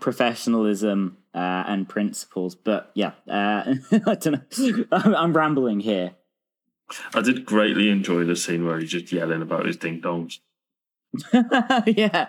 professionalism 0.00 1.18
uh, 1.34 1.64
and 1.66 1.88
principles. 1.88 2.54
But 2.54 2.90
yeah, 2.94 3.12
uh, 3.28 3.74
I 4.06 4.14
don't 4.14 4.58
know. 4.58 4.84
I'm 4.92 5.36
rambling 5.36 5.80
here. 5.80 6.12
I 7.14 7.20
did 7.20 7.44
greatly 7.44 7.90
enjoy 7.90 8.24
the 8.24 8.36
scene 8.36 8.64
where 8.64 8.78
he's 8.78 8.90
just 8.90 9.12
yelling 9.12 9.42
about 9.42 9.66
his 9.66 9.76
ding 9.76 10.00
dongs. 10.00 10.38
yeah, 11.86 12.26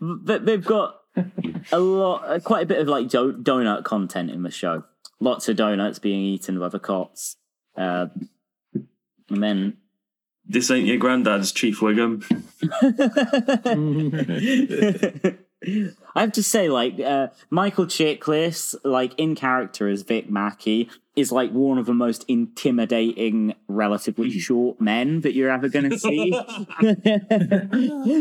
but 0.00 0.46
they've 0.46 0.64
got 0.64 1.00
a 1.72 1.78
lot, 1.78 2.42
quite 2.42 2.64
a 2.64 2.66
bit 2.66 2.80
of 2.80 2.88
like 2.88 3.08
do- 3.08 3.38
donut 3.40 3.84
content 3.84 4.30
in 4.30 4.42
the 4.42 4.50
show. 4.50 4.84
Lots 5.20 5.48
of 5.48 5.56
donuts 5.56 5.98
being 5.98 6.20
eaten 6.20 6.58
by 6.58 6.68
the 6.68 6.80
cops. 6.80 7.36
Uh, 7.76 8.06
and 9.28 9.42
then 9.42 9.76
this 10.48 10.70
ain't 10.70 10.86
your 10.86 10.98
granddad's 10.98 11.52
Chief 11.52 11.80
Wiggum. 11.80 12.22
I 16.14 16.20
have 16.20 16.32
to 16.32 16.42
say, 16.42 16.68
like 16.68 17.00
uh, 17.00 17.28
Michael 17.50 17.86
Chiklis, 17.86 18.74
like 18.84 19.18
in 19.18 19.34
character 19.34 19.88
as 19.88 20.02
Vic 20.02 20.30
Mackey, 20.30 20.90
is 21.16 21.32
like 21.32 21.50
one 21.50 21.78
of 21.78 21.86
the 21.86 21.94
most 21.94 22.24
intimidating, 22.28 23.54
relatively 23.66 24.30
short 24.30 24.80
men 24.80 25.22
that 25.22 25.34
you're 25.34 25.50
ever 25.50 25.68
going 25.68 25.90
to 25.90 25.98
see. 25.98 26.30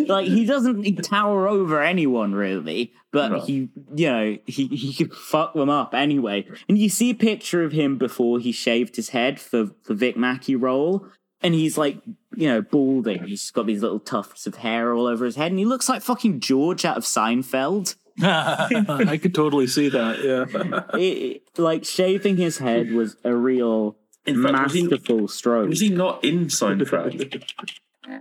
like 0.07 0.27
he 0.27 0.45
doesn't 0.45 1.03
tower 1.03 1.47
over 1.47 1.81
anyone 1.81 2.33
really, 2.33 2.93
but 3.11 3.43
he, 3.43 3.69
you 3.93 4.09
know, 4.09 4.37
he 4.45 4.67
he 4.67 4.93
could 4.93 5.13
fuck 5.13 5.53
them 5.53 5.69
up 5.69 5.93
anyway. 5.93 6.47
And 6.69 6.77
you 6.77 6.89
see 6.89 7.11
a 7.11 7.15
picture 7.15 7.63
of 7.63 7.73
him 7.73 7.97
before 7.97 8.39
he 8.39 8.51
shaved 8.51 8.95
his 8.95 9.09
head 9.09 9.39
for 9.39 9.71
the 9.87 9.93
Vic 9.93 10.15
Mackey 10.17 10.55
role, 10.55 11.05
and 11.41 11.53
he's 11.53 11.77
like, 11.77 11.97
you 12.35 12.47
know, 12.47 12.61
balding. 12.61 13.23
He's 13.23 13.51
got 13.51 13.65
these 13.67 13.81
little 13.81 13.99
tufts 13.99 14.47
of 14.47 14.55
hair 14.55 14.93
all 14.93 15.07
over 15.07 15.25
his 15.25 15.35
head, 15.35 15.51
and 15.51 15.59
he 15.59 15.65
looks 15.65 15.89
like 15.89 16.01
fucking 16.01 16.39
George 16.39 16.85
out 16.85 16.97
of 16.97 17.03
Seinfeld. 17.03 17.95
I 18.21 19.17
could 19.21 19.35
totally 19.35 19.67
see 19.67 19.89
that. 19.89 20.23
Yeah, 20.23 20.83
it, 20.99 21.43
like 21.57 21.85
shaving 21.85 22.37
his 22.37 22.59
head 22.59 22.91
was 22.91 23.17
a 23.23 23.35
real 23.35 23.97
in 24.25 24.41
fact, 24.41 24.53
masterful 24.53 25.21
was 25.21 25.33
he, 25.33 25.37
stroke. 25.37 25.69
Was 25.69 25.79
he 25.81 25.89
not 25.89 26.23
in 26.23 26.45
Seinfeld? 26.45 27.43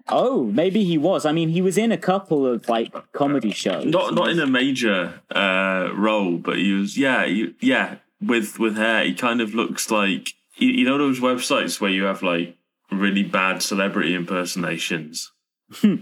Oh, 0.09 0.45
maybe 0.45 0.85
he 0.85 0.99
was. 0.99 1.27
I 1.27 1.33
mean, 1.33 1.51
he 1.51 1.63
was 1.63 1.77
in 1.77 1.93
a 1.93 1.99
couple 1.99 2.47
of 2.47 2.69
like 2.69 2.93
comedy 3.13 3.51
shows. 3.51 3.87
Not 3.87 4.15
not 4.15 4.31
in 4.31 4.41
a 4.41 4.47
major 4.47 5.21
uh, 5.31 5.91
role, 5.95 6.39
but 6.39 6.59
he 6.59 6.73
was. 6.73 6.97
Yeah, 6.97 7.27
he, 7.27 7.55
yeah. 7.61 7.97
With 8.21 8.59
with 8.59 8.77
hair, 8.77 9.05
he 9.05 9.15
kind 9.15 9.41
of 9.41 9.55
looks 9.55 9.91
like 9.91 10.35
you, 10.57 10.71
you 10.71 10.85
know 10.85 10.99
those 10.99 11.21
websites 11.21 11.81
where 11.81 11.91
you 11.91 12.05
have 12.05 12.23
like 12.23 12.57
really 12.91 13.23
bad 13.23 13.63
celebrity 13.63 14.15
impersonations. 14.15 15.33
Hmm. 15.73 15.97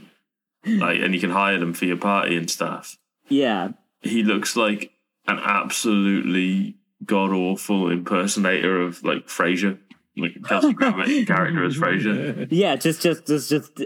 like, 0.65 1.01
and 1.01 1.15
you 1.15 1.21
can 1.21 1.31
hire 1.31 1.59
them 1.59 1.73
for 1.73 1.85
your 1.87 1.97
party 1.97 2.37
and 2.37 2.51
stuff. 2.51 2.99
Yeah. 3.29 3.71
He 4.01 4.23
looks 4.23 4.57
like 4.57 4.93
an 5.27 5.39
absolutely 5.43 6.77
god 7.05 7.31
awful 7.31 7.91
impersonator 7.91 8.81
of 8.81 9.03
like 9.03 9.27
Frasier, 9.27 9.79
like 10.17 10.33
Kelsey 10.45 10.73
Grammer 10.75 11.07
character 11.25 11.65
as 11.65 11.77
Frasier. 11.77 12.49
Yeah, 12.51 12.77
just, 12.77 13.03
just, 13.03 13.27
just, 13.27 13.49
just. 13.49 13.83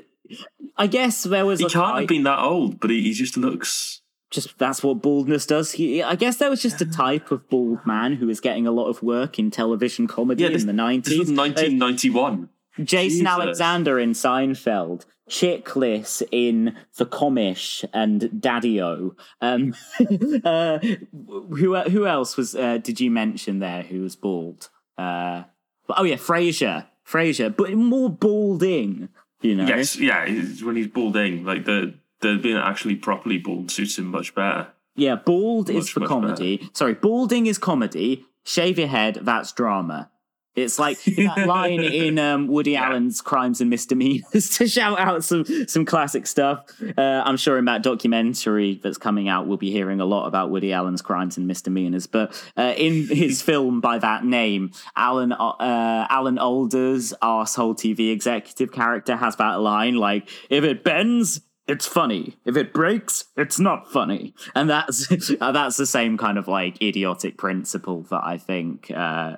I 0.77 0.87
guess 0.87 1.23
there 1.23 1.47
was. 1.47 1.61
He 1.61 1.69
can't 1.69 2.01
have 2.01 2.09
been 2.09 2.25
that 2.25 2.41
old, 2.41 2.81
but 2.81 2.91
he, 2.91 3.03
he 3.03 3.13
just 3.13 3.37
looks 3.37 4.03
just 4.31 4.59
that's 4.59 4.83
what 4.83 5.03
baldness 5.03 5.47
does. 5.47 5.73
He, 5.73 6.03
I 6.03 6.17
guess 6.17 6.37
there 6.37 6.51
was 6.51 6.63
just 6.63 6.81
a 6.81 6.87
type 6.91 7.31
of 7.31 7.49
bald 7.49 7.87
man 7.87 8.15
who 8.15 8.27
was 8.27 8.41
getting 8.41 8.67
a 8.67 8.73
lot 8.73 8.89
of 8.89 9.03
work 9.03 9.39
in 9.39 9.51
television 9.51 10.07
comedy 10.07 10.43
yeah, 10.43 10.51
this, 10.51 10.63
in 10.63 10.67
the 10.67 10.73
nineties. 10.73 11.11
This 11.11 11.19
was 11.19 11.31
nineteen 11.31 11.79
ninety 11.79 12.11
one. 12.11 12.51
Jason 12.83 13.21
Jesus. 13.21 13.27
Alexander 13.27 13.99
in 13.99 14.13
Seinfeld, 14.13 15.05
Chiklis 15.29 16.23
in 16.31 16.77
The 16.97 17.07
Commish 17.07 17.85
and 17.93 18.23
Daddio. 18.23 19.17
Um, 19.41 19.75
uh, 20.45 20.79
who 20.79 21.77
who 21.77 22.07
else 22.07 22.37
was? 22.37 22.55
Uh, 22.55 22.79
did 22.79 23.01
you 23.01 23.11
mention 23.11 23.59
there? 23.59 23.83
Who 23.83 24.03
was 24.03 24.17
bald? 24.17 24.69
Uh, 24.97 25.45
oh 25.89 26.05
yeah, 26.05 26.17
Frasier. 26.17 26.87
Frasier, 27.07 27.55
but 27.55 27.73
more 27.75 28.11
balding. 28.11 29.09
You 29.41 29.55
know. 29.55 29.67
Yes, 29.67 29.97
yeah. 29.97 30.25
When 30.65 30.77
he's 30.77 30.89
balding, 30.89 31.45
like 31.45 31.65
the 31.65 31.95
the 32.21 32.37
being 32.37 32.57
actually 32.57 32.97
properly 32.97 33.39
bald 33.39 33.71
suits 33.71 33.99
him 33.99 34.07
much 34.07 34.35
better. 34.35 34.69
Yeah, 34.95 35.17
bald 35.17 35.69
much, 35.69 35.77
is 35.77 35.89
for 35.89 36.07
comedy. 36.07 36.59
Better. 36.59 36.71
Sorry, 36.73 36.95
balding 36.95 37.47
is 37.47 37.59
comedy. 37.59 38.25
Shave 38.45 38.79
your 38.79 38.89
head, 38.89 39.19
that's 39.23 39.53
drama. 39.53 40.11
It's 40.57 40.79
like 40.79 41.03
that 41.05 41.47
line 41.47 41.85
in 41.85 42.19
um, 42.29 42.49
Woody 42.49 42.73
yeah. 42.73 42.89
Allen's 42.89 43.21
Crimes 43.21 43.61
and 43.61 43.69
Misdemeanors 43.69 44.51
to 44.57 44.67
shout 44.67 44.99
out 44.99 45.23
some 45.23 45.45
some 45.69 45.85
classic 45.85 46.27
stuff. 46.27 46.65
Uh, 46.97 47.23
I'm 47.25 47.37
sure 47.37 47.59
in 47.59 47.67
that 47.67 47.83
documentary 47.83 48.81
that's 48.83 48.99
coming 48.99 49.29
out, 49.29 49.47
we'll 49.47 49.59
be 49.59 49.71
hearing 49.71 50.01
a 50.01 50.07
lot 50.07 50.27
about 50.27 50.51
Woody 50.51 50.73
Allen's 50.73 51.03
Crimes 51.03 51.37
and 51.37 51.47
Misdemeanors. 51.47 52.07
But 52.07 52.33
uh, 52.57 52.73
in 52.77 53.07
his 53.09 53.43
film 53.43 53.81
by 53.81 53.99
that 53.99 54.25
name, 54.25 54.73
Alan 54.97 55.33
uh, 55.33 56.07
Alan 56.09 56.39
Alda's 56.39 57.13
asshole 57.21 57.75
TV 57.75 58.11
executive 58.11 58.73
character 58.73 59.17
has 59.17 59.37
that 59.37 59.61
line 59.61 59.97
like, 59.97 60.29
"If 60.49 60.65
it 60.65 60.83
bends, 60.83 61.43
it's 61.67 61.87
funny. 61.87 62.37
If 62.45 62.57
it 62.57 62.73
breaks, 62.73 63.25
it's 63.37 63.59
not 63.59 63.91
funny. 63.91 64.35
And 64.55 64.71
that's 64.71 65.09
that's 65.39 65.77
the 65.77 65.87
same 65.87 66.17
kind 66.17 66.39
of 66.39 66.49
like 66.49 66.81
idiotic 66.81 67.37
principle 67.37 68.03
that 68.05 68.23
I 68.25 68.39
think 68.39 68.91
uh, 68.91 69.37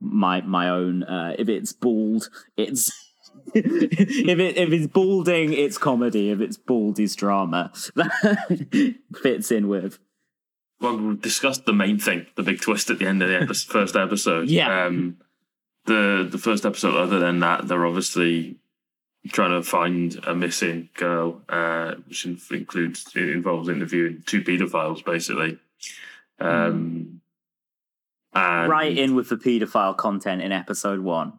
my 0.00 0.40
my 0.42 0.68
own. 0.68 1.02
Uh, 1.02 1.34
if 1.38 1.48
it's 1.48 1.72
bald, 1.72 2.28
it's 2.56 2.90
if 3.54 4.38
it 4.38 4.56
if 4.56 4.72
it's 4.72 4.86
balding, 4.86 5.52
it's 5.52 5.78
comedy. 5.78 6.30
If 6.30 6.40
it's 6.40 6.56
bald, 6.56 6.98
it's 6.98 7.14
drama. 7.14 7.72
That 7.94 8.94
fits 9.22 9.50
in 9.50 9.68
with. 9.68 9.98
Well, 10.80 10.96
we 10.98 11.16
discussed 11.16 11.64
the 11.64 11.72
main 11.72 11.98
thing, 11.98 12.26
the 12.34 12.42
big 12.42 12.60
twist 12.60 12.90
at 12.90 12.98
the 12.98 13.06
end 13.06 13.22
of 13.22 13.28
the 13.28 13.40
episode, 13.40 13.72
first 13.72 13.96
episode. 13.96 14.48
Yeah. 14.48 14.86
Um, 14.86 15.18
the 15.86 16.26
the 16.30 16.38
first 16.38 16.66
episode. 16.66 16.96
Other 16.96 17.18
than 17.18 17.40
that, 17.40 17.68
they're 17.68 17.86
obviously 17.86 18.56
trying 19.28 19.50
to 19.50 19.62
find 19.62 20.20
a 20.26 20.34
missing 20.34 20.88
girl, 20.94 21.42
uh, 21.48 21.94
which 22.06 22.26
includes 22.26 23.06
it 23.14 23.28
involves 23.30 23.68
interviewing 23.68 24.22
two 24.26 24.42
paedophiles, 24.42 25.04
basically. 25.04 25.58
Um, 26.38 27.20
and 28.36 28.70
right 28.70 28.96
in 28.96 29.14
with 29.14 29.28
the 29.28 29.36
paedophile 29.36 29.96
content 29.96 30.42
in 30.42 30.52
episode 30.52 31.00
one. 31.00 31.38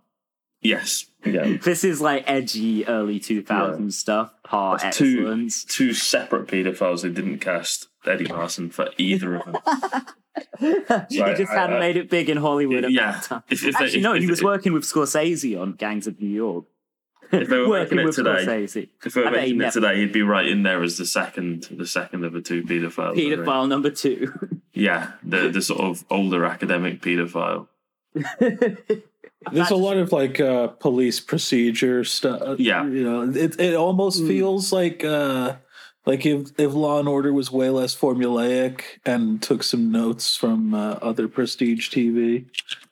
Yes. 0.61 1.05
Yeah. 1.25 1.57
this 1.63 1.83
is 1.83 2.01
like 2.01 2.23
edgy 2.27 2.87
early 2.87 3.19
2000s 3.19 3.79
yeah. 3.79 3.89
stuff. 3.89 4.33
Part 4.43 4.83
excellence. 4.83 5.63
Two, 5.63 5.87
two 5.87 5.93
separate 5.93 6.47
paedophiles 6.47 7.03
they 7.03 7.09
didn't 7.09 7.39
cast 7.39 7.87
Eddie 8.05 8.25
Marsan 8.25 8.71
for 8.71 8.89
either 8.97 9.35
of 9.35 9.45
them. 9.45 9.57
he 10.59 10.73
just 10.79 11.51
I, 11.51 11.55
hadn't 11.55 11.77
I, 11.77 11.79
made 11.79 11.97
it 11.97 12.09
big 12.09 12.29
in 12.29 12.37
Hollywood. 12.37 12.85
yeah. 12.89 13.21
If, 13.49 13.63
if 13.63 13.75
Actually, 13.75 13.89
they, 13.89 13.97
if, 13.97 14.03
no, 14.03 14.13
he 14.13 14.27
was 14.27 14.43
working 14.43 14.73
with 14.73 14.83
Scorsese 14.83 15.59
on 15.59 15.73
Gangs 15.73 16.07
of 16.07 16.19
New 16.19 16.29
York. 16.29 16.65
If 17.31 17.49
they 17.49 17.57
were 17.57 17.69
working 17.69 17.99
it 17.99 18.11
today, 18.13 18.45
Scorsese. 18.45 18.89
if 19.05 19.13
they 19.13 19.21
were 19.21 19.31
making 19.31 19.61
it 19.61 19.73
today, 19.73 19.97
he'd 19.97 20.13
be 20.13 20.21
right 20.21 20.47
in 20.47 20.63
there 20.63 20.81
as 20.81 20.97
the 20.97 21.05
second, 21.05 21.67
the 21.71 21.87
second 21.87 22.23
of 22.23 22.33
the 22.33 22.41
two 22.41 22.63
paedophiles. 22.63 23.15
Paedophile 23.15 23.67
number 23.67 23.89
two. 23.89 24.33
Yeah, 24.73 25.13
the 25.23 25.49
the 25.49 25.61
sort 25.61 25.81
of 25.81 26.05
older 26.09 26.45
academic 26.45 27.01
paedophile. 27.01 27.67
There's 29.51 29.71
a 29.71 29.75
lot 29.75 29.97
of 29.97 30.11
like 30.11 30.39
uh, 30.39 30.67
police 30.67 31.19
procedure 31.19 32.03
stuff. 32.03 32.59
Yeah, 32.59 32.85
you 32.85 33.03
know, 33.03 33.21
it 33.29 33.59
it 33.59 33.75
almost 33.75 34.21
mm. 34.21 34.27
feels 34.27 34.71
like 34.71 35.03
uh, 35.03 35.55
like 36.05 36.25
if 36.25 36.51
if 36.57 36.73
Law 36.73 36.99
and 36.99 37.07
Order 37.07 37.33
was 37.33 37.51
way 37.51 37.69
less 37.69 37.95
formulaic 37.95 38.81
and 39.05 39.41
took 39.41 39.63
some 39.63 39.91
notes 39.91 40.35
from 40.35 40.73
uh, 40.73 40.93
other 41.01 41.27
prestige 41.27 41.89
TV. 41.89 42.45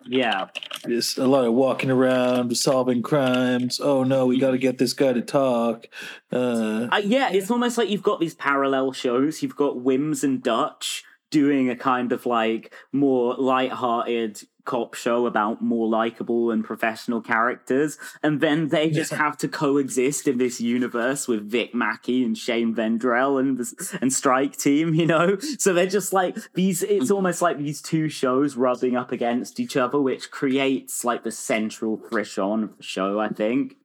Yeah, 0.08 0.50
just 0.88 1.18
a 1.18 1.26
lot 1.26 1.46
of 1.46 1.54
walking 1.54 1.90
around, 1.90 2.56
solving 2.58 3.02
crimes. 3.02 3.80
Oh 3.80 4.04
no, 4.04 4.28
we 4.28 4.40
got 4.40 4.52
to 4.52 4.58
get 4.60 4.78
this 4.78 4.94
guy 4.94 5.14
to 5.14 5.22
talk. 5.22 5.88
Uh, 6.32 6.88
uh, 6.92 7.02
yeah, 7.04 7.32
it's 7.32 7.50
almost 7.50 7.78
like 7.78 7.90
you've 7.90 8.04
got 8.04 8.20
these 8.20 8.36
parallel 8.36 8.92
shows. 8.92 9.42
You've 9.42 9.56
got 9.56 9.82
Wyms 9.82 10.24
and 10.24 10.44
Dutch 10.44 11.04
doing 11.32 11.70
a 11.70 11.76
kind 11.76 12.12
of 12.12 12.26
like 12.26 12.74
more 12.92 13.36
light-hearted 13.36 14.42
cop 14.66 14.94
show 14.94 15.26
about 15.26 15.62
more 15.62 15.88
likable 15.88 16.52
and 16.52 16.64
professional 16.64 17.22
characters, 17.22 17.98
and 18.22 18.42
then 18.42 18.70
they 18.70 18.90
just 18.90 19.14
have 19.14 19.38
to 19.38 19.48
coexist 19.48 20.28
in 20.28 20.38
this 20.38 20.60
universe 20.60 21.28
with 21.28 21.50
Vic 21.50 21.74
Mackey 21.74 22.24
and 22.24 22.38
Shane 22.38 22.76
Vendrell 22.76 23.40
and 23.40 23.60
and 24.02 24.12
Strike 24.12 24.58
Team, 24.58 24.94
you 24.94 25.06
know. 25.06 25.38
So 25.58 25.74
they're 25.74 25.86
just 25.86 26.14
like 26.14 26.38
these. 26.54 26.84
It's 26.84 27.12
almost 27.12 27.42
like 27.42 27.58
these 27.58 27.82
two 27.82 28.10
shows 28.10 28.56
rubbing 28.56 28.96
up 28.96 29.12
against 29.12 29.60
each 29.60 29.78
other, 29.78 30.00
which 30.00 30.32
creates 30.32 31.06
like 31.06 31.24
the 31.24 31.32
central 31.32 31.98
frisson 31.98 32.64
of 32.64 32.78
the 32.78 32.84
show. 32.84 33.20
I 33.20 33.30
think. 33.30 33.76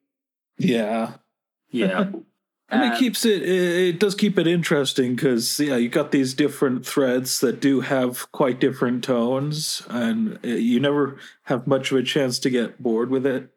Yeah. 0.59 1.14
Yeah. 1.70 2.11
And 2.71 2.85
Um, 2.85 2.93
it 2.93 2.99
keeps 2.99 3.25
it, 3.25 3.43
it 3.43 3.99
does 3.99 4.14
keep 4.14 4.39
it 4.39 4.47
interesting 4.47 5.16
because 5.16 5.59
yeah, 5.59 5.77
you 5.77 5.89
got 5.89 6.12
these 6.12 6.35
different 6.35 6.87
threads 6.87 7.41
that 7.41 7.61
do 7.61 7.81
have 7.81 8.31
quite 8.33 8.61
different 8.61 9.03
tones, 9.03 9.83
and 9.89 10.39
uh, 10.45 10.49
you 10.49 10.79
never 10.79 11.18
have 11.45 11.66
much 11.66 11.91
of 11.91 11.99
a 11.99 12.03
chance 12.03 12.39
to 12.41 12.51
get 12.51 12.81
bored 12.81 13.11
with 13.11 13.27
it. 13.27 13.51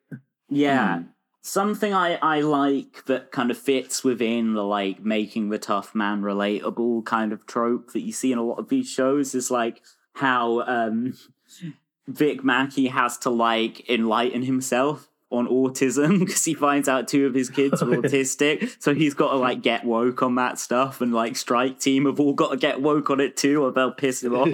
Yeah. 0.49 1.03
Something 1.45 1.93
I, 1.93 2.16
I 2.22 2.39
like 2.39 3.05
that 3.05 3.32
kind 3.32 3.51
of 3.51 3.57
fits 3.57 4.03
within 4.03 4.53
the 4.53 4.64
like 4.64 5.03
making 5.03 5.49
the 5.49 5.59
tough 5.59 5.93
man 5.93 6.22
relatable 6.22 7.05
kind 7.05 7.34
of 7.34 7.45
trope 7.45 7.91
that 7.91 8.01
you 8.01 8.14
see 8.14 8.32
in 8.32 8.38
a 8.38 8.43
lot 8.43 8.59
of 8.59 8.70
these 8.70 8.89
shows 8.89 9.36
is 9.36 9.51
like 9.51 9.82
how 10.14 10.61
um 10.61 11.16
Vic 12.07 12.43
Mackey 12.43 12.88
has 12.88 13.18
to 13.20 13.30
like 13.30 13.89
enlighten 13.89 14.43
himself 14.43 15.09
on 15.34 15.47
autism 15.47 16.19
because 16.25 16.45
he 16.45 16.53
finds 16.53 16.88
out 16.88 17.07
two 17.07 17.25
of 17.25 17.34
his 17.34 17.49
kids 17.49 17.81
are 17.81 17.86
autistic. 17.88 18.75
So 18.79 18.93
he's 18.93 19.13
got 19.13 19.31
to 19.31 19.38
like 19.38 19.61
get 19.61 19.84
woke 19.84 20.21
on 20.21 20.36
that 20.36 20.59
stuff 20.59 21.01
and 21.01 21.13
like 21.13 21.36
strike 21.36 21.79
team 21.79 22.05
have 22.05 22.19
all 22.19 22.34
got 22.34 22.51
to 22.51 22.57
get 22.57 22.81
woke 22.81 23.09
on 23.09 23.19
it 23.19 23.36
too 23.36 23.63
or 23.63 23.71
they'll 23.71 23.91
piss 23.91 24.23
him 24.23 24.36
off. 24.36 24.49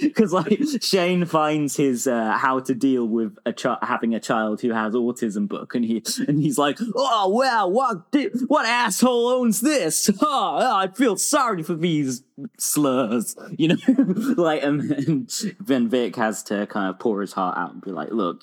because 0.00 0.32
like 0.32 0.60
Shane 0.80 1.24
finds 1.24 1.76
his 1.76 2.06
uh, 2.06 2.36
how 2.38 2.60
to 2.60 2.74
deal 2.74 3.06
with 3.06 3.36
a 3.46 3.52
chi- 3.52 3.78
having 3.82 4.14
a 4.14 4.20
child 4.20 4.60
who 4.60 4.70
has 4.72 4.94
autism 4.94 5.48
book, 5.48 5.74
and 5.74 5.84
he 5.84 6.02
and 6.26 6.40
he's 6.40 6.58
like, 6.58 6.78
oh 6.94 7.28
well, 7.34 7.70
what 7.70 8.10
di- 8.10 8.30
what 8.46 8.66
asshole 8.66 9.28
owns 9.28 9.60
this? 9.60 10.10
Oh, 10.20 10.76
I 10.76 10.88
feel 10.88 11.16
sorry 11.16 11.62
for 11.62 11.74
these 11.74 12.22
slurs, 12.58 13.36
you 13.56 13.68
know, 13.68 13.76
like 14.36 14.62
and, 14.62 14.90
and 14.90 15.30
then 15.60 15.88
Vic 15.88 16.16
has 16.16 16.42
to 16.44 16.66
kind 16.66 16.88
of 16.88 16.98
pour 16.98 17.20
his 17.20 17.32
heart 17.32 17.56
out 17.58 17.72
and 17.72 17.82
be 17.82 17.90
like, 17.90 18.10
look. 18.10 18.42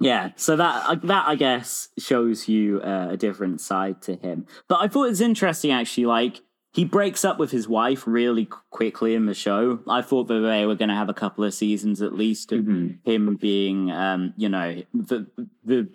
Yeah, 0.00 0.30
so 0.34 0.56
that 0.56 0.84
uh, 0.88 0.94
that 1.04 1.28
I 1.28 1.36
guess 1.36 1.88
shows 1.96 2.48
you 2.48 2.80
uh, 2.80 3.08
a 3.10 3.16
different 3.16 3.60
side 3.60 4.02
to 4.02 4.16
him. 4.16 4.46
But 4.66 4.80
I 4.80 4.88
thought 4.88 5.04
it 5.04 5.10
was 5.10 5.20
interesting 5.20 5.70
actually. 5.70 6.06
Like 6.06 6.40
he 6.72 6.84
breaks 6.84 7.24
up 7.24 7.38
with 7.38 7.50
his 7.50 7.68
wife 7.68 8.04
really 8.06 8.46
quickly 8.70 9.14
in 9.14 9.26
the 9.26 9.34
show. 9.34 9.80
I 9.88 10.02
thought 10.02 10.28
that 10.28 10.40
they 10.40 10.64
were 10.64 10.74
going 10.74 10.88
to 10.88 10.94
have 10.94 11.10
a 11.10 11.14
couple 11.14 11.44
of 11.44 11.52
seasons 11.52 12.00
at 12.00 12.14
least 12.14 12.50
of 12.50 12.66
him 13.04 13.36
being, 13.36 13.90
um, 13.90 14.32
you 14.36 14.48
know, 14.48 14.82
the 14.94 15.26
the 15.62 15.88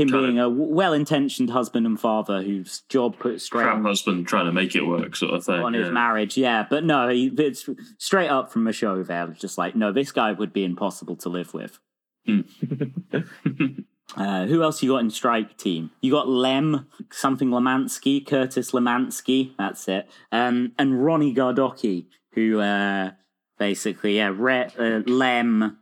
him 0.00 0.08
being 0.10 0.38
a 0.38 0.48
well-intentioned 0.48 1.50
husband 1.50 1.86
and 1.86 2.00
father 2.00 2.42
whose 2.42 2.80
job 2.88 3.18
put 3.18 3.40
straight 3.40 3.64
Crap 3.64 3.76
on, 3.76 3.84
husband 3.84 4.26
trying 4.26 4.46
to 4.46 4.52
make 4.52 4.74
it 4.74 4.86
work, 4.86 5.14
sort 5.14 5.34
of 5.34 5.44
thing. 5.44 5.60
on 5.60 5.74
his 5.74 5.90
marriage. 5.90 6.36
Yeah, 6.36 6.66
but 6.68 6.84
no, 6.84 7.08
he, 7.08 7.26
it's 7.26 7.68
straight 7.98 8.28
up 8.28 8.50
from. 8.52 8.64
There, 8.64 9.26
just 9.28 9.58
like, 9.58 9.76
no, 9.76 9.92
this 9.92 10.12
guy 10.12 10.32
would 10.32 10.52
be 10.52 10.64
impossible 10.64 11.16
to 11.16 11.28
live 11.28 11.52
with. 11.54 11.78
Uh, 14.16 14.46
who 14.46 14.62
else 14.62 14.82
you 14.82 14.90
got 14.90 14.98
in 14.98 15.10
strike 15.10 15.56
team? 15.56 15.90
You 16.00 16.10
got 16.10 16.28
Lem, 16.28 16.88
something 17.12 17.50
Lemansky, 17.50 18.26
Curtis 18.26 18.72
Lemansky, 18.72 19.52
that's 19.56 19.86
it, 19.86 20.08
um, 20.32 20.72
and 20.78 21.04
Ronnie 21.04 21.34
Gardocki, 21.34 22.06
who 22.32 22.60
uh, 22.60 23.12
basically, 23.58 24.16
yeah, 24.16 24.32
Re- 24.34 24.72
uh, 24.78 25.02
Lem, 25.06 25.78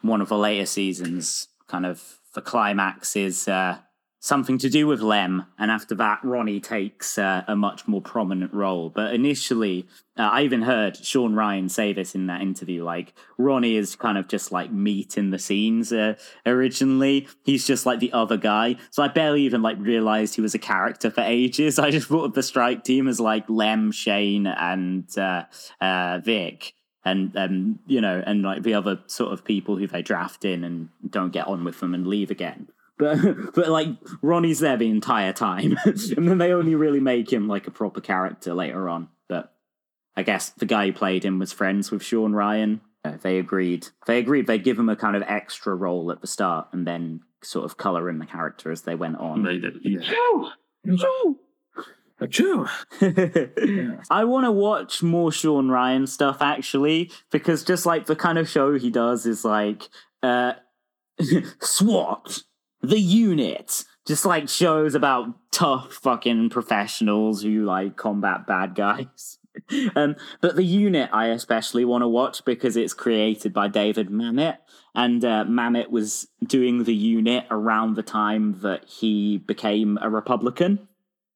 one 0.00 0.20
of 0.20 0.28
the 0.28 0.38
later 0.38 0.66
seasons, 0.66 1.48
kind 1.68 1.86
of 1.86 2.17
the 2.34 2.42
climax 2.42 3.16
is 3.16 3.48
uh, 3.48 3.78
something 4.20 4.58
to 4.58 4.68
do 4.68 4.86
with 4.86 5.00
Lem, 5.00 5.46
and 5.58 5.70
after 5.70 5.94
that, 5.94 6.20
Ronnie 6.22 6.60
takes 6.60 7.18
uh, 7.18 7.44
a 7.46 7.54
much 7.54 7.86
more 7.86 8.02
prominent 8.02 8.52
role. 8.52 8.90
But 8.90 9.14
initially, 9.14 9.86
uh, 10.16 10.22
I 10.22 10.42
even 10.42 10.62
heard 10.62 10.96
Shawn 10.96 11.34
Ryan 11.34 11.68
say 11.68 11.92
this 11.92 12.14
in 12.14 12.26
that 12.26 12.40
interview. 12.40 12.84
Like 12.84 13.14
Ronnie 13.38 13.76
is 13.76 13.94
kind 13.94 14.18
of 14.18 14.28
just 14.28 14.50
like 14.50 14.72
meat 14.72 15.16
in 15.16 15.30
the 15.30 15.38
scenes. 15.38 15.92
Uh, 15.92 16.14
originally, 16.44 17.28
he's 17.44 17.66
just 17.66 17.86
like 17.86 18.00
the 18.00 18.12
other 18.12 18.36
guy. 18.36 18.76
So 18.90 19.02
I 19.02 19.08
barely 19.08 19.42
even 19.42 19.62
like 19.62 19.78
realized 19.78 20.34
he 20.34 20.40
was 20.40 20.54
a 20.54 20.58
character 20.58 21.10
for 21.10 21.20
ages. 21.20 21.78
I 21.78 21.90
just 21.90 22.08
thought 22.08 22.24
of 22.24 22.34
the 22.34 22.42
strike 22.42 22.84
team 22.84 23.08
as 23.08 23.20
like 23.20 23.48
Lem, 23.48 23.92
Shane, 23.92 24.46
and 24.46 25.06
uh, 25.16 25.44
uh, 25.80 26.18
Vic. 26.24 26.74
And 27.04 27.36
um, 27.36 27.78
you 27.86 28.00
know, 28.00 28.22
and 28.26 28.42
like 28.42 28.62
the 28.62 28.74
other 28.74 29.00
sort 29.06 29.32
of 29.32 29.44
people 29.44 29.76
who 29.76 29.86
they 29.86 30.02
draft 30.02 30.44
in 30.44 30.64
and 30.64 30.88
don't 31.08 31.32
get 31.32 31.46
on 31.46 31.64
with 31.64 31.80
them 31.80 31.94
and 31.94 32.06
leave 32.06 32.30
again 32.30 32.68
but 32.98 33.18
but 33.54 33.68
like 33.68 33.88
Ronnie's 34.20 34.58
there 34.58 34.76
the 34.76 34.90
entire 34.90 35.32
time, 35.32 35.78
and 35.84 36.28
then 36.28 36.38
they 36.38 36.52
only 36.52 36.74
really 36.74 37.00
make 37.00 37.32
him 37.32 37.48
like 37.48 37.66
a 37.66 37.70
proper 37.70 38.00
character 38.00 38.52
later 38.52 38.88
on. 38.88 39.08
But 39.28 39.52
I 40.16 40.22
guess 40.24 40.50
the 40.50 40.66
guy 40.66 40.86
who 40.86 40.92
played 40.92 41.24
him 41.24 41.38
was 41.38 41.52
friends 41.52 41.90
with 41.90 42.02
Shawn 42.02 42.34
Ryan. 42.34 42.80
Uh, 43.04 43.16
they 43.22 43.38
agreed. 43.38 43.88
They 44.06 44.18
agreed 44.18 44.46
they'd 44.46 44.64
give 44.64 44.78
him 44.78 44.88
a 44.88 44.96
kind 44.96 45.16
of 45.16 45.22
extra 45.22 45.74
role 45.74 46.10
at 46.10 46.20
the 46.20 46.26
start, 46.26 46.68
and 46.72 46.86
then 46.86 47.20
sort 47.42 47.64
of 47.64 47.76
color 47.76 48.10
in 48.10 48.18
the 48.18 48.26
character 48.26 48.70
as 48.72 48.82
they 48.82 48.96
went 48.96 49.16
on. 49.16 49.44
They 49.44 49.58
did. 49.58 49.78
Yeah. 49.82 50.50
Achoo. 52.20 52.68
I 54.10 54.24
want 54.24 54.44
to 54.44 54.52
watch 54.52 55.02
more 55.02 55.30
Shawn 55.30 55.68
Ryan 55.68 56.06
stuff 56.06 56.38
actually, 56.40 57.10
because 57.30 57.62
just 57.62 57.86
like 57.86 58.06
the 58.06 58.16
kind 58.16 58.38
of 58.38 58.48
show 58.48 58.76
he 58.76 58.90
does 58.90 59.24
is 59.24 59.44
like 59.44 59.88
uh, 60.22 60.54
SWAT, 61.60 62.42
the 62.82 62.98
unit, 62.98 63.84
just 64.06 64.24
like 64.24 64.48
shows 64.48 64.94
about 64.94 65.28
tough 65.52 65.92
fucking 65.94 66.50
professionals 66.50 67.42
who 67.42 67.64
like 67.64 67.96
combat 67.96 68.46
bad 68.46 68.74
guys. 68.74 69.38
um, 69.96 70.16
but 70.40 70.56
the 70.56 70.64
unit 70.64 71.10
I 71.12 71.26
especially 71.26 71.84
want 71.84 72.02
to 72.02 72.08
watch 72.08 72.44
because 72.44 72.76
it's 72.76 72.94
created 72.94 73.52
by 73.52 73.68
David 73.68 74.08
Mamet, 74.08 74.58
and 74.94 75.24
uh, 75.24 75.44
Mamet 75.44 75.90
was 75.90 76.26
doing 76.44 76.82
the 76.82 76.94
unit 76.94 77.44
around 77.50 77.94
the 77.94 78.02
time 78.02 78.60
that 78.62 78.88
he 78.88 79.38
became 79.38 79.98
a 80.00 80.10
Republican 80.10 80.88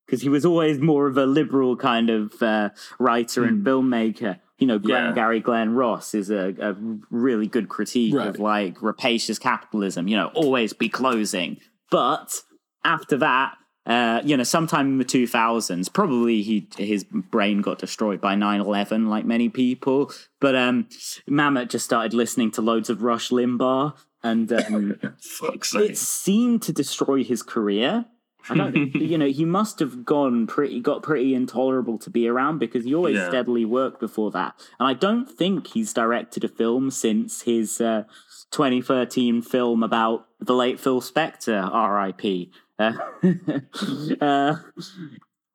because 0.06 0.22
he 0.22 0.28
was 0.28 0.44
always 0.44 0.78
more 0.80 1.06
of 1.06 1.16
a 1.16 1.26
liberal 1.26 1.76
kind 1.76 2.10
of 2.10 2.42
uh, 2.42 2.70
writer 2.98 3.44
and 3.44 3.64
filmmaker. 3.64 4.38
You 4.58 4.66
know, 4.66 4.78
Glenn, 4.78 5.06
Yeah. 5.06 5.12
Gary 5.14 5.40
Glenn 5.40 5.74
Ross 5.74 6.14
is 6.14 6.30
a, 6.30 6.54
a 6.60 6.76
really 7.10 7.46
good 7.48 7.68
critique 7.68 8.14
Right. 8.14 8.28
of 8.28 8.38
like 8.38 8.80
rapacious 8.82 9.38
capitalism. 9.38 10.06
You 10.08 10.16
know, 10.16 10.30
always 10.34 10.72
be 10.72 10.88
closing. 10.88 11.58
But 11.90 12.42
after 12.84 13.16
that, 13.18 13.54
uh, 13.84 14.20
you 14.24 14.36
know, 14.36 14.44
sometime 14.44 14.86
in 14.86 14.98
the 14.98 15.04
two 15.04 15.26
thousands, 15.26 15.88
probably 15.88 16.42
he 16.42 16.68
his 16.76 17.02
brain 17.04 17.60
got 17.62 17.78
destroyed 17.80 18.20
by 18.20 18.36
9-11, 18.36 19.08
like 19.08 19.24
many 19.24 19.48
people. 19.48 20.12
But 20.40 20.54
um, 20.54 20.86
Mamet 21.28 21.68
just 21.68 21.84
started 21.84 22.14
listening 22.14 22.52
to 22.52 22.62
loads 22.62 22.88
of 22.90 23.02
Rush 23.02 23.30
Limbaugh, 23.30 23.94
and 24.22 24.52
um, 24.52 25.00
it 25.74 25.96
seemed 25.98 26.62
to 26.62 26.72
destroy 26.72 27.24
his 27.24 27.42
career. 27.42 28.04
I 28.50 28.54
don't, 28.54 28.74
you 28.94 29.16
know, 29.18 29.26
he 29.28 29.44
must 29.44 29.78
have 29.78 30.04
gone 30.04 30.46
pretty, 30.46 30.80
got 30.80 31.02
pretty 31.02 31.34
intolerable 31.34 31.98
to 31.98 32.10
be 32.10 32.26
around 32.28 32.58
because 32.58 32.84
he 32.84 32.94
always 32.94 33.16
Yeah. 33.16 33.28
steadily 33.28 33.64
worked 33.64 34.00
before 34.00 34.30
that. 34.32 34.54
And 34.78 34.88
I 34.88 34.94
don't 34.94 35.26
think 35.30 35.68
he's 35.68 35.92
directed 35.92 36.44
a 36.44 36.48
film 36.48 36.90
since 36.90 37.42
his 37.42 37.80
uh, 37.80 38.04
2013 38.50 39.42
film 39.42 39.82
about 39.82 40.26
the 40.40 40.54
late 40.54 40.80
Phil 40.80 41.00
Spector, 41.00 41.68
R.I.P. 41.72 42.50
Uh, 42.78 42.92
uh, 44.20 44.56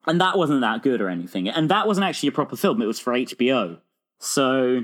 and 0.06 0.22
that 0.22 0.38
wasn't 0.38 0.62
that 0.62 0.84
good 0.84 1.02
or 1.02 1.10
anything. 1.10 1.50
And 1.50 1.70
that 1.70 1.88
wasn't 1.88 2.06
actually 2.06 2.30
a 2.30 2.34
proper 2.34 2.56
film; 2.56 2.82
it 2.82 2.86
was 2.86 3.00
for 3.00 3.14
HBO. 3.14 3.80
So, 4.20 4.84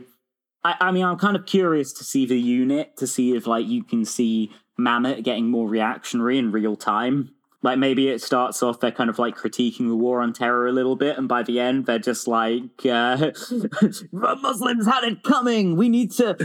I, 0.64 0.76
I 0.80 0.92
mean, 0.92 1.06
I'm 1.06 1.18
kind 1.18 1.36
of 1.36 1.46
curious 1.46 1.94
to 1.94 2.04
see 2.04 2.26
the 2.26 2.40
unit 2.40 2.98
to 2.98 3.08
see 3.08 3.36
if 3.36 3.48
like 3.48 3.66
you 3.66 3.84
can 3.84 4.04
see 4.06 4.52
Mamet 4.80 5.24
getting 5.24 5.50
more 5.50 5.68
reactionary 5.68 6.38
in 6.38 6.52
real 6.52 6.76
time. 6.76 7.32
Like 7.64 7.80
maybe 7.80 8.10
it 8.10 8.22
starts 8.22 8.62
off 8.62 8.82
they're 8.82 8.92
kind 8.92 9.10
of 9.10 9.18
like 9.18 9.38
critiquing 9.38 9.88
the 9.88 9.96
war 9.96 10.22
on 10.22 10.34
terror 10.34 10.68
a 10.68 10.74
little 10.74 10.98
bit, 10.98 11.18
and 11.18 11.30
by 11.30 11.44
the 11.44 11.62
end 11.62 11.86
they're 11.86 11.98
just 11.98 12.28
like, 12.28 12.86
uh, 12.86 13.16
"The 13.18 14.38
Muslims 14.42 14.86
had 14.86 15.06
it 15.06 15.24
coming. 15.24 15.78
We 15.78 15.88
need 15.88 16.12
to, 16.12 16.36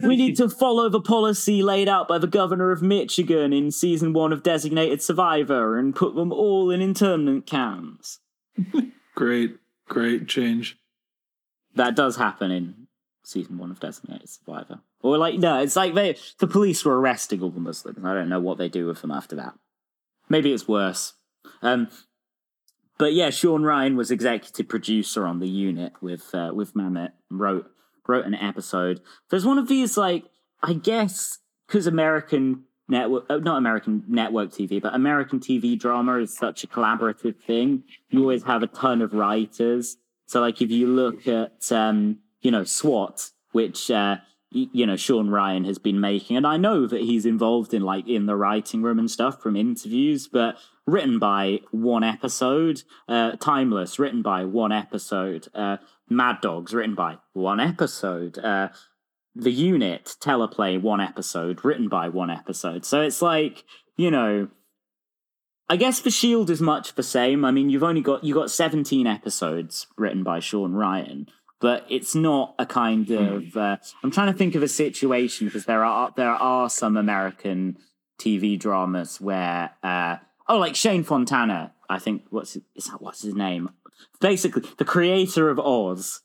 we 0.02 0.14
need 0.14 0.36
to 0.36 0.50
follow 0.50 0.90
the 0.90 1.00
policy 1.00 1.62
laid 1.62 1.88
out 1.88 2.06
by 2.06 2.18
the 2.18 2.26
governor 2.26 2.70
of 2.70 2.82
Michigan 2.82 3.54
in 3.54 3.70
season 3.70 4.12
one 4.12 4.30
of 4.30 4.42
Designated 4.42 5.00
Survivor 5.00 5.78
and 5.78 5.96
put 5.96 6.14
them 6.14 6.30
all 6.30 6.70
in 6.70 6.82
internment 6.82 7.46
camps." 7.46 8.20
Great, 9.14 9.56
great 9.88 10.26
change. 10.26 10.78
That 11.74 11.94
does 11.94 12.16
happen 12.16 12.50
in 12.50 12.86
season 13.24 13.58
one 13.58 13.70
of 13.70 13.78
Designated 13.78 14.28
Survivor. 14.28 14.80
Or 15.02 15.18
like 15.18 15.38
no, 15.38 15.60
it's 15.60 15.76
like 15.76 15.94
they 15.94 16.16
the 16.38 16.46
police 16.46 16.84
were 16.84 16.98
arresting 16.98 17.42
all 17.42 17.50
the 17.50 17.60
Muslims. 17.60 18.04
I 18.04 18.14
don't 18.14 18.28
know 18.28 18.40
what 18.40 18.58
they 18.58 18.68
do 18.68 18.86
with 18.86 19.00
them 19.02 19.10
after 19.10 19.36
that. 19.36 19.54
Maybe 20.32 20.50
it's 20.50 20.66
worse. 20.66 21.12
Um, 21.60 21.88
but 22.96 23.12
yeah, 23.12 23.28
Shawn 23.28 23.64
Ryan 23.64 23.96
was 23.96 24.10
executive 24.10 24.66
producer 24.66 25.26
on 25.26 25.40
the 25.40 25.46
unit 25.46 25.92
with 26.00 26.34
uh, 26.34 26.52
with 26.54 26.72
Mamet. 26.72 27.12
Wrote 27.30 27.70
wrote 28.08 28.24
an 28.24 28.34
episode. 28.34 29.02
There's 29.28 29.44
one 29.44 29.58
of 29.58 29.68
these 29.68 29.98
like 29.98 30.24
I 30.62 30.72
guess 30.72 31.38
because 31.66 31.86
American 31.86 32.64
network, 32.88 33.26
uh, 33.28 33.36
not 33.36 33.58
American 33.58 34.04
network 34.08 34.52
TV, 34.52 34.80
but 34.80 34.94
American 34.94 35.38
TV 35.38 35.78
drama 35.78 36.16
is 36.16 36.34
such 36.34 36.64
a 36.64 36.66
collaborative 36.66 37.36
thing. 37.36 37.84
You 38.08 38.20
always 38.20 38.44
have 38.44 38.62
a 38.62 38.68
ton 38.68 39.02
of 39.02 39.12
writers. 39.12 39.98
So 40.24 40.40
like 40.40 40.62
if 40.62 40.70
you 40.70 40.86
look 40.86 41.28
at 41.28 41.70
um, 41.70 42.20
you 42.40 42.50
know 42.50 42.64
SWAT, 42.64 43.28
which 43.50 43.90
uh, 43.90 44.16
you 44.52 44.86
know 44.86 44.96
Shawn 44.96 45.30
Ryan 45.30 45.64
has 45.64 45.78
been 45.78 46.00
making, 46.00 46.36
and 46.36 46.46
I 46.46 46.56
know 46.56 46.86
that 46.86 47.00
he's 47.00 47.26
involved 47.26 47.74
in 47.74 47.82
like 47.82 48.06
in 48.06 48.26
the 48.26 48.36
writing 48.36 48.82
room 48.82 48.98
and 48.98 49.10
stuff 49.10 49.40
from 49.40 49.56
interviews, 49.56 50.28
but 50.28 50.56
written 50.86 51.18
by 51.18 51.60
one 51.70 52.04
episode. 52.04 52.82
Uh, 53.08 53.32
Timeless, 53.32 53.98
written 53.98 54.22
by 54.22 54.44
one 54.44 54.72
episode. 54.72 55.48
Uh, 55.54 55.78
Mad 56.08 56.40
Dogs, 56.40 56.74
written 56.74 56.94
by 56.94 57.18
one 57.32 57.60
episode. 57.60 58.38
Uh, 58.38 58.68
the 59.34 59.52
Unit, 59.52 60.16
teleplay, 60.20 60.80
one 60.80 61.00
episode, 61.00 61.64
written 61.64 61.88
by 61.88 62.08
one 62.08 62.30
episode. 62.30 62.84
So 62.84 63.02
it's 63.02 63.22
like 63.22 63.64
you 63.96 64.10
know. 64.10 64.48
I 65.68 65.76
guess 65.76 66.00
the 66.00 66.10
Shield 66.10 66.50
is 66.50 66.60
much 66.60 66.96
the 66.96 67.02
same. 67.02 67.46
I 67.46 67.50
mean, 67.50 67.70
you've 67.70 67.84
only 67.84 68.02
got 68.02 68.24
you 68.24 68.34
got 68.34 68.50
17 68.50 69.06
episodes 69.06 69.86
written 69.96 70.22
by 70.22 70.38
Sean 70.38 70.74
Ryan, 70.74 71.28
but 71.62 71.86
it's 71.88 72.14
not 72.14 72.54
a 72.58 72.66
kind 72.66 73.06
Hmm. 73.08 73.14
of. 73.14 73.56
Uh, 73.56 73.76
I'm 74.02 74.10
trying 74.10 74.30
to 74.30 74.36
think 74.38 74.54
of 74.54 74.62
a 74.62 74.68
situation 74.68 75.46
because 75.46 75.64
there 75.64 75.82
are 75.84 76.12
there 76.16 76.28
are 76.52 76.68
some 76.68 76.98
American 76.98 77.78
TV 78.20 78.58
dramas 78.58 79.18
where 79.20 79.70
uh, 79.82 80.16
oh, 80.48 80.58
like 80.58 80.76
Shane 80.76 81.04
Fontana. 81.04 81.72
I 81.88 81.98
think 81.98 82.24
what's 82.30 82.52
his, 82.54 82.62
is 82.74 82.84
that 82.86 83.00
what's 83.00 83.22
his 83.22 83.34
name? 83.34 83.70
Basically, 84.20 84.62
the 84.78 84.84
creator 84.84 85.48
of 85.48 85.58
Oz, 85.58 86.20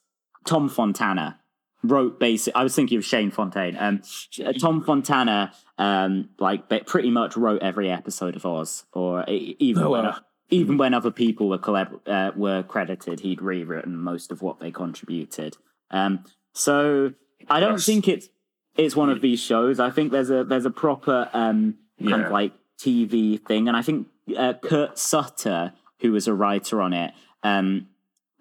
Tom 0.45 0.67
Fontana, 0.69 1.39
wrote 1.83 2.19
basic. 2.19 2.55
I 2.55 2.63
was 2.63 2.75
thinking 2.75 2.97
of 2.97 3.05
Shane 3.05 3.31
Fontaine. 3.31 3.77
Um, 3.79 4.01
uh, 4.43 4.53
Tom 4.53 4.83
Fontana, 4.83 5.53
um, 5.77 6.29
like 6.39 6.69
pretty 6.87 7.11
much 7.11 7.37
wrote 7.37 7.61
every 7.61 7.89
episode 7.91 8.35
of 8.35 8.45
Oz, 8.45 8.85
or 8.93 9.25
even 9.27 9.83
Oh, 9.83 9.89
wow. 9.91 10.17
Even 10.49 10.77
when 10.77 10.93
other 10.93 11.11
people 11.11 11.49
were 11.49 11.57
collab- 11.57 11.99
uh, 12.07 12.31
were 12.35 12.63
credited, 12.63 13.19
he'd 13.21 13.41
rewritten 13.41 13.97
most 13.97 14.31
of 14.31 14.41
what 14.41 14.59
they 14.59 14.71
contributed. 14.71 15.57
Um, 15.91 16.23
so 16.53 17.13
I 17.49 17.59
don't 17.59 17.69
That's- 17.71 17.85
think 17.85 18.07
it's 18.07 18.29
it's 18.77 18.95
one 18.95 19.09
of 19.09 19.21
these 19.21 19.39
shows. 19.39 19.79
I 19.79 19.89
think 19.89 20.11
there's 20.11 20.29
a 20.29 20.43
there's 20.43 20.65
a 20.65 20.71
proper 20.71 21.29
um, 21.33 21.75
kind 21.99 22.09
Yeah. 22.21 22.25
of 22.27 22.31
like 22.31 22.53
TV 22.79 23.37
thing, 23.43 23.67
and 23.67 23.75
I 23.75 23.81
think 23.81 24.07
uh, 24.37 24.53
Kurt 24.61 24.97
Sutter, 24.99 25.73
who 26.01 26.11
was 26.11 26.27
a 26.27 26.33
writer 26.33 26.81
on 26.81 26.93
it, 26.93 27.11
um, 27.43 27.87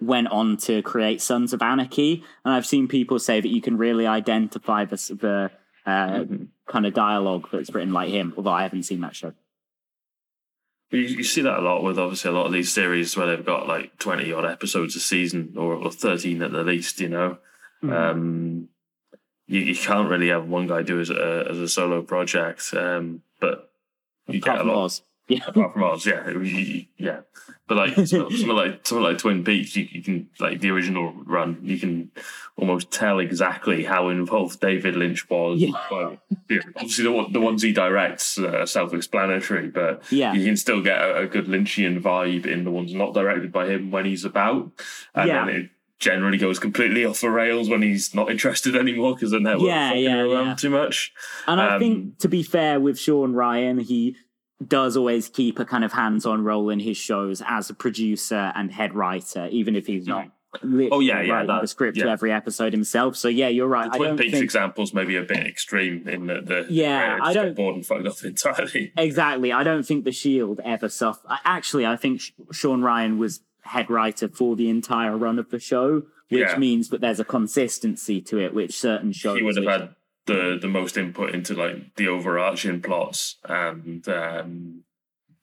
went 0.01 0.29
on 0.29 0.59
to 0.59 0.83
create 0.83 1.23
Sons 1.23 1.53
of 1.55 1.63
Anarchy, 1.63 2.23
and 2.45 2.53
I've 2.53 2.67
seen 2.67 2.87
people 2.87 3.19
say 3.19 3.41
that 3.41 3.49
you 3.49 3.63
can 3.63 3.79
really 3.79 4.07
identify 4.07 4.85
the 4.85 4.97
the 5.21 5.51
uh, 5.91 6.25
kind 6.69 6.85
of 6.87 6.93
dialogue 6.93 7.49
that's 7.51 7.73
written 7.75 7.93
like 7.95 8.11
him. 8.11 8.35
Although 8.37 8.51
I 8.51 8.63
haven't 8.63 8.83
seen 8.83 9.01
that 9.01 9.17
show. 9.17 9.33
You, 10.91 11.01
you 11.01 11.25
see 11.25 11.43
that 11.43 11.59
a 11.59 11.63
lot 11.63 11.83
with 11.83 11.99
obviously 11.99 12.31
a 12.31 12.35
lot 12.35 12.47
of 12.47 12.53
these 12.53 12.73
series 12.73 13.17
where 13.17 13.27
they've 13.27 13.45
got 13.45 13.67
like 13.67 13.99
20 13.99 14.33
odd 14.33 14.45
episodes 14.45 14.95
a 14.97 15.01
season 15.01 15.55
or, 15.57 15.75
or 15.75 15.91
13 15.91 16.43
at 16.43 16.53
the 16.53 16.63
least, 16.63 17.01
you 17.01 17.09
know. 17.09 17.39
Mm-hmm. 17.83 17.93
Um, 17.93 18.69
you, 19.47 19.61
you 19.61 19.75
can't 19.75 20.09
really 20.09 20.29
have 20.29 20.47
one 20.47 20.67
guy 20.67 20.83
do 20.83 21.01
as 21.01 21.11
a, 21.11 21.47
as 21.51 21.59
a 21.59 21.69
solo 21.69 22.03
project, 22.03 22.73
um, 22.75 23.23
but 23.41 23.71
you 24.29 24.41
Apart 24.41 24.59
get 24.59 24.67
a 24.67 24.73
lot. 24.73 25.01
Yeah. 25.29 25.41
Apart 25.47 25.73
from 25.73 25.83
ours, 25.83 26.07
yeah, 26.07 26.29
you- 26.31 26.85
yeah. 26.99 27.21
But 27.69 27.79
like 27.79 28.07
something 28.07 28.47
like 28.49 28.87
something 28.87 29.03
like 29.03 29.19
Twin 29.19 29.43
Peaks, 29.43 29.75
you, 29.75 29.89
you 29.91 30.01
can 30.01 30.29
like 30.39 30.61
the 30.61 30.71
original 30.71 31.13
run, 31.25 31.59
you 31.65 31.79
can 31.79 32.13
almost 32.57 32.93
tell 32.93 33.19
exactly 33.19 33.83
how 33.85 34.09
involved 34.09 34.61
David 34.61 34.95
Lynch 34.95 35.29
was. 35.29 35.59
Yeah. 35.61 35.73
Yeah, 36.49 36.59
obviously, 36.77 37.05
the 37.05 37.27
the 37.33 37.41
ones 37.41 37.63
he 37.63 37.73
directs 37.73 38.39
are 38.39 38.67
self-explanatory, 38.67 39.69
but 39.71 40.03
Yeah. 40.13 40.33
you 40.33 40.45
can 40.45 40.57
still 40.57 40.81
get 40.81 41.01
a, 41.01 41.23
a 41.23 41.27
good 41.27 41.47
Lynchian 41.47 42.01
vibe 42.01 42.47
in 42.47 42.63
the 42.63 42.71
ones 42.71 42.95
not 42.95 43.15
directed 43.15 43.51
by 43.51 43.67
him 43.67 43.91
when 43.91 44.05
he's 44.05 44.25
about, 44.25 44.71
and 45.17 45.29
Yeah. 45.29 45.45
then 45.47 45.55
it 45.57 45.71
generally 45.99 46.39
goes 46.39 46.59
completely 46.61 47.05
off 47.05 47.21
the 47.23 47.31
rails 47.31 47.69
when 47.69 47.83
he's 47.83 48.15
not 48.15 48.31
interested 48.31 48.77
anymore 48.77 49.15
because 49.15 49.31
the 49.33 49.41
network 49.41 49.67
Yeah, 49.69 49.89
fucking 49.89 50.05
yeah, 50.05 50.21
around 50.21 50.47
yeah. 50.47 50.55
too 50.55 50.71
much. 50.71 51.13
And 51.49 51.61
I 51.61 51.75
Um, 51.75 51.81
think, 51.81 52.19
to 52.19 52.29
be 52.29 52.43
fair 52.45 52.79
with 52.79 52.99
Shawn 53.01 53.33
Ryan, 53.33 53.79
he 53.81 54.15
does 54.67 54.97
always 54.97 55.29
keep 55.29 55.59
a 55.59 55.65
kind 55.65 55.85
of 55.85 55.93
hands-on 55.93 56.43
role 56.45 56.71
in 56.71 56.81
his 56.81 56.97
shows 56.97 57.43
as 57.47 57.69
a 57.71 57.75
producer 57.75 58.53
and 58.55 58.73
head 58.73 58.95
writer, 58.95 59.49
even 59.51 59.77
if 59.77 59.87
he's 59.87 60.07
not. 60.07 60.31
literally 60.63 60.89
Oh, 60.91 61.01
yeah, 61.01 61.21
yeah, 61.21 61.33
writing 61.35 61.47
that- 61.49 61.61
the 61.61 61.67
script 61.67 61.99
to 61.99 62.09
every 62.09 62.33
episode 62.33 62.73
himself. 62.73 63.15
So 63.17 63.29
yeah, 63.29 63.49
you're 63.49 63.67
right. 63.69 63.91
I 63.93 63.97
Twin 63.99 64.17
Peaks 64.17 64.33
think 64.33 64.45
examples 64.45 64.95
maybe 64.95 65.15
a 65.17 65.23
bit 65.23 65.47
extreme 65.47 66.09
in 66.09 66.27
that 66.29 66.47
the 66.47 66.67
Yeah, 66.71 67.19
I 67.21 67.35
don't- 67.35 67.55
bored 67.55 67.75
and 67.75 67.85
fucked 67.85 68.07
up 68.07 68.15
entirely. 68.25 68.93
exactly. 68.97 69.53
I 69.53 69.63
don't 69.63 69.85
think 69.85 70.05
the 70.07 70.13
Shield 70.13 70.61
ever 70.65 70.89
suffered. 70.89 71.29
Actually, 71.45 71.85
I 71.85 71.97
think 71.97 72.23
Shawn 72.53 72.81
Ryan 72.81 73.19
was 73.19 73.41
head 73.63 73.91
writer 73.91 74.29
for 74.29 74.57
the 74.57 74.71
entire 74.71 75.15
run 75.19 75.39
of 75.39 75.51
the 75.51 75.59
show, 75.59 76.05
which 76.31 76.41
Yeah. 76.41 76.57
means 76.57 76.89
that 76.89 77.03
there's 77.03 77.21
a 77.21 77.25
consistency 77.25 78.23
to 78.23 78.39
it, 78.39 78.55
which 78.55 78.79
certain 78.79 79.13
shows 79.13 79.37
he 79.37 79.43
would 79.43 79.57
have 79.57 79.67
had 79.67 79.95
the 80.27 80.59
the 80.61 80.69
most 80.69 80.97
input 80.97 81.35
into 81.35 81.55
like 81.55 81.95
the 81.97 82.09
overarching 82.09 82.83
plots 82.83 83.37
and 83.49 84.09
um 84.09 84.83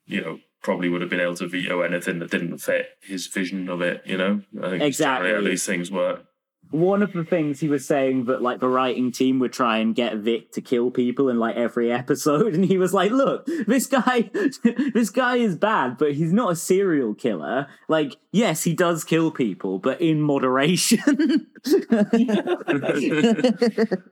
you 0.05 0.21
know 0.21 0.39
probably 0.61 0.87
would 0.87 1.01
have 1.01 1.09
been 1.09 1.19
able 1.19 1.35
to 1.35 1.47
veto 1.47 1.81
anything 1.81 2.19
that 2.19 2.31
didn't 2.31 2.57
fit 2.57 2.87
his 3.01 3.27
vision 3.27 3.69
of 3.69 3.81
it 3.81 4.01
you 4.05 4.17
know 4.17 4.41
i 4.61 4.69
think 4.69 4.83
it's 4.83 5.01
how 5.01 5.41
these 5.41 5.65
things 5.65 5.91
work 5.91 6.25
one 6.73 7.03
of 7.03 7.13
the 7.13 7.23
things 7.23 7.59
he 7.59 7.69
was 7.69 7.85
saying 7.85 8.25
that 8.25 8.41
like 8.41 8.59
the 8.59 8.67
writing 8.67 9.11
team 9.11 9.37
would 9.39 9.53
try 9.53 9.77
and 9.77 9.93
get 9.93 10.17
Vic 10.17 10.51
to 10.53 10.61
kill 10.61 10.89
people 10.89 11.29
in 11.29 11.37
like 11.37 11.55
every 11.55 11.91
episode, 11.91 12.55
and 12.55 12.65
he 12.65 12.79
was 12.79 12.93
like, 12.93 13.11
"Look, 13.11 13.45
this 13.45 13.85
guy, 13.85 14.31
this 14.63 15.11
guy 15.11 15.35
is 15.35 15.55
bad, 15.55 15.99
but 15.99 16.13
he's 16.13 16.33
not 16.33 16.51
a 16.51 16.55
serial 16.55 17.13
killer. 17.13 17.67
Like, 17.87 18.15
yes, 18.31 18.63
he 18.63 18.73
does 18.73 19.03
kill 19.03 19.29
people, 19.29 19.77
but 19.77 20.01
in 20.01 20.21
moderation." 20.21 21.47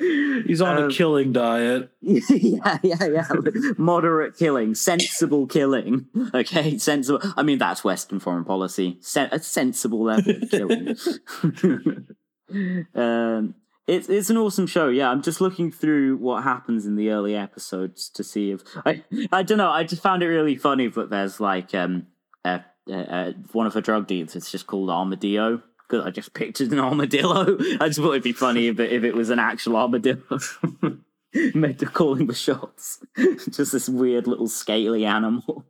He's 0.00 0.60
on 0.62 0.78
Um, 0.78 0.84
a 0.84 0.92
killing 0.92 1.32
diet. 1.32 1.90
yeah, 2.00 2.78
yeah, 2.82 3.04
yeah. 3.04 3.28
Moderate 3.76 4.36
killing, 4.36 4.74
sensible 4.74 5.46
killing. 5.46 6.06
Okay, 6.34 6.78
sensible. 6.78 7.20
I 7.36 7.42
mean, 7.42 7.58
that's 7.58 7.84
Western 7.84 8.18
foreign 8.20 8.44
policy. 8.44 8.96
Sen- 9.00 9.28
a 9.30 9.38
sensible 9.38 10.02
level 10.04 10.34
of 10.42 10.50
killing. 10.50 10.96
um, 12.94 13.54
it's 13.86 14.08
it's 14.08 14.30
an 14.30 14.36
awesome 14.36 14.66
show. 14.66 14.88
Yeah, 14.88 15.10
I'm 15.10 15.22
just 15.22 15.40
looking 15.40 15.70
through 15.72 16.16
what 16.18 16.42
happens 16.44 16.86
in 16.86 16.96
the 16.96 17.10
early 17.10 17.34
episodes 17.34 18.08
to 18.10 18.22
see 18.24 18.52
if 18.52 18.62
I 18.86 19.02
I 19.32 19.42
don't 19.42 19.58
know. 19.58 19.70
I 19.70 19.84
just 19.84 20.02
found 20.02 20.22
it 20.22 20.28
really 20.28 20.56
funny 20.56 20.86
that 20.88 21.10
there's 21.10 21.40
like 21.40 21.74
um 21.74 22.06
uh, 22.44 22.60
uh, 22.88 22.94
uh, 22.94 23.32
one 23.52 23.66
of 23.66 23.72
the 23.72 23.80
drug 23.82 24.06
deals. 24.06 24.36
It's 24.36 24.50
just 24.50 24.66
called 24.66 24.90
Armadillo. 24.90 25.62
Because 25.90 26.06
I 26.06 26.10
just 26.10 26.34
pictured 26.34 26.72
an 26.72 26.78
armadillo. 26.78 27.58
I 27.80 27.88
just 27.88 27.98
thought 27.98 28.12
it'd 28.12 28.22
be 28.22 28.32
funny 28.32 28.68
if 28.68 28.78
it, 28.78 28.92
if 28.92 29.02
it 29.02 29.14
was 29.14 29.30
an 29.30 29.40
actual 29.40 29.76
armadillo. 29.76 30.38
Made 31.54 31.92
calling 31.92 32.26
the 32.26 32.34
shots. 32.34 33.04
Just 33.50 33.70
this 33.70 33.88
weird 33.88 34.26
little 34.26 34.48
scaly 34.48 35.04
animal. 35.04 35.64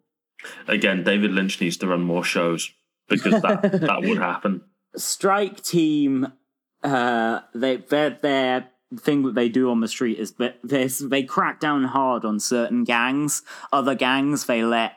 again 0.66 1.04
david 1.04 1.32
lynch 1.32 1.60
needs 1.60 1.76
to 1.76 1.86
run 1.86 2.00
more 2.00 2.24
shows 2.24 2.72
because 3.10 3.42
that 3.42 3.60
that 3.60 4.00
would 4.00 4.16
happen 4.30 4.62
Strike 4.96 5.62
Team, 5.62 6.32
uh, 6.82 7.40
they 7.54 7.76
their 7.76 8.10
their 8.10 8.70
thing 8.98 9.22
that 9.22 9.34
they 9.34 9.48
do 9.48 9.70
on 9.70 9.80
the 9.80 9.88
street 9.88 10.18
is 10.18 10.32
that 10.32 10.58
they 10.64 10.86
they 10.86 11.22
crack 11.22 11.60
down 11.60 11.84
hard 11.84 12.24
on 12.24 12.40
certain 12.40 12.84
gangs. 12.84 13.42
Other 13.72 13.94
gangs 13.94 14.46
they 14.46 14.64
let 14.64 14.94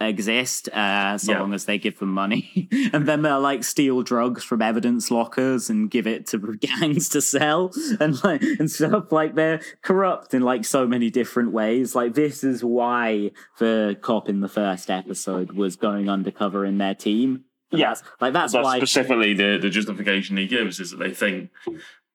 exist 0.00 0.68
uh, 0.70 1.16
so 1.18 1.32
Yeah. 1.32 1.40
long 1.40 1.54
as 1.54 1.64
they 1.64 1.78
give 1.78 1.98
them 1.98 2.12
money, 2.12 2.68
and 2.92 3.06
then 3.06 3.22
they'll 3.22 3.40
like 3.40 3.64
steal 3.64 4.02
drugs 4.02 4.42
from 4.44 4.62
evidence 4.62 5.10
lockers 5.10 5.68
and 5.70 5.90
give 5.90 6.06
it 6.06 6.26
to 6.28 6.38
gangs 6.60 7.08
to 7.10 7.20
sell 7.20 7.72
and 8.00 8.22
like 8.24 8.42
and 8.42 8.70
stuff. 8.70 9.10
Like 9.12 9.34
they're 9.34 9.60
corrupt 9.82 10.34
in 10.34 10.42
like 10.42 10.64
so 10.64 10.86
many 10.86 11.10
different 11.10 11.52
ways. 11.52 11.94
Like 11.94 12.14
this 12.14 12.44
is 12.44 12.62
why 12.64 13.30
the 13.58 13.96
cop 14.00 14.28
in 14.28 14.40
the 14.40 14.48
first 14.48 14.90
episode 14.90 15.52
was 15.52 15.76
going 15.76 16.08
undercover 16.08 16.64
in 16.64 16.78
their 16.78 16.94
team. 16.94 17.44
Yeah. 17.70 17.94
Like 18.20 18.32
that's, 18.34 18.52
that's 18.52 18.64
why 18.64 18.78
specifically 18.78 19.34
the 19.34 19.58
the 19.60 19.70
justification 19.70 20.36
he 20.36 20.46
gives 20.46 20.78
is 20.80 20.90
that 20.90 20.98
they 20.98 21.12
think 21.12 21.50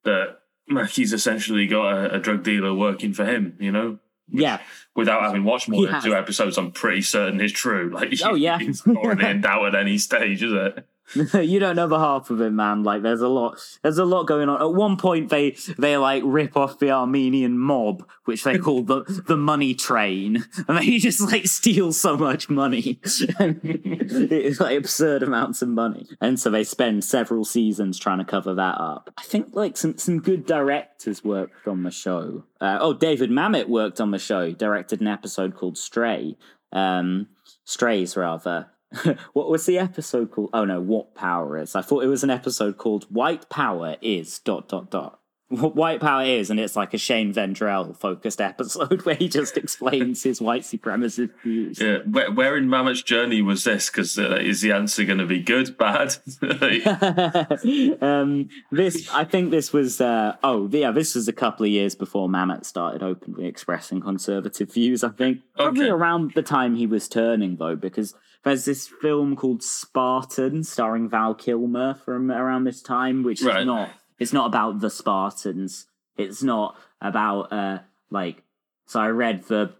that 0.03 0.37
Mackey's 0.67 1.13
essentially 1.13 1.65
got 1.67 1.91
a, 1.93 2.15
a 2.15 2.19
drug 2.19 2.43
dealer 2.43 2.73
working 2.73 3.13
for 3.13 3.25
him 3.25 3.55
you 3.59 3.71
know 3.71 3.99
yeah 4.29 4.59
without 4.97 5.21
having 5.21 5.45
watched 5.45 5.69
more 5.69 5.79
He 5.79 5.85
than 5.85 5.95
has. 5.95 6.03
two 6.03 6.13
episodes, 6.15 6.57
I'm 6.57 6.71
pretty 6.71 7.01
certain 7.03 7.39
is 7.39 7.53
true. 7.53 7.89
Like, 7.93 8.11
Oh, 8.25 8.33
yeah. 8.47 8.57
it's 8.59 8.85
not 8.85 9.01
really 9.05 9.25
in 9.25 9.39
doubt 9.41 9.67
at 9.67 9.75
any 9.75 9.97
stage, 9.97 10.43
is 10.43 10.51
it? 10.51 10.85
you 11.33 11.59
don't 11.59 11.75
know 11.75 11.87
the 11.87 11.99
half 11.99 12.29
of 12.29 12.41
it, 12.41 12.51
man. 12.51 12.83
Like 12.83 13.01
there's 13.01 13.21
a 13.21 13.27
lot 13.27 13.59
there's 13.81 13.97
a 13.97 14.05
lot 14.05 14.23
going 14.23 14.49
on. 14.49 14.61
At 14.61 14.73
one 14.73 14.97
point 14.97 15.29
they 15.29 15.51
they 15.77 15.97
like 15.97 16.23
rip 16.25 16.57
off 16.57 16.79
the 16.79 16.91
Armenian 16.91 17.57
mob, 17.57 18.07
which 18.25 18.43
they 18.43 18.57
call 18.57 18.83
the 18.83 19.03
the 19.25 19.37
money 19.37 19.73
train. 19.73 20.45
And 20.67 20.77
they 20.77 20.97
just 20.97 21.21
like 21.21 21.47
steal 21.47 21.93
so 21.93 22.17
much 22.17 22.49
money. 22.49 22.99
it's 23.03 24.59
like 24.59 24.77
absurd 24.77 25.23
amounts 25.23 25.61
of 25.61 25.69
money. 25.69 26.07
And 26.19 26.39
so 26.39 26.49
they 26.49 26.63
spend 26.63 27.03
several 27.03 27.45
seasons 27.45 27.97
trying 27.97 28.19
to 28.19 28.25
cover 28.25 28.53
that 28.55 28.79
up. 28.79 29.13
I 29.17 29.23
think 29.23 29.49
like 29.53 29.77
some 29.77 29.97
some 29.97 30.19
good 30.19 30.45
directors 30.45 31.23
worked 31.23 31.67
on 31.67 31.83
the 31.83 31.91
show. 31.91 32.43
Uh, 32.59 32.79
oh, 32.81 32.93
David 32.93 33.29
Mamet 33.29 33.69
worked 33.69 34.01
on 34.01 34.11
the 34.11 34.19
show, 34.19 34.51
directed 34.51 34.99
an 34.99 35.07
episode 35.07 35.55
called 35.55 35.77
Stray. 35.77 36.35
Um 36.73 37.27
Strays 37.63 38.17
rather 38.17 38.67
what 39.33 39.49
was 39.49 39.65
the 39.65 39.77
episode 39.77 40.31
called? 40.31 40.49
Oh 40.53 40.65
no, 40.65 40.79
what 40.79 41.15
power 41.15 41.57
is? 41.57 41.75
I 41.75 41.81
thought 41.81 42.03
it 42.03 42.07
was 42.07 42.23
an 42.23 42.29
episode 42.29 42.77
called 42.77 43.05
"White 43.05 43.49
Power 43.49 43.97
is 44.01 44.39
dot 44.39 44.69
dot 44.69 44.89
dot." 44.89 45.19
What 45.49 45.77
white 45.77 46.01
power 46.01 46.25
is, 46.25 46.49
and 46.49 46.59
it's 46.59 46.75
like 46.75 46.93
a 46.93 46.97
Shane 46.97 47.33
Vendrell 47.33 47.95
focused 47.95 48.41
episode 48.41 49.05
where 49.05 49.15
he 49.15 49.29
just 49.29 49.55
explains 49.55 50.23
his 50.23 50.41
white 50.41 50.63
supremacist 50.63 51.31
views. 51.41 51.79
Yeah, 51.79 51.99
where, 51.99 52.29
where 52.29 52.57
in 52.57 52.67
Mamet's 52.67 53.01
journey 53.01 53.41
was 53.41 53.63
this? 53.63 53.89
Because 53.89 54.19
uh, 54.19 54.39
is 54.41 54.59
the 54.59 54.73
answer 54.73 55.05
going 55.05 55.19
to 55.19 55.25
be 55.25 55.41
good, 55.41 55.77
bad? 55.77 56.17
um, 58.01 58.49
this, 58.73 59.09
I 59.13 59.23
think, 59.23 59.51
this 59.51 59.71
was. 59.71 60.01
Uh, 60.01 60.35
oh, 60.43 60.67
yeah, 60.69 60.91
this 60.91 61.15
was 61.15 61.29
a 61.29 61.33
couple 61.33 61.65
of 61.65 61.71
years 61.71 61.95
before 61.95 62.27
Mamet 62.27 62.65
started 62.65 63.01
openly 63.01 63.45
expressing 63.45 64.01
conservative 64.01 64.73
views. 64.73 65.01
I 65.01 65.09
think 65.09 65.39
probably 65.55 65.85
okay. 65.85 65.91
around 65.91 66.33
the 66.35 66.43
time 66.43 66.75
he 66.75 66.87
was 66.87 67.07
turning, 67.07 67.55
though, 67.55 67.77
because 67.77 68.13
there's 68.43 68.65
this 68.65 68.87
film 68.87 69.35
called 69.35 69.63
Spartan 69.63 70.63
starring 70.63 71.09
Val 71.09 71.33
Kilmer 71.33 71.93
from 71.93 72.31
around 72.31 72.63
this 72.63 72.81
time, 72.81 73.23
which 73.23 73.41
right. 73.41 73.61
is 73.61 73.65
not 73.65 73.89
it's 74.19 74.33
not 74.33 74.47
about 74.47 74.79
the 74.79 74.89
Spartans. 74.89 75.87
It's 76.17 76.43
not 76.43 76.77
about 77.01 77.51
uh 77.51 77.79
like. 78.09 78.43
So 78.85 78.99
I 79.01 79.09
read 79.09 79.43
the 79.43 79.73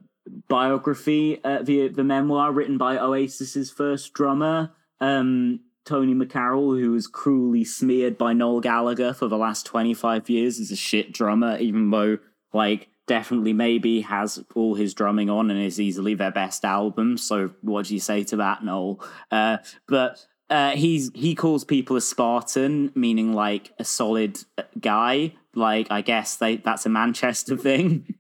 biography, 0.48 1.42
uh, 1.44 1.62
the 1.62 1.88
the 1.88 2.04
memoir 2.04 2.52
written 2.52 2.78
by 2.78 2.98
Oasis's 2.98 3.72
first 3.72 4.14
drummer, 4.14 4.72
um, 5.00 5.62
Tony 5.86 6.14
McCarroll, 6.14 6.80
who 6.80 6.92
was 6.92 7.08
cruelly 7.08 7.64
smeared 7.64 8.18
by 8.18 8.34
Noel 8.34 8.60
Gallagher 8.60 9.14
for 9.14 9.28
the 9.28 9.38
last 9.38 9.66
twenty 9.66 9.94
five 9.94 10.30
years 10.30 10.60
as 10.60 10.72
a 10.72 10.76
shit 10.76 11.12
drummer, 11.12 11.58
even 11.58 11.90
though 11.90 12.18
like 12.54 12.90
definitely 13.08 13.54
maybe 13.54 14.02
has 14.02 14.44
all 14.54 14.76
his 14.76 14.94
drumming 14.94 15.30
on 15.30 15.50
and 15.50 15.60
is 15.60 15.80
easily 15.80 16.14
their 16.14 16.32
best 16.32 16.64
album. 16.64 17.18
So 17.18 17.52
what 17.62 17.86
do 17.86 17.94
you 17.94 18.00
say 18.00 18.24
to 18.26 18.36
that, 18.38 18.64
Noel? 18.64 19.04
Uh, 19.32 19.58
but 19.88 20.26
uh, 20.50 20.72
he's 20.72 21.12
he 21.14 21.36
calls 21.36 21.64
people 21.64 21.96
a 21.96 22.02
Spartan, 22.02 22.92
meaning 22.96 23.34
like 23.34 23.74
a 23.80 23.86
solid 23.86 24.40
guy. 24.80 25.34
Like 25.56 25.88
I 25.90 26.02
guess 26.02 26.36
they 26.36 26.58
that's 26.58 26.86
a 26.86 26.90
Manchester 26.90 27.58
thing. 27.68 28.16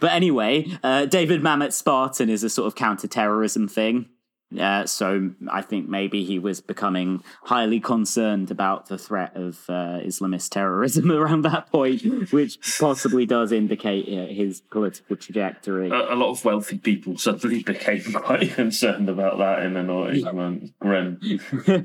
but 0.00 0.12
anyway, 0.12 0.66
uh, 0.82 1.06
David 1.06 1.42
Mamet 1.42 1.72
Spartan 1.72 2.30
is 2.30 2.42
a 2.44 2.50
sort 2.50 2.66
of 2.66 2.74
counter-terrorism 2.74 3.68
thing. 3.68 4.08
Uh, 4.56 4.86
so 4.86 5.30
I 5.50 5.60
think 5.60 5.88
maybe 5.88 6.24
he 6.24 6.38
was 6.38 6.60
becoming 6.60 7.22
highly 7.42 7.80
concerned 7.80 8.50
about 8.50 8.86
the 8.86 8.96
threat 8.96 9.36
of 9.36 9.64
uh, 9.68 10.00
Islamist 10.00 10.50
terrorism 10.50 11.10
around 11.12 11.42
that 11.42 11.70
point, 11.70 12.32
which 12.32 12.58
possibly 12.78 13.26
does 13.26 13.52
indicate 13.52 14.06
uh, 14.08 14.32
his 14.32 14.62
political 14.62 15.16
trajectory. 15.16 15.90
A, 15.90 16.14
a, 16.14 16.16
lot 16.16 16.30
of 16.30 16.44
wealthy 16.44 16.78
people 16.78 17.18
suddenly 17.18 17.62
became 17.66 18.02
quite 18.12 18.50
concerned 18.54 19.08
about 19.08 19.38
that 19.38 19.64
in 19.64 19.74
the 19.74 19.80
noughties, 19.80 20.24
yeah. 20.24 20.32
man. 20.32 20.72
Grim. 20.80 21.20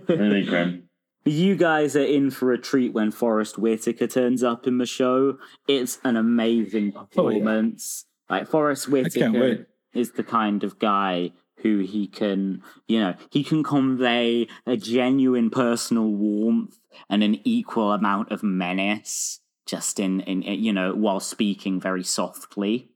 really 0.07 0.43
grim. 0.45 0.89
You 1.25 1.55
guys 1.55 1.95
are 1.95 2.03
in 2.03 2.31
for 2.31 2.51
a 2.51 2.57
treat 2.57 2.93
when 2.93 3.11
Forest 3.11 3.57
Whitaker 3.57 4.07
turns 4.07 4.43
up 4.43 4.67
in 4.67 4.77
the 4.77 4.85
show. 4.85 5.37
It's 5.67 5.99
an 6.03 6.17
amazing 6.17 6.91
performance. 6.91 8.05
Oh, 8.29 8.35
yeah. 8.35 8.39
Like 8.39 8.49
Forest 8.49 8.89
Whitaker 8.89 9.67
is 9.93 10.13
the 10.13 10.23
kind 10.23 10.63
of 10.63 10.79
guy 10.79 11.31
who 11.63 11.79
he 11.79 12.07
can, 12.07 12.61
you 12.87 12.99
know, 12.99 13.15
he 13.31 13.43
can 13.43 13.63
convey 13.63 14.47
a 14.67 14.77
genuine 14.77 15.49
personal 15.49 16.09
warmth 16.09 16.77
and 17.09 17.23
an 17.23 17.39
equal 17.43 17.93
amount 17.93 18.31
of 18.31 18.43
menace 18.43 19.39
just 19.65 19.99
in, 19.99 20.19
in, 20.21 20.41
you 20.41 20.73
know, 20.73 20.93
while 20.93 21.19
speaking 21.19 21.79
very 21.79 22.03
softly. 22.03 22.89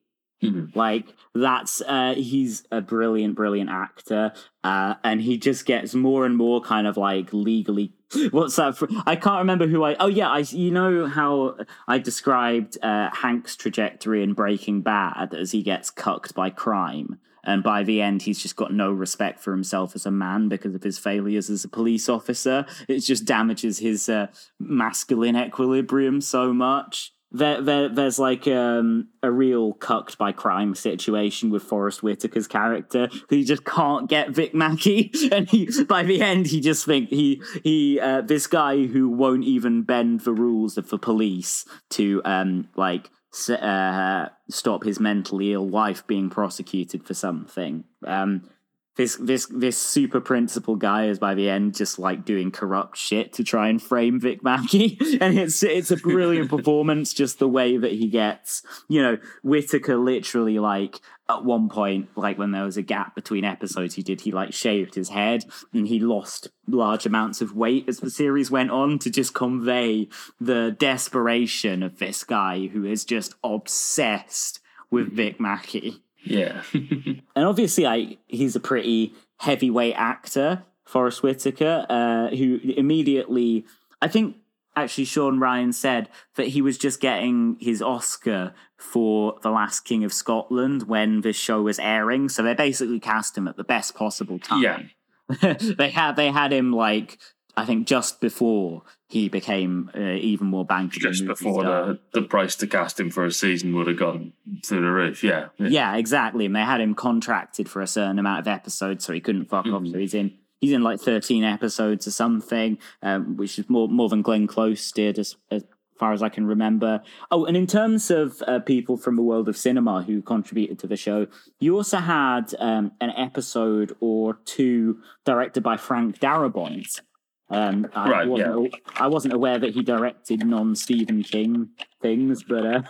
Mm-hmm. 0.43 0.77
Like 0.77 1.15
that's 1.33 1.81
uh 1.81 2.13
he's 2.15 2.63
a 2.71 2.79
brilliant, 2.79 3.35
brilliant 3.35 3.71
actor. 3.71 4.33
Uh 4.63 4.93
and 5.03 5.19
he 5.21 5.37
just 5.37 5.65
gets 5.65 5.95
more 5.95 6.27
and 6.27 6.37
more 6.37 6.61
kind 6.61 6.85
of 6.85 6.95
like 6.95 7.33
legally 7.33 7.93
what's 8.29 8.57
that 8.57 8.77
for? 8.77 8.87
I 9.07 9.15
can't 9.15 9.39
remember 9.39 9.65
who 9.65 9.83
I 9.83 9.95
oh 9.99 10.07
yeah, 10.07 10.29
I 10.29 10.39
you 10.39 10.69
know 10.69 11.07
how 11.07 11.57
I 11.87 11.97
described 11.97 12.77
uh 12.83 13.09
Hank's 13.11 13.55
trajectory 13.55 14.21
in 14.21 14.33
Breaking 14.33 14.81
Bad 14.81 15.33
as 15.33 15.53
he 15.53 15.63
gets 15.63 15.89
cucked 15.89 16.35
by 16.35 16.51
crime 16.51 17.19
and 17.47 17.63
by 17.63 17.81
the 17.81 18.01
end 18.01 18.21
he's 18.21 18.39
just 18.39 18.55
got 18.55 18.71
no 18.71 18.91
respect 18.91 19.39
for 19.39 19.51
himself 19.51 19.95
as 19.95 20.05
a 20.05 20.11
man 20.11 20.49
because 20.49 20.75
of 20.75 20.83
his 20.83 20.99
failures 20.99 21.49
as 21.49 21.63
a 21.63 21.69
police 21.69 22.07
officer. 22.07 22.65
It 22.87 22.99
just 22.99 23.25
damages 23.25 23.79
his 23.79 24.07
uh, 24.09 24.27
masculine 24.59 25.35
equilibrium 25.35 26.21
so 26.21 26.53
much. 26.53 27.13
There, 27.29 27.61
there 27.61 27.89
there's 27.89 28.19
like 28.19 28.47
um, 28.47 29.09
a 29.21 29.29
real 29.29 29.73
cucked 29.73 30.17
by 30.17 30.31
crime 30.31 30.75
situation 30.75 31.49
with 31.49 31.61
Forest 31.61 31.99
Whitaker's 31.99 32.47
character. 32.47 33.09
He 33.29 33.43
just 33.43 33.65
can't 33.65 34.09
get 34.09 34.29
Vic 34.29 34.53
Mackey, 34.53 35.11
and 35.31 35.49
he 35.49 35.69
by 35.89 36.03
the 36.03 36.21
end 36.21 36.47
he 36.47 36.61
just 36.61 36.85
think 36.85 37.09
he 37.09 37.41
he 37.65 37.99
uh, 37.99 38.21
this 38.21 38.47
guy 38.47 38.85
who 38.85 39.09
won't 39.09 39.43
even 39.43 39.83
bend 39.83 40.21
the 40.21 40.31
rules 40.31 40.77
of 40.77 40.89
the 40.89 40.97
police 40.97 41.65
to 41.91 42.21
um 42.23 42.69
like 42.77 43.09
uh, 43.49 44.29
stop 44.49 44.83
his 44.83 44.99
mentally 44.99 45.53
ill 45.53 45.67
wife 45.67 46.05
being 46.07 46.29
prosecuted 46.29 47.05
for 47.05 47.13
something. 47.13 47.83
Um, 48.05 48.49
this 48.97 49.15
this 49.17 49.45
this 49.45 49.77
super 49.77 50.19
principal 50.19 50.75
guy 50.75 51.05
is 51.05 51.19
by 51.19 51.35
the 51.35 51.49
end 51.49 51.75
just 51.75 51.99
like 51.99 52.25
doing 52.25 52.49
corrupt 52.49 52.97
shit 52.97 53.31
to 53.33 53.43
try 53.43 53.69
and 53.69 53.81
frame 53.81 54.19
Vic 54.19 54.43
Mackey, 54.43 54.97
and 55.21 55.37
it's 55.37 55.61
it's 55.61 55.91
a 55.91 55.97
brilliant 55.97 56.49
performance. 56.49 57.13
Just 57.13 57.37
the 57.37 57.47
way 57.47 57.77
that 57.77 57.91
he 57.91 58.07
gets, 58.07 58.63
you 58.89 59.01
know, 59.01 59.17
Whitaker 59.43 59.97
literally 59.97 60.57
like 60.57 60.99
at 61.29 61.43
one 61.43 61.67
point, 61.67 62.09
like 62.15 62.37
when 62.37 62.51
there 62.51 62.63
was 62.63 62.77
a 62.77 62.81
gap 62.81 63.13
between 63.13 63.43
episodes, 63.43 63.95
he 63.95 64.03
did 64.03 64.21
he 64.21 64.31
like 64.31 64.53
shaved 64.53 64.95
his 64.95 65.09
head 65.09 65.43
and 65.73 65.87
he 65.87 65.99
lost 65.99 66.49
large 66.67 67.05
amounts 67.05 67.41
of 67.41 67.55
weight 67.55 67.85
as 67.87 67.99
the 67.99 68.09
series 68.09 68.49
went 68.49 68.71
on 68.71 68.97
to 68.99 69.09
just 69.09 69.33
convey 69.33 70.07
the 70.39 70.75
desperation 70.79 71.83
of 71.83 71.99
this 71.99 72.23
guy 72.23 72.67
who 72.67 72.85
is 72.85 73.03
just 73.03 73.35
obsessed 73.43 74.59
with 74.89 75.11
Vic 75.11 75.39
Mackey. 75.39 76.01
Yeah. 76.23 76.63
and 76.73 77.21
obviously, 77.35 77.85
I 77.85 78.17
he's 78.27 78.55
a 78.55 78.61
pretty 78.61 79.13
heavyweight 79.37 79.95
actor, 79.97 80.63
Forest 80.85 81.23
Whitaker, 81.23 81.85
uh, 81.89 82.29
who 82.29 82.59
immediately, 82.63 83.65
I 84.01 84.07
think 84.07 84.37
actually 84.83 85.05
Shawn 85.05 85.39
Ryan 85.39 85.73
said 85.73 86.09
that 86.35 86.47
he 86.47 86.61
was 86.61 86.77
just 86.77 86.99
getting 86.99 87.57
his 87.59 87.81
Oscar 87.81 88.53
for 88.77 89.37
The 89.41 89.49
Last 89.49 89.81
King 89.81 90.03
of 90.03 90.13
Scotland 90.13 90.83
when 90.83 91.21
this 91.21 91.35
show 91.35 91.61
was 91.61 91.79
airing. 91.79 92.29
So 92.29 92.43
they 92.43 92.53
basically 92.53 92.99
cast 92.99 93.37
him 93.37 93.47
at 93.47 93.57
the 93.57 93.63
best 93.63 93.95
possible 93.95 94.39
time. 94.39 94.61
Yeah. 94.61 95.53
they 95.77 95.89
had 95.89 96.15
they 96.15 96.31
had 96.31 96.53
him 96.53 96.71
like 96.71 97.17
I 97.57 97.65
think 97.65 97.87
just 97.87 98.21
before 98.21 98.83
he 99.09 99.29
became 99.29 99.89
uh, 99.95 99.99
even 99.99 100.47
more 100.47 100.65
bankable. 100.65 100.99
Just 100.99 101.25
before 101.25 101.63
the, 101.63 101.99
the 102.13 102.21
price 102.21 102.55
to 102.57 102.67
cast 102.67 102.99
him 102.99 103.09
for 103.09 103.25
a 103.25 103.31
season 103.31 103.75
would 103.75 103.87
have 103.87 103.97
gone 103.97 104.33
through 104.65 104.81
the 104.81 104.91
roof. 104.91 105.23
Yeah. 105.23 105.47
Yeah, 105.57 105.67
yeah 105.67 105.95
exactly. 105.95 106.45
And 106.45 106.55
they 106.55 106.61
had 106.61 106.81
him 106.81 106.93
contracted 106.93 107.67
for 107.67 107.81
a 107.81 107.87
certain 107.87 108.19
amount 108.19 108.41
of 108.41 108.47
episodes, 108.47 109.05
so 109.05 109.11
he 109.11 109.21
couldn't 109.21 109.49
fuck 109.49 109.65
mm-hmm. 109.65 109.87
off. 109.87 109.91
So 109.91 109.97
he's 109.97 110.13
in 110.13 110.37
he's 110.59 110.71
in 110.71 110.83
like 110.83 110.99
13 110.99 111.43
episodes 111.43 112.07
or 112.07 112.11
something, 112.11 112.77
um, 113.01 113.37
which 113.37 113.59
is 113.59 113.69
more 113.69 113.87
more 113.87 114.09
than 114.09 114.21
Glenn 114.21 114.47
Close 114.47 114.91
did 114.91 115.19
as, 115.19 115.35
as 115.51 115.63
far 115.97 116.13
as 116.13 116.21
I 116.21 116.29
can 116.29 116.45
remember. 116.45 117.01
Oh, 117.31 117.45
and 117.45 117.57
in 117.57 117.67
terms 117.67 118.11
of 118.11 118.41
uh, 118.47 118.59
people 118.59 118.97
from 118.97 119.15
the 119.15 119.23
world 119.23 119.49
of 119.49 119.57
cinema 119.57 120.03
who 120.03 120.21
contributed 120.21 120.79
to 120.79 120.87
the 120.87 120.97
show, 120.97 121.27
you 121.59 121.75
also 121.75 121.97
had 121.97 122.53
um, 122.59 122.91
an 123.01 123.11
episode 123.11 123.95
or 123.99 124.35
two 124.45 124.99
directed 125.25 125.63
by 125.63 125.77
Frank 125.77 126.19
Darabont, 126.19 127.01
um, 127.49 127.87
I 127.93 128.09
right, 128.09 128.27
wasn't, 128.27 128.73
yeah. 128.73 128.79
I 128.95 129.07
wasn't 129.07 129.33
aware 129.33 129.57
that 129.57 129.73
he 129.73 129.81
directed 129.81 130.45
non 130.45 130.75
Stephen 130.75 131.23
King 131.23 131.69
things, 132.01 132.43
but 132.43 132.65
uh, 132.65 132.81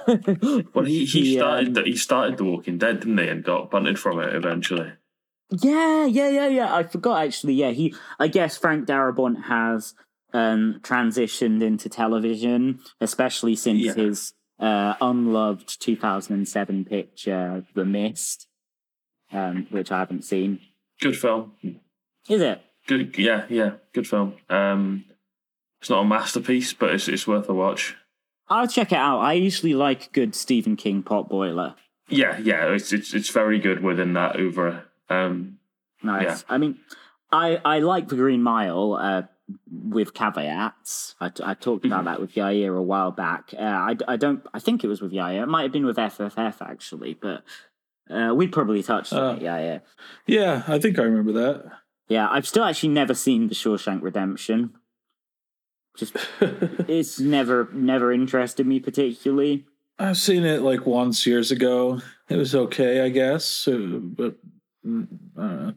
well, 0.73 0.85
he, 0.85 1.05
he, 1.05 1.05
he 1.05 1.35
started 1.35 1.77
um, 1.77 1.85
he 1.85 1.95
started 1.95 2.37
The 2.37 2.43
Walking 2.43 2.79
Dead, 2.79 3.01
didn't 3.01 3.19
he, 3.19 3.27
and 3.27 3.43
got 3.43 3.69
bunted 3.69 3.99
from 3.99 4.19
it 4.19 4.33
eventually. 4.33 4.93
Yeah, 5.49 6.05
yeah, 6.05 6.29
yeah, 6.29 6.47
yeah. 6.47 6.75
I 6.75 6.83
forgot 6.83 7.25
actually. 7.25 7.53
Yeah, 7.53 7.71
he. 7.71 7.93
I 8.19 8.27
guess 8.27 8.57
Frank 8.57 8.87
Darabont 8.87 9.43
has 9.45 9.93
um, 10.33 10.79
transitioned 10.83 11.61
into 11.61 11.89
television, 11.89 12.79
especially 12.99 13.55
since 13.55 13.81
yeah. 13.81 13.93
his 13.93 14.33
uh, 14.59 14.95
unloved 14.99 15.81
2007 15.81 16.85
picture, 16.85 17.65
The 17.73 17.85
Mist, 17.85 18.47
um, 19.31 19.67
which 19.69 19.91
I 19.91 19.99
haven't 19.99 20.25
seen. 20.25 20.59
Good 20.99 21.17
film. 21.17 21.53
Is 22.27 22.41
it? 22.41 22.61
good. 22.87 23.17
Yeah, 23.17 23.45
yeah, 23.49 23.73
good 23.93 24.07
film. 24.07 24.33
Um, 24.49 25.05
it's 25.79 25.89
not 25.89 26.01
a 26.01 26.05
masterpiece, 26.05 26.73
but 26.73 26.91
it's 26.91 27.07
it's 27.07 27.27
worth 27.27 27.47
a 27.49 27.53
watch. 27.53 27.95
I'll 28.49 28.67
check 28.67 28.91
it 28.91 28.97
out. 28.97 29.19
I 29.19 29.33
usually 29.33 29.75
like 29.75 30.11
good 30.13 30.33
Stephen 30.33 30.75
King 30.75 31.03
potboiler. 31.03 31.75
Yeah, 32.09 32.39
yeah, 32.39 32.73
it's 32.73 32.91
it's 32.91 33.13
it's 33.13 33.29
very 33.29 33.59
good 33.59 33.83
within 33.83 34.13
that 34.13 34.39
oeuvre. 34.39 34.85
Um, 35.09 35.59
nice. 36.03 36.23
Yeah. 36.23 36.37
I 36.49 36.57
mean, 36.57 36.77
I 37.31 37.59
I 37.63 37.79
like 37.79 38.07
the 38.09 38.15
Green 38.15 38.41
Mile. 38.43 38.93
Uh, 38.93 39.21
with 39.71 40.13
caveats. 40.13 41.15
I, 41.21 41.31
I 41.41 41.53
talked 41.53 41.85
about 41.85 42.03
that 42.03 42.19
with 42.19 42.33
Yair 42.33 42.77
a 42.77 42.81
while 42.81 43.11
back. 43.11 43.53
Uh, 43.57 43.61
I, 43.61 43.95
I 44.05 44.17
don't. 44.17 44.45
I 44.53 44.59
think 44.59 44.83
it 44.83 44.87
was 44.89 45.01
with 45.01 45.13
Yair. 45.13 45.41
It 45.43 45.45
might 45.47 45.61
have 45.61 45.71
been 45.71 45.85
with 45.85 45.95
FFF 45.95 46.55
actually, 46.61 47.13
but 47.13 47.43
uh, 48.09 48.33
we 48.35 48.47
probably 48.49 48.83
touched 48.83 49.13
on 49.13 49.23
Uh. 49.23 49.33
it. 49.37 49.41
Yeah, 49.43 49.59
yeah, 49.59 49.79
Yeah, 50.25 50.63
I 50.67 50.79
think 50.79 50.99
I 50.99 51.03
remember 51.03 51.31
that. 51.31 51.71
yeah. 52.09 52.27
I've 52.29 52.45
still 52.45 52.65
actually 52.65 52.89
never 52.89 53.13
seen 53.13 53.47
the 53.47 53.55
Shawshank 53.55 54.01
Redemption. 54.01 54.73
Just 55.95 56.17
it's 56.41 57.17
never 57.17 57.69
never 57.71 58.11
interested 58.11 58.67
me 58.67 58.81
particularly. 58.81 59.65
I've 59.97 60.17
seen 60.17 60.43
it 60.43 60.61
like 60.61 60.85
once 60.85 61.25
years 61.25 61.51
ago. 61.51 62.01
It 62.27 62.35
was 62.35 62.53
okay, 62.53 62.99
I 62.99 63.07
guess. 63.09 63.65
Uh, 63.65 63.77
but 64.01 64.35
I 65.37 65.41
don't 65.41 65.65
know. 65.65 65.73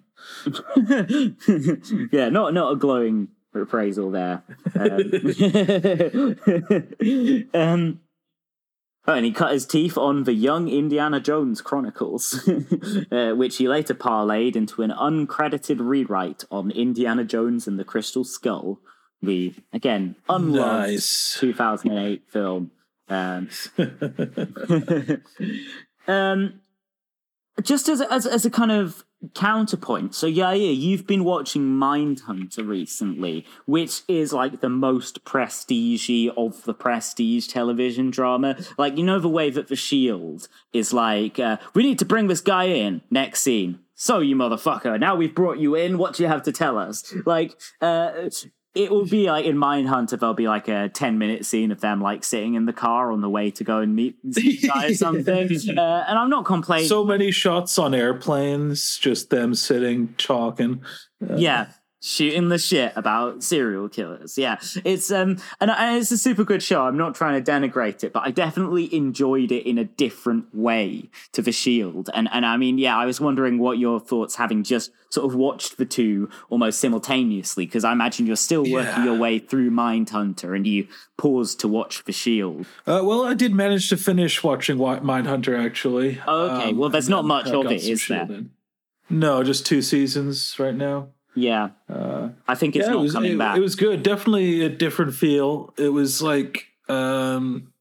yeah, 2.13 2.29
not 2.29 2.55
not 2.55 2.73
a 2.73 2.77
glowing 2.77 3.29
appraisal 3.55 4.11
there. 4.11 4.43
Um, 4.75 4.91
um, 7.55 8.01
oh, 9.07 9.15
and 9.15 9.25
he 9.25 9.33
cut 9.33 9.53
his 9.53 9.67
teeth 9.67 9.99
on 9.99 10.25
the 10.25 10.35
Young 10.35 10.69
Indiana 10.69 11.21
Jones 11.21 11.61
Chronicles, 11.61 12.49
uh, 13.11 13.33
which 13.33 13.57
he 13.57 13.69
later 13.69 13.95
parlayed 13.95 14.57
into 14.57 14.83
an 14.83 14.91
uncredited 14.91 15.79
rewrite 15.81 16.45
on 16.51 16.71
Indiana 16.71 17.25
Jones 17.25 17.67
and 17.67 17.79
the 17.79 17.85
Crystal 17.85 18.25
Skull, 18.25 18.81
the 19.23 19.55
again 19.73 20.17
unloved 20.29 20.91
Nice. 20.91 21.37
2008 21.41 22.25
film. 22.29 22.71
Um, 23.09 23.49
um, 26.07 26.61
just 27.63 27.89
as 27.89 28.01
as 28.01 28.27
as 28.27 28.45
a 28.45 28.51
kind 28.51 28.71
of 28.73 29.05
counterpoint, 29.35 30.15
so 30.15 30.27
yeah, 30.27 30.53
yeah, 30.53 30.71
you've 30.71 31.07
been 31.07 31.25
watching 31.25 31.63
Mindhunter 31.63 32.67
recently, 32.67 33.45
which 33.67 34.03
is 34.09 34.33
like 34.33 34.61
the 34.61 34.69
most 34.69 35.25
prestige 35.25 36.29
of 36.37 36.65
the 36.65 36.75
prestige 36.75 37.47
television 37.49 38.11
drama. 38.11 38.57
Like 38.79 38.97
you 38.97 39.05
know 39.05 39.19
the 39.19 39.29
way 39.29 39.51
that 39.51 39.69
The 39.69 39.77
Shield 39.77 40.49
is 40.73 40.93
like, 40.93 41.39
uh, 41.39 41.59
we 41.75 41.83
need 41.83 41.99
to 41.99 42.05
bring 42.05 42.29
this 42.29 42.41
guy 42.41 42.65
in 42.65 43.03
next 43.11 43.43
scene. 43.43 43.81
So 43.95 44.21
you 44.21 44.35
motherfucker, 44.35 44.99
now 44.99 45.15
we've 45.15 45.35
brought 45.35 45.59
you 45.59 45.75
in. 45.75 45.99
What 45.99 46.15
do 46.15 46.23
you 46.23 46.29
have 46.29 46.43
to 46.45 46.53
tell 46.53 46.79
us? 46.79 47.15
Like, 47.27 47.61
uh, 47.83 48.31
it 48.75 48.91
will 48.91 49.05
be 49.05 49.27
like 49.31 49.45
in 49.47 49.57
Mindhunter, 49.57 50.19
there'll 50.19 50.35
be 50.35 50.47
like 50.49 50.69
a 50.69 50.89
10 50.89 51.19
minute 51.19 51.45
scene 51.45 51.73
of 51.73 51.81
them 51.81 52.01
like 52.01 52.23
sitting 52.23 52.55
in 52.55 52.67
the 52.67 52.73
car 52.73 53.11
on 53.11 53.21
the 53.21 53.29
way 53.29 53.51
to 53.51 53.65
go 53.65 53.79
and 53.79 53.97
meet 53.97 54.17
guy 54.67 54.87
or 54.87 54.95
something. 54.95 55.49
Uh, 55.77 56.05
and 56.09 56.19
I'm 56.19 56.31
not 56.31 56.45
complaining. 56.45 56.89
so 56.89 57.05
many 57.05 57.31
shots 57.33 57.79
on 57.79 57.95
airplanes, 57.95 58.97
just 58.99 59.31
them 59.31 59.55
sitting 59.55 60.15
talking. 60.19 60.83
yeah. 61.37 61.67
Shooting 62.03 62.49
the 62.49 62.57
shit 62.59 62.95
about 62.97 63.43
serial 63.43 63.87
killers. 63.91 64.39
Yeah. 64.39 64.59
It's 64.87 65.11
um 65.13 65.37
and, 65.61 65.71
and 65.71 65.97
it's 65.99 66.11
a 66.11 66.17
super 66.17 66.45
good 66.45 66.63
show. 66.63 66.83
I'm 66.83 66.97
not 66.97 67.15
trying 67.15 67.43
to 67.45 67.51
denigrate 67.53 68.03
it, 68.03 68.15
but 68.15 68.23
I 68.27 68.31
definitely 68.31 68.95
enjoyed 68.95 69.53
it 69.53 69.69
in 69.69 69.77
a 69.77 69.85
different 69.85 70.47
way 70.55 71.11
to 71.33 71.43
The 71.43 71.53
Shield. 71.53 72.09
And 72.15 72.27
and 72.33 72.47
I 72.47 72.57
mean, 72.57 72.79
yeah, 72.79 72.97
I 72.97 73.05
was 73.05 73.21
wondering 73.21 73.59
what 73.59 73.77
your 73.79 74.01
thoughts 74.01 74.37
having 74.37 74.63
just 74.63 74.93
sort 75.11 75.27
of 75.31 75.35
watched 75.37 75.77
the 75.77 75.85
two 75.85 76.31
almost 76.49 76.79
simultaneously, 76.81 77.67
because 77.67 77.85
I 77.85 77.93
imagine 77.93 78.27
you're 78.27 78.37
still 78.37 78.63
working 78.63 79.03
Yeah. 79.03 79.05
your 79.05 79.19
way 79.19 79.39
through 79.39 79.71
Mindhunter 79.71 80.57
and 80.57 80.67
you 80.67 80.87
paused 81.19 81.61
to 81.61 81.69
watch 81.69 82.05
The 82.05 82.13
Shield. 82.13 82.65
Uh, 82.87 83.03
well, 83.05 83.27
I 83.27 83.35
did 83.35 83.53
manage 83.53 83.91
to 83.91 83.99
finish 83.99 84.43
watching 84.43 84.79
Mindhunter 84.79 85.63
actually. 85.63 86.19
Oh, 86.27 86.57
okay. 86.57 86.73
Well, 86.73 86.89
there's 86.89 87.11
not 87.11 87.27
much 87.27 87.49
of 87.49 87.67
it, 87.67 87.85
is 87.85 88.07
there? 88.09 88.23
In. 88.23 88.53
No, 89.11 89.43
just 89.43 89.67
two 89.67 89.83
seasons 89.83 90.57
right 90.59 90.75
now. 90.75 91.09
Yeah. 91.35 91.71
Uh, 91.89 92.31
I 92.49 92.55
think 92.55 92.77
it's 92.77 92.87
yeah, 92.87 92.93
not 92.93 93.01
it 93.01 93.03
was, 93.03 93.13
coming 93.13 93.33
it, 93.33 93.39
back. 93.39 93.57
it 93.57 93.61
was 93.61 93.77
good. 93.77 94.03
Definitely 94.03 94.63
a 94.63 94.69
different 94.69 95.15
feel. 95.15 95.73
It 95.77 95.91
was 95.91 96.21
like, 96.21 96.67
um, 96.89 97.73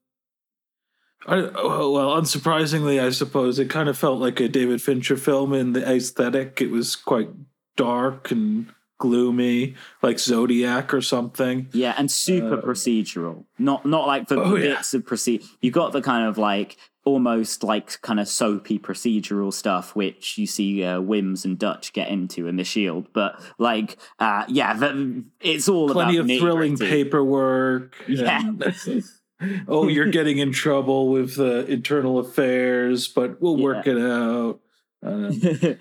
I, 1.28 1.50
oh, 1.56 1.92
well, 1.92 2.22
unsurprisingly, 2.22 3.04
I 3.04 3.10
suppose 3.10 3.60
it 3.60 3.70
kind 3.70 3.90
of 3.90 3.98
felt 3.98 4.20
like 4.20 4.40
a 4.40 4.48
David 4.48 4.82
Fincher 4.82 5.18
film 5.18 5.54
in 5.54 5.74
the 5.74 5.88
aesthetic. 5.88 6.62
It 6.62 6.72
was 6.72 6.96
quite 6.96 7.30
dark 7.76 8.32
and 8.32 8.72
gloomy, 9.00 9.76
like 10.02 10.20
Zodiac 10.20 10.94
or 10.94 11.02
something. 11.02 11.68
Yeah, 11.72 11.94
and 11.98 12.10
super 12.12 12.58
procedural. 12.58 13.46
Not 13.58 13.86
not 13.86 14.08
like 14.08 14.28
the 14.28 14.40
Uh, 14.40 14.44
oh, 14.44 14.56
yeah. 14.56 14.76
bits 14.76 14.94
of 14.94 15.06
proceed. 15.06 15.44
You 15.62 15.72
got 15.72 15.92
the 15.92 16.02
kind 16.02 16.28
of 16.28 16.38
like 16.38 16.78
almost 17.10 17.64
like 17.64 18.02
kind 18.02 18.20
of 18.20 18.28
soapy 18.28 18.80
procedural 18.80 19.54
stuff, 19.54 19.96
which 19.96 20.38
you 20.38 20.48
see 20.48 20.84
uh, 20.84 21.00
Wyms 21.02 21.46
and 21.46 21.58
Dutch 21.58 21.94
get 21.94 22.10
into 22.10 22.48
in 22.48 22.56
the 22.56 22.64
Shield. 22.64 23.08
But 23.14 23.40
like, 23.58 23.98
uh, 24.20 24.46
yeah, 24.48 24.74
the, 24.74 25.24
it's 25.42 25.68
all 25.68 25.90
Plenty 25.90 26.18
about 26.18 26.32
of 26.32 26.40
thrilling 26.40 26.78
paperwork. 26.78 27.96
Yeah. 28.08 28.40
and- 28.42 29.04
oh, 29.68 29.88
you're 29.88 30.08
getting 30.12 30.38
in 30.38 30.52
trouble 30.52 31.10
with 31.10 31.36
the 31.36 31.66
internal 31.68 32.20
affairs, 32.20 33.08
but 33.08 33.42
we'll 33.42 33.58
work 33.58 33.88
it 33.88 33.98
out. 33.98 34.60
Uh, 35.02 35.32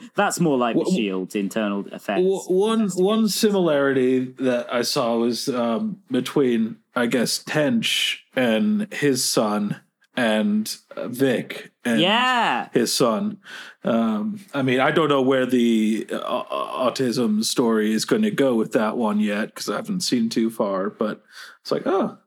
That's 0.14 0.38
more 0.38 0.56
like 0.56 0.76
the 0.76 0.84
Shield's 0.94 1.34
internal 1.34 1.84
affairs. 1.90 2.22
W- 2.22 2.40
one 2.42 2.88
one 2.90 3.28
similarity 3.28 4.26
that 4.38 4.72
I 4.72 4.82
saw 4.82 5.16
was 5.16 5.48
um, 5.48 6.02
between 6.10 6.76
I 6.94 7.06
guess 7.06 7.42
Tench 7.42 8.24
and 8.36 8.92
his 8.92 9.24
son 9.24 9.80
and 10.18 10.76
uh, 10.96 11.06
Vic 11.06 11.70
and 11.84 12.00
yeah, 12.00 12.68
his 12.72 12.92
son. 12.92 13.38
Um, 13.84 14.40
I 14.52 14.62
mean, 14.62 14.80
I 14.80 14.90
don't 14.90 15.08
know 15.08 15.22
where 15.22 15.46
the 15.46 16.06
uh, 16.10 16.44
autism 16.44 17.44
story 17.44 17.92
is 17.92 18.04
going 18.04 18.22
to 18.22 18.30
go 18.30 18.54
with 18.56 18.72
that 18.72 18.96
one 18.96 19.20
yet 19.20 19.46
because 19.46 19.68
I 19.68 19.76
haven't 19.76 20.00
seen 20.00 20.28
too 20.28 20.50
far. 20.50 20.90
But 20.90 21.22
it's 21.60 21.70
like, 21.70 21.86
oh, 21.86 22.18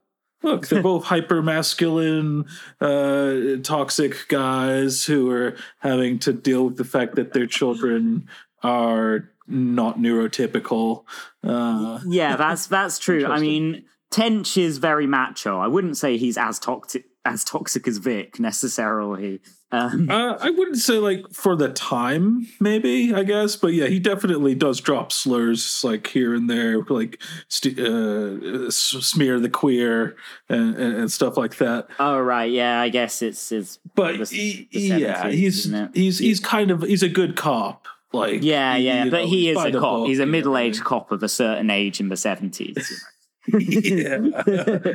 look, 0.42 0.68
they're 0.68 0.82
both 0.92 1.04
hyper 1.04 1.42
masculine, 1.42 2.46
uh, 2.80 3.58
toxic 3.62 4.26
guys 4.28 5.04
who 5.04 5.30
are 5.30 5.56
having 5.78 6.18
to 6.20 6.32
deal 6.32 6.64
with 6.64 6.78
the 6.78 6.84
fact 6.84 7.16
that 7.16 7.34
their 7.34 7.46
children 7.46 8.26
are 8.62 9.28
not 9.46 9.98
neurotypical. 9.98 11.04
Uh, 11.44 12.00
yeah, 12.06 12.36
that's 12.36 12.68
that's 12.68 12.98
true. 12.98 13.26
I 13.26 13.38
mean, 13.38 13.84
Tench 14.10 14.56
is 14.56 14.78
very 14.78 15.06
macho. 15.06 15.58
I 15.58 15.66
wouldn't 15.66 15.98
say 15.98 16.16
he's 16.16 16.38
as 16.38 16.58
toxic 16.58 17.04
as 17.24 17.44
toxic 17.44 17.86
as 17.86 17.98
Vic 17.98 18.40
necessarily. 18.40 19.40
Um, 19.70 20.10
Uh, 20.10 20.36
I 20.40 20.50
wouldn't 20.50 20.76
say 20.78 20.98
like 20.98 21.24
for 21.32 21.56
the 21.56 21.70
time, 21.70 22.46
maybe 22.60 23.14
I 23.14 23.22
guess, 23.22 23.56
but 23.56 23.68
yeah, 23.72 23.86
he 23.86 23.98
definitely 24.00 24.54
does 24.54 24.80
drop 24.80 25.12
slurs 25.12 25.82
like 25.82 26.06
here 26.08 26.34
and 26.34 26.50
there, 26.50 26.82
like 26.82 27.22
st- 27.48 27.78
uh, 27.78 28.66
s- 28.66 28.74
smear 29.00 29.40
the 29.40 29.48
queer 29.48 30.14
and, 30.48 30.74
and, 30.76 30.94
and 30.96 31.12
stuff 31.12 31.36
like 31.38 31.56
that. 31.56 31.88
oh 31.98 32.18
right, 32.20 32.50
yeah, 32.50 32.80
I 32.80 32.88
guess 32.90 33.22
it's 33.22 33.50
it's 33.52 33.78
But 33.94 34.18
The- 34.18 34.24
he, 34.26 34.68
the 34.72 34.80
yeah, 35.00 35.28
he's 35.30 35.72
he's 35.94 36.18
he's 36.18 36.40
kind 36.40 36.70
of 36.70 36.82
he's 36.82 37.02
a 37.02 37.08
good 37.08 37.36
cop. 37.36 37.86
Like 38.12 38.42
yeah, 38.42 38.76
yeah, 38.76 39.04
but 39.04 39.22
know, 39.22 39.26
he 39.26 39.48
is 39.48 39.56
a 39.56 39.70
cop. 39.72 39.80
book 40.00 40.08
He's 40.08 40.18
a 40.20 40.26
middle-aged 40.26 40.84
cop 40.84 41.12
of 41.12 41.22
a 41.22 41.30
certain 41.30 41.70
age 41.70 41.98
in 41.98 42.10
the 42.10 42.16
seventies. 42.18 43.06
Yeah, 43.48 44.18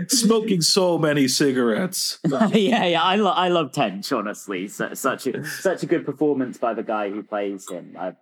smoking 0.08 0.62
so 0.62 0.98
many 0.98 1.28
cigarettes. 1.28 2.20
yeah, 2.54 2.86
yeah, 2.86 3.04
I 3.04 3.16
lo- 3.18 3.32
I 3.32 3.50
love 3.50 3.72
Tench. 3.72 4.12
Honestly, 4.12 4.68
so, 4.68 4.94
such 4.94 5.28
a 5.28 5.46
such 5.46 5.84
a 5.84 5.86
good 5.86 6.06
performance 6.06 6.58
by 6.58 6.74
the 6.74 6.84
guy 6.84 7.10
who 7.10 7.24
plays 7.24 7.70
him. 7.70 7.96
I, 8.00 8.14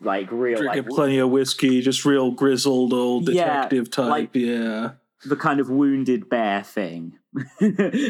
like 0.00 0.30
real, 0.30 0.58
Drinking 0.58 0.84
like 0.84 0.88
plenty 0.94 1.18
of 1.18 1.30
whiskey, 1.30 1.80
just 1.80 2.04
real 2.04 2.30
grizzled 2.30 2.92
old 2.92 3.28
Yeah, 3.28 3.44
detective 3.46 3.90
type. 3.90 4.10
like- 4.10 4.34
yeah. 4.34 4.90
the 5.24 5.36
kind 5.36 5.58
of 5.60 5.70
wounded 5.70 6.28
bear 6.28 6.62
thing. 6.62 7.18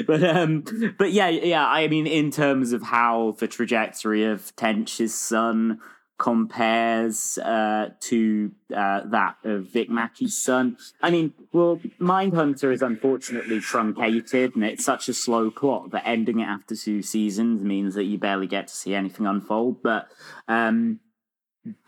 but 0.07 0.23
um 0.25 0.65
but 0.99 1.13
yeah, 1.13 1.29
yeah, 1.29 1.67
I 1.67 1.89
mean 1.89 2.07
in 2.07 2.31
terms 2.31 2.73
of 2.73 2.83
how 2.83 3.37
the 3.39 3.49
trajectory 3.49 4.25
of 4.25 4.55
Tench's 4.57 5.15
son 5.15 5.81
compares 6.19 7.37
uh 7.39 7.91
to 8.01 8.51
uh 8.75 9.03
that 9.07 9.37
of 9.45 9.67
Vic 9.67 9.91
Mackey's 9.91 10.37
son. 10.37 10.77
I 11.03 11.11
mean, 11.11 11.35
well, 11.53 11.79
Mindhunter 12.01 12.73
is 12.73 12.83
unfortunately 12.83 13.61
truncated 13.61 14.55
and 14.55 14.65
it's 14.65 14.85
such 14.85 15.09
a 15.09 15.15
slow 15.15 15.51
plot 15.51 15.91
that 15.91 16.07
ending 16.07 16.41
it 16.41 16.47
after 16.47 16.75
two 16.75 17.03
seasons 17.03 17.63
means 17.63 17.95
that 17.95 18.05
you 18.05 18.19
barely 18.19 18.47
get 18.47 18.69
to 18.69 18.75
see 18.75 18.95
anything 18.95 19.27
unfold. 19.27 19.83
But 19.83 20.09
um 20.49 21.01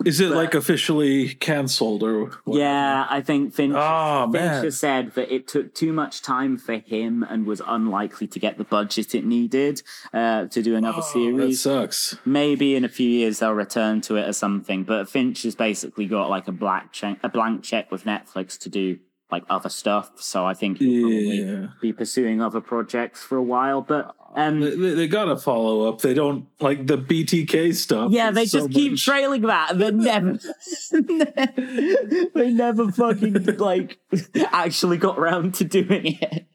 Is 0.04 0.20
it 0.20 0.30
like 0.30 0.54
officially 0.54 1.34
cancelled 1.34 2.02
or? 2.02 2.30
What? 2.44 2.58
Yeah, 2.58 3.06
I 3.08 3.20
think 3.20 3.52
Finch, 3.54 3.74
Oh, 3.76 4.26
man. 4.26 4.62
Fincher 4.62 4.70
said 4.70 5.12
that 5.14 5.32
it 5.32 5.46
took 5.48 5.74
too 5.74 5.92
much 5.92 6.22
time 6.22 6.56
for 6.56 6.76
him 6.78 7.22
and 7.22 7.46
was 7.46 7.60
unlikely 7.66 8.26
to 8.28 8.38
get 8.38 8.58
the 8.58 8.64
budget 8.64 9.14
it 9.14 9.24
needed 9.24 9.82
uh, 10.12 10.46
to 10.46 10.62
do 10.62 10.76
another 10.76 10.98
That 10.98 11.04
series. 11.04 11.62
That 11.62 11.70
sucks. 11.70 12.16
Maybe 12.24 12.74
in 12.76 12.84
a 12.84 12.88
few 12.88 13.08
years 13.08 13.38
they'll 13.40 13.52
return 13.52 14.00
to 14.02 14.16
it 14.16 14.28
or 14.28 14.32
something. 14.32 14.84
But 14.84 15.08
Finch 15.08 15.42
has 15.42 15.54
basically 15.54 16.06
got 16.06 16.30
like 16.30 16.48
a 16.48 16.52
black 16.52 16.92
check, 16.92 17.18
a 17.22 17.28
blank 17.28 17.62
check 17.62 17.90
with 17.90 18.04
Netflix 18.04 18.58
to 18.60 18.68
do 18.68 18.98
like 19.30 19.44
other 19.50 19.68
stuff. 19.68 20.10
So 20.20 20.44
I 20.46 20.54
think 20.54 20.78
Yeah. 20.80 21.68
be 21.80 21.92
pursuing 21.92 22.40
other 22.40 22.60
projects 22.60 23.22
for 23.22 23.36
a 23.36 23.42
while. 23.42 23.82
But 23.82 24.14
um, 24.34 24.60
They, 24.60 24.70
they, 24.76 24.94
they 24.94 25.08
gotta 25.08 25.36
follow 25.36 25.88
up. 25.88 26.00
They 26.00 26.14
don't 26.14 26.46
like 26.60 26.86
the 26.86 26.96
BTK 26.98 27.74
stuff. 27.74 28.10
Yeah, 28.12 28.30
they 28.30 28.46
so 28.46 28.60
just 28.60 28.70
keep 28.72 28.92
much- 28.92 29.04
trailing 29.04 29.42
that. 29.42 29.78
They 29.78 29.90
never, 29.92 30.38
they 32.34 32.50
never 32.50 32.90
fucking 32.92 33.44
like 33.56 33.98
actually 34.52 34.96
got 34.98 35.18
around 35.18 35.54
to 35.54 35.64
doing 35.64 36.18
it. 36.20 36.46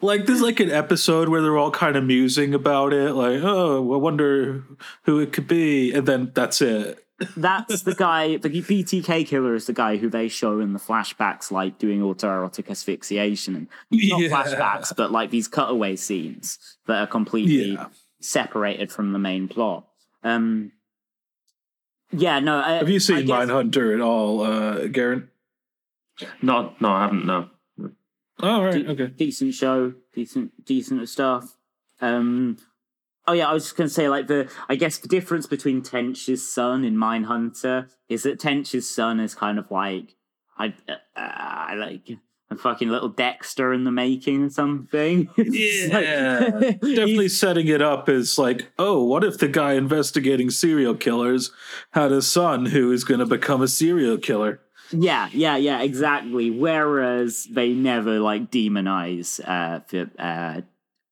like 0.00 0.26
there's 0.26 0.40
like 0.42 0.60
an 0.60 0.70
episode 0.70 1.28
where 1.28 1.42
they're 1.42 1.58
all 1.58 1.70
kind 1.70 1.96
of 1.96 2.04
musing 2.04 2.54
about 2.54 2.92
it, 2.92 3.12
like, 3.12 3.40
oh, 3.42 3.92
I 3.92 3.96
wonder 3.96 4.64
who 5.04 5.18
it 5.20 5.32
could 5.32 5.46
be, 5.48 5.92
and 5.92 6.06
then 6.06 6.32
that's 6.34 6.60
it. 6.62 7.04
That's 7.36 7.82
the 7.82 7.94
guy. 7.94 8.36
The 8.38 8.48
BTK 8.48 9.26
killer 9.26 9.54
is 9.54 9.66
the 9.66 9.72
guy 9.72 9.96
who 9.98 10.08
they 10.08 10.28
show 10.28 10.58
in 10.60 10.72
the 10.72 10.78
flashbacks, 10.78 11.50
like 11.50 11.78
doing 11.78 12.00
autoerotic 12.00 12.70
asphyxiation 12.70 13.54
and 13.56 13.66
not 13.90 14.20
Yeah. 14.20 14.28
flashbacks, 14.28 14.94
but 14.96 15.10
like 15.12 15.30
these 15.30 15.46
cutaway 15.48 15.96
scenes 15.96 16.58
that 16.86 16.98
are 17.02 17.06
completely 17.06 17.72
Yeah. 17.72 17.88
separated 18.20 18.90
from 18.90 19.12
the 19.12 19.18
main 19.18 19.48
plot. 19.48 19.86
Um, 20.24 20.72
yeah, 22.12 22.40
no. 22.40 22.58
I, 22.58 22.72
Have 22.74 22.88
you 22.88 23.00
seen 23.00 23.26
guess- 23.26 23.48
Mindhunter 23.48 23.94
at 23.94 24.00
all, 24.00 24.40
uh, 24.42 24.86
Garen? 24.86 25.28
No, 26.42 26.74
no, 26.80 26.88
I 26.90 27.02
haven't. 27.02 27.26
No. 27.26 27.48
All 28.40 28.64
right, 28.64 28.84
de- 28.86 28.90
okay. 28.92 29.06
decent 29.08 29.52
show, 29.54 29.92
decent 30.14 30.64
decent 30.64 31.06
stuff. 31.08 31.56
Um, 32.00 32.56
oh 33.30 33.32
yeah, 33.32 33.48
I 33.48 33.52
was 33.54 33.64
just 33.64 33.76
gonna 33.76 33.88
say 33.88 34.08
like 34.08 34.26
the 34.26 34.50
I 34.68 34.74
guess 34.76 34.98
the 34.98 35.08
difference 35.08 35.46
between 35.46 35.82
Tench's 35.82 36.52
son 36.52 36.84
in 36.84 36.96
Mindhunter 36.96 37.88
is 38.08 38.24
that 38.24 38.40
Tench's 38.40 38.92
son 38.92 39.20
is 39.20 39.34
kind 39.34 39.58
of 39.58 39.70
like 39.70 40.16
I 40.58 40.74
uh, 40.88 41.18
uh, 41.18 41.74
like 41.76 42.10
a 42.50 42.56
fucking 42.56 42.88
little 42.88 43.08
Dexter 43.08 43.72
in 43.72 43.84
the 43.84 43.92
making 43.92 44.44
or 44.46 44.50
something. 44.50 45.28
It's 45.36 45.92
like- 45.92 46.04
Yeah, 46.04 46.40
definitely 46.96 47.28
setting 47.28 47.68
it 47.68 47.80
up 47.80 48.08
as 48.08 48.38
like, 48.38 48.72
oh, 48.76 49.04
what 49.04 49.22
if 49.22 49.38
the 49.38 49.46
guy 49.46 49.74
investigating 49.74 50.50
serial 50.50 50.96
killers 50.96 51.52
had 51.92 52.10
a 52.10 52.20
son 52.20 52.66
who 52.66 52.90
is 52.90 53.04
going 53.04 53.20
to 53.20 53.26
become 53.26 53.62
a 53.62 53.68
serial 53.68 54.18
killer? 54.18 54.60
Yeah, 54.90 55.28
yeah, 55.32 55.56
yeah, 55.56 55.80
exactly. 55.82 56.50
Whereas 56.50 57.46
they 57.48 57.68
never 57.72 58.18
like 58.18 58.50
demonize 58.50 59.38
uh, 59.46 59.80
the, 59.88 60.10
uh, 60.18 60.62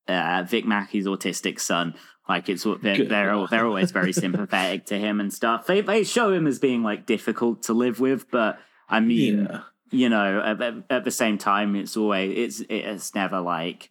uh, 0.09 0.45
Vic 0.49 0.65
Mackey's 0.67 1.07
autistic 1.07 1.61
son. 1.61 1.95
Like 2.29 2.49
it's 2.49 2.65
they're 2.83 3.05
they're, 3.05 3.31
al- 3.31 3.47
they're 3.47 3.67
always 3.67 3.91
very 3.91 4.13
sympathetic 4.13 4.87
to 4.87 4.99
him 4.99 5.21
and 5.21 5.33
stuff. 5.33 5.67
They 5.67 5.81
they 5.81 6.05
show 6.05 6.33
him 6.33 6.47
as 6.47 6.59
being 6.59 6.83
like 6.83 7.07
difficult 7.07 7.63
to 7.65 7.73
live 7.73 8.01
with, 8.01 8.31
but 8.31 8.59
I 8.89 9.01
mean, 9.01 9.49
Yeah. 9.51 9.61
you 9.91 10.09
know, 10.11 10.41
at, 10.45 10.61
at- 10.61 10.85
at 10.91 11.05
the 11.05 11.11
same 11.11 11.39
time, 11.39 11.75
it's 11.75 11.97
always 11.97 12.61
it's 12.61 12.63
it's 12.69 13.15
never 13.15 13.41
like, 13.41 13.91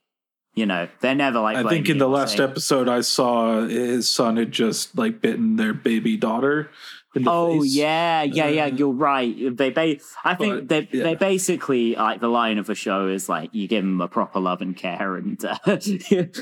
you 0.54 0.68
know, 0.68 0.88
they're 1.02 1.16
never 1.16 1.40
like. 1.40 1.58
I 1.58 1.68
think 1.68 1.90
in 1.90 1.98
the 1.98 2.08
last 2.08 2.38
saying, 2.38 2.48
episode 2.50 2.88
I 2.88 3.02
saw 3.02 3.66
his 3.66 4.08
son 4.14 4.38
had 4.38 4.52
just 4.52 4.96
like 4.96 5.20
bitten 5.22 5.56
their 5.56 5.74
baby 5.74 6.16
daughter. 6.16 6.70
Oh 7.26 7.62
face. 7.62 7.76
yeah, 7.76 8.24
yeah, 8.24 8.48
yeah. 8.48 8.64
Uh, 8.66 8.68
You're 8.68 8.92
right. 8.92 9.56
They, 9.58 9.70
ba- 9.70 9.98
I 10.24 10.36
think 10.36 10.56
but, 10.56 10.68
they, 10.70 10.88
yeah. 10.92 11.04
they 11.04 11.16
basically 11.16 11.96
like 11.96 12.20
the 12.22 12.28
line 12.28 12.58
of 12.58 12.66
the 12.68 12.76
show 12.76 13.08
is 13.08 13.28
like 13.30 13.50
you 13.54 13.68
give 13.68 13.84
him 13.84 14.02
a 14.02 14.08
proper 14.08 14.40
love 14.40 14.62
and 14.62 14.76
care, 14.76 15.16
and 15.16 15.44
uh, 15.44 15.58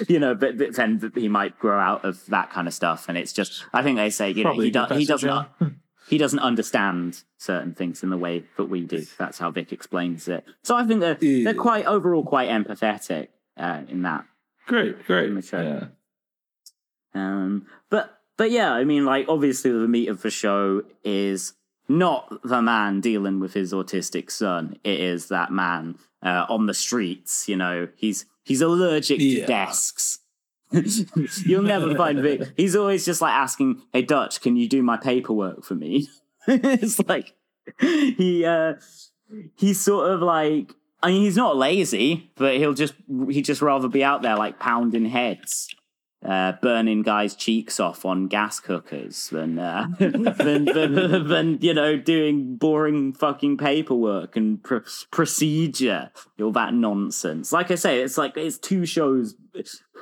you 0.10 0.20
know, 0.20 0.36
but, 0.36 0.58
but 0.58 0.76
then 0.76 1.12
he 1.16 1.28
might 1.30 1.58
grow 1.60 1.80
out 1.80 2.04
of 2.04 2.26
that 2.28 2.50
kind 2.52 2.68
of 2.68 2.74
stuff. 2.74 3.06
And 3.08 3.18
it's 3.18 3.32
just, 3.34 3.64
I 3.74 3.84
think 3.84 3.98
they 3.98 4.10
say, 4.10 4.32
you 4.32 4.44
know, 4.44 4.54
he, 4.54 4.70
a 4.70 4.72
do, 4.72 4.96
he 4.96 5.06
doesn't, 5.06 5.48
he 6.10 6.18
doesn't 6.18 6.40
understand 6.40 7.24
certain 7.38 7.74
things 7.74 8.04
in 8.04 8.10
the 8.10 8.18
way 8.18 8.44
that 8.58 8.66
we 8.66 8.82
do. 8.86 9.06
That's 9.18 9.38
how 9.40 9.52
Vic 9.52 9.72
explains 9.72 10.28
it. 10.28 10.44
So 10.64 10.76
I 10.76 10.86
think 10.86 11.00
they're 11.02 11.18
Yeah. 11.22 11.44
they're 11.46 11.54
quite 11.62 11.86
overall 11.86 12.24
quite 12.24 12.50
empathetic 12.50 13.28
uh, 13.58 13.82
in 13.88 14.02
that. 14.04 14.26
Great, 14.68 15.06
great. 15.06 15.30
In 15.30 15.36
the 15.36 15.42
show. 15.42 15.62
Yeah. 15.62 15.88
Um, 17.14 17.68
but 17.90 18.15
but 18.38 18.52
yeah, 18.52 18.72
I 18.72 18.84
mean, 18.84 19.06
like 19.06 19.28
obviously 19.28 19.72
the 19.72 19.88
meat 19.88 20.10
of 20.10 20.22
the 20.22 20.32
show 20.32 20.84
is 21.04 21.54
not 21.88 22.42
the 22.44 22.62
man 22.62 23.02
dealing 23.02 23.40
with 23.40 23.54
his 23.54 23.74
autistic 23.74 24.32
son. 24.32 24.78
It 24.84 25.00
is 25.00 25.28
that 25.30 25.52
man 25.52 25.98
uh, 26.24 26.46
on 26.50 26.66
the 26.66 26.74
streets. 26.74 27.48
You 27.48 27.56
know, 27.58 27.88
he's 27.96 28.26
he's 28.44 28.62
allergic 28.62 29.20
to 29.20 29.46
desks. 29.46 30.20
You'll 31.46 31.62
never 31.62 31.96
find 31.96 32.20
Vic. 32.20 32.54
He's 32.58 32.76
always 32.76 33.06
just 33.06 33.22
like 33.22 33.34
asking, 33.34 33.82
"Hey 33.94 34.02
Dutch, 34.02 34.42
can 34.42 34.56
you 34.58 34.68
do 34.68 34.84
my 34.84 34.98
paperwork 34.98 35.64
for 35.64 35.76
me?" 35.76 36.10
it's 36.48 37.00
like 37.08 37.34
he 37.80 38.46
uh 38.46 38.74
he's 39.56 39.80
sort 39.80 40.12
of 40.12 40.22
like 40.22 40.74
I 41.02 41.10
mean 41.10 41.22
he's 41.22 41.38
not 41.38 41.56
lazy, 41.56 42.32
but 42.36 42.58
he'll 42.58 42.74
just 42.74 42.96
he'd 43.30 43.46
just 43.46 43.62
rather 43.62 43.88
be 43.88 44.04
out 44.04 44.24
there 44.24 44.36
like 44.36 44.60
pounding 44.60 45.06
heads. 45.06 45.74
Uh, 46.26 46.54
burning 46.62 47.04
guys' 47.04 47.36
cheeks 47.36 47.80
off 47.80 48.04
on 48.04 48.28
gas 48.28 48.60
cookers 48.60 49.30
than, 49.30 49.60
uh, 49.60 49.88
than, 50.00 50.66
than, 50.66 51.28
than 51.28 51.58
you 51.62 51.74
know 51.74 51.98
doing 51.98 52.56
boring 52.56 53.14
fucking 53.14 53.58
paperwork 53.58 54.36
and 54.36 54.64
pr- 54.64 54.80
procedure, 55.12 56.10
all 56.42 56.52
that 56.52 56.74
nonsense. 56.74 57.52
Like 57.52 57.70
I 57.70 57.76
say, 57.76 58.02
it's 58.02 58.18
like 58.18 58.36
it's 58.38 58.58
two 58.58 58.88
shows 58.88 59.36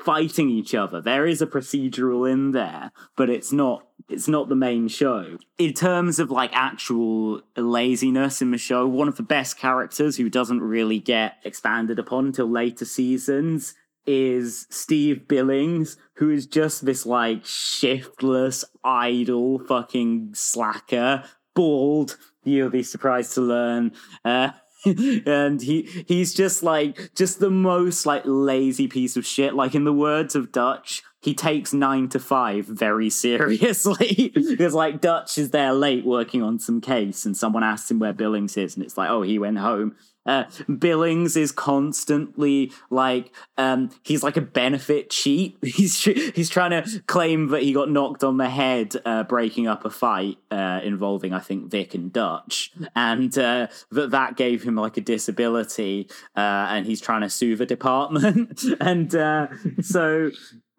fighting 0.03 0.49
each 0.49 0.73
other. 0.73 1.01
There 1.01 1.25
is 1.25 1.41
a 1.41 1.47
procedural 1.47 2.31
in 2.31 2.51
there, 2.51 2.91
but 3.15 3.29
it's 3.29 3.51
not 3.51 3.85
it's 4.09 4.27
not 4.27 4.49
the 4.49 4.55
main 4.55 4.87
show. 4.87 5.37
In 5.57 5.73
terms 5.73 6.19
of 6.19 6.29
like 6.29 6.51
actual 6.53 7.41
laziness 7.55 8.41
in 8.41 8.51
the 8.51 8.57
show, 8.57 8.87
one 8.87 9.07
of 9.07 9.17
the 9.17 9.23
best 9.23 9.57
characters 9.57 10.17
who 10.17 10.29
doesn't 10.29 10.61
really 10.61 10.99
get 10.99 11.37
expanded 11.43 11.99
upon 11.99 12.27
until 12.27 12.49
later 12.49 12.85
seasons 12.85 13.75
is 14.05 14.67
Steve 14.69 15.27
Billings, 15.27 15.97
who 16.15 16.29
is 16.29 16.45
just 16.45 16.85
this 16.85 17.05
like 17.05 17.45
shiftless, 17.45 18.65
idle 18.83 19.59
fucking 19.59 20.31
slacker, 20.33 21.23
bald. 21.53 22.17
You'll 22.43 22.69
be 22.69 22.83
surprised 22.83 23.33
to 23.35 23.41
learn. 23.41 23.93
Uh, 24.25 24.49
and 25.25 25.61
he 25.61 25.83
he's 26.07 26.33
just 26.33 26.61
like 26.61 27.13
just 27.15 27.39
the 27.39 27.49
most 27.49 28.05
like 28.05 28.23
lazy 28.25 28.87
piece 28.87 29.15
of 29.15 29.25
shit. 29.25 29.53
Like 29.53 29.75
in 29.75 29.85
the 29.85 29.93
words 29.93 30.35
of 30.35 30.51
Dutch, 30.51 31.03
he 31.21 31.33
takes 31.33 31.71
nine 31.71 32.09
to 32.09 32.19
five 32.19 32.65
very 32.65 33.09
seriously. 33.09 34.31
because 34.35 34.73
like 34.73 34.99
Dutch 34.99 35.37
is 35.37 35.51
there 35.51 35.73
late 35.73 36.05
working 36.05 36.43
on 36.43 36.59
some 36.59 36.81
case, 36.81 37.25
and 37.25 37.35
someone 37.37 37.63
asks 37.63 37.89
him 37.89 37.99
where 37.99 38.13
Billings 38.13 38.57
is, 38.57 38.75
and 38.75 38.83
it's 38.83 38.97
like, 38.97 39.09
oh, 39.09 39.21
he 39.21 39.39
went 39.39 39.59
home. 39.59 39.95
Uh, 40.25 40.45
Billings 40.79 41.35
is 41.35 41.51
constantly 41.51 42.71
like 42.89 43.31
um, 43.57 43.89
he's 44.03 44.23
like 44.23 44.37
a 44.37 44.41
benefit 44.41 45.09
cheat. 45.09 45.57
He's 45.63 46.01
he's 46.03 46.49
trying 46.49 46.71
to 46.71 47.01
claim 47.07 47.47
that 47.47 47.63
he 47.63 47.73
got 47.73 47.89
knocked 47.89 48.23
on 48.23 48.37
the 48.37 48.49
head 48.49 48.95
uh, 49.05 49.23
breaking 49.23 49.67
up 49.67 49.85
a 49.85 49.89
fight 49.89 50.37
uh, 50.51 50.79
involving 50.83 51.33
I 51.33 51.39
think 51.39 51.71
Vic 51.71 51.93
and 51.95 52.13
Dutch, 52.13 52.71
and 52.95 53.35
uh, 53.37 53.67
that 53.91 54.11
that 54.11 54.37
gave 54.37 54.63
him 54.63 54.75
like 54.75 54.97
a 54.97 55.01
disability, 55.01 56.07
uh, 56.37 56.67
and 56.69 56.85
he's 56.85 57.01
trying 57.01 57.21
to 57.21 57.29
sue 57.29 57.55
the 57.55 57.65
department, 57.65 58.63
and 58.79 59.11
so 59.81 60.31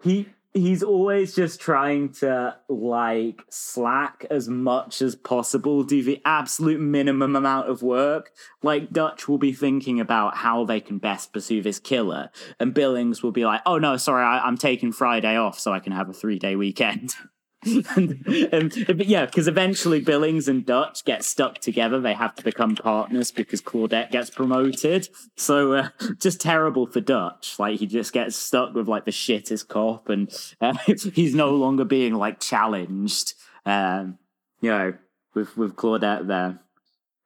he 0.02 0.28
he's 0.54 0.84
always 0.84 1.34
just 1.34 1.60
trying 1.60 2.10
to 2.10 2.56
like 2.68 3.44
slack 3.50 4.24
as 4.30 4.48
much 4.48 5.02
as 5.02 5.16
possible, 5.16 5.82
do 5.82 6.02
the 6.02 6.22
absolute 6.24 6.80
minimum 6.80 7.36
amount 7.36 7.68
of 7.68 7.82
work. 7.82 8.30
Like 8.62 8.92
Dutch 8.92 9.28
will 9.28 9.38
be 9.38 9.52
thinking 9.52 10.00
about 10.00 10.36
how 10.36 10.64
they 10.64 10.80
can 10.80 10.98
best 10.98 11.32
pursue 11.32 11.60
this 11.60 11.80
killer, 11.80 12.30
and 12.58 12.72
Billings 12.72 13.22
will 13.22 13.32
be 13.32 13.44
like, 13.44 13.60
"Oh 13.66 13.78
no, 13.78 13.96
sorry, 13.96 14.24
I, 14.24 14.38
I'm 14.38 14.56
taking 14.56 14.92
Friday 14.92 15.36
off 15.36 15.58
so 15.58 15.72
I 15.72 15.80
can 15.80 15.92
have 15.92 16.08
a 16.08 16.14
three 16.14 16.38
day 16.38 16.56
weekend." 16.56 17.14
and, 17.96 18.26
and 18.26 18.86
but 18.86 19.06
yeah, 19.06 19.26
because 19.26 19.48
eventually 19.48 20.00
Billings 20.00 20.48
and 20.48 20.64
Dutch 20.64 21.04
get 21.04 21.24
stuck 21.24 21.58
together. 21.58 22.00
They 22.00 22.14
have 22.14 22.34
to 22.36 22.44
become 22.44 22.76
partners 22.76 23.30
because 23.30 23.60
Claudette 23.60 24.10
gets 24.10 24.30
promoted. 24.30 25.08
So 25.36 25.72
uh, 25.74 25.88
just 26.18 26.40
terrible 26.40 26.86
for 26.86 27.00
Dutch. 27.00 27.58
Like 27.58 27.78
he 27.78 27.86
just 27.86 28.12
gets 28.12 28.36
stuck 28.36 28.74
with 28.74 28.88
like 28.88 29.04
the 29.04 29.10
shittest 29.10 29.68
cop, 29.68 30.08
and 30.08 30.32
uh, 30.60 30.76
he's 31.14 31.34
no 31.34 31.50
longer 31.50 31.84
being 31.84 32.14
like 32.14 32.40
challenged. 32.40 33.34
Um, 33.64 34.18
you 34.60 34.70
know, 34.70 34.94
with 35.34 35.56
with 35.56 35.76
Claudette 35.76 36.26
there. 36.26 36.60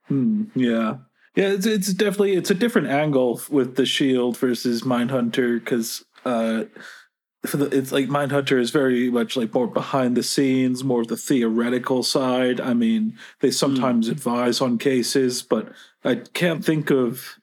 Hmm, 0.07 0.45
yeah. 0.55 0.99
Yeah, 1.35 1.51
it's 1.51 1.67
it's 1.67 1.93
definitely 1.93 2.35
it's 2.35 2.51
a 2.51 2.55
different 2.55 2.89
angle 2.89 3.41
with 3.49 3.77
the 3.77 3.87
shield 3.87 4.37
versus 4.39 4.83
Mindhunter 4.83 5.63
because 5.63 6.05
uh 6.25 6.65
for 7.47 7.57
the 7.57 7.67
it's 7.67 7.93
like 7.93 8.09
Mindhunter 8.09 8.59
is 8.59 8.71
very 8.71 9.11
much 9.11 9.37
like 9.37 9.55
more 9.55 9.67
behind 9.67 10.17
the 10.17 10.23
scenes, 10.23 10.83
more 10.83 11.03
of 11.03 11.09
the 11.09 11.17
theoretical 11.17 12.03
side. 12.03 12.61
I 12.61 12.75
mean, 12.75 13.17
they 13.41 13.51
sometimes 13.51 14.09
mm. 14.09 14.13
advise 14.13 14.61
on 14.61 14.79
cases, 14.79 15.43
but 15.43 15.73
I 16.05 16.17
can't 16.17 16.65
think 16.65 16.91
of 16.91 17.39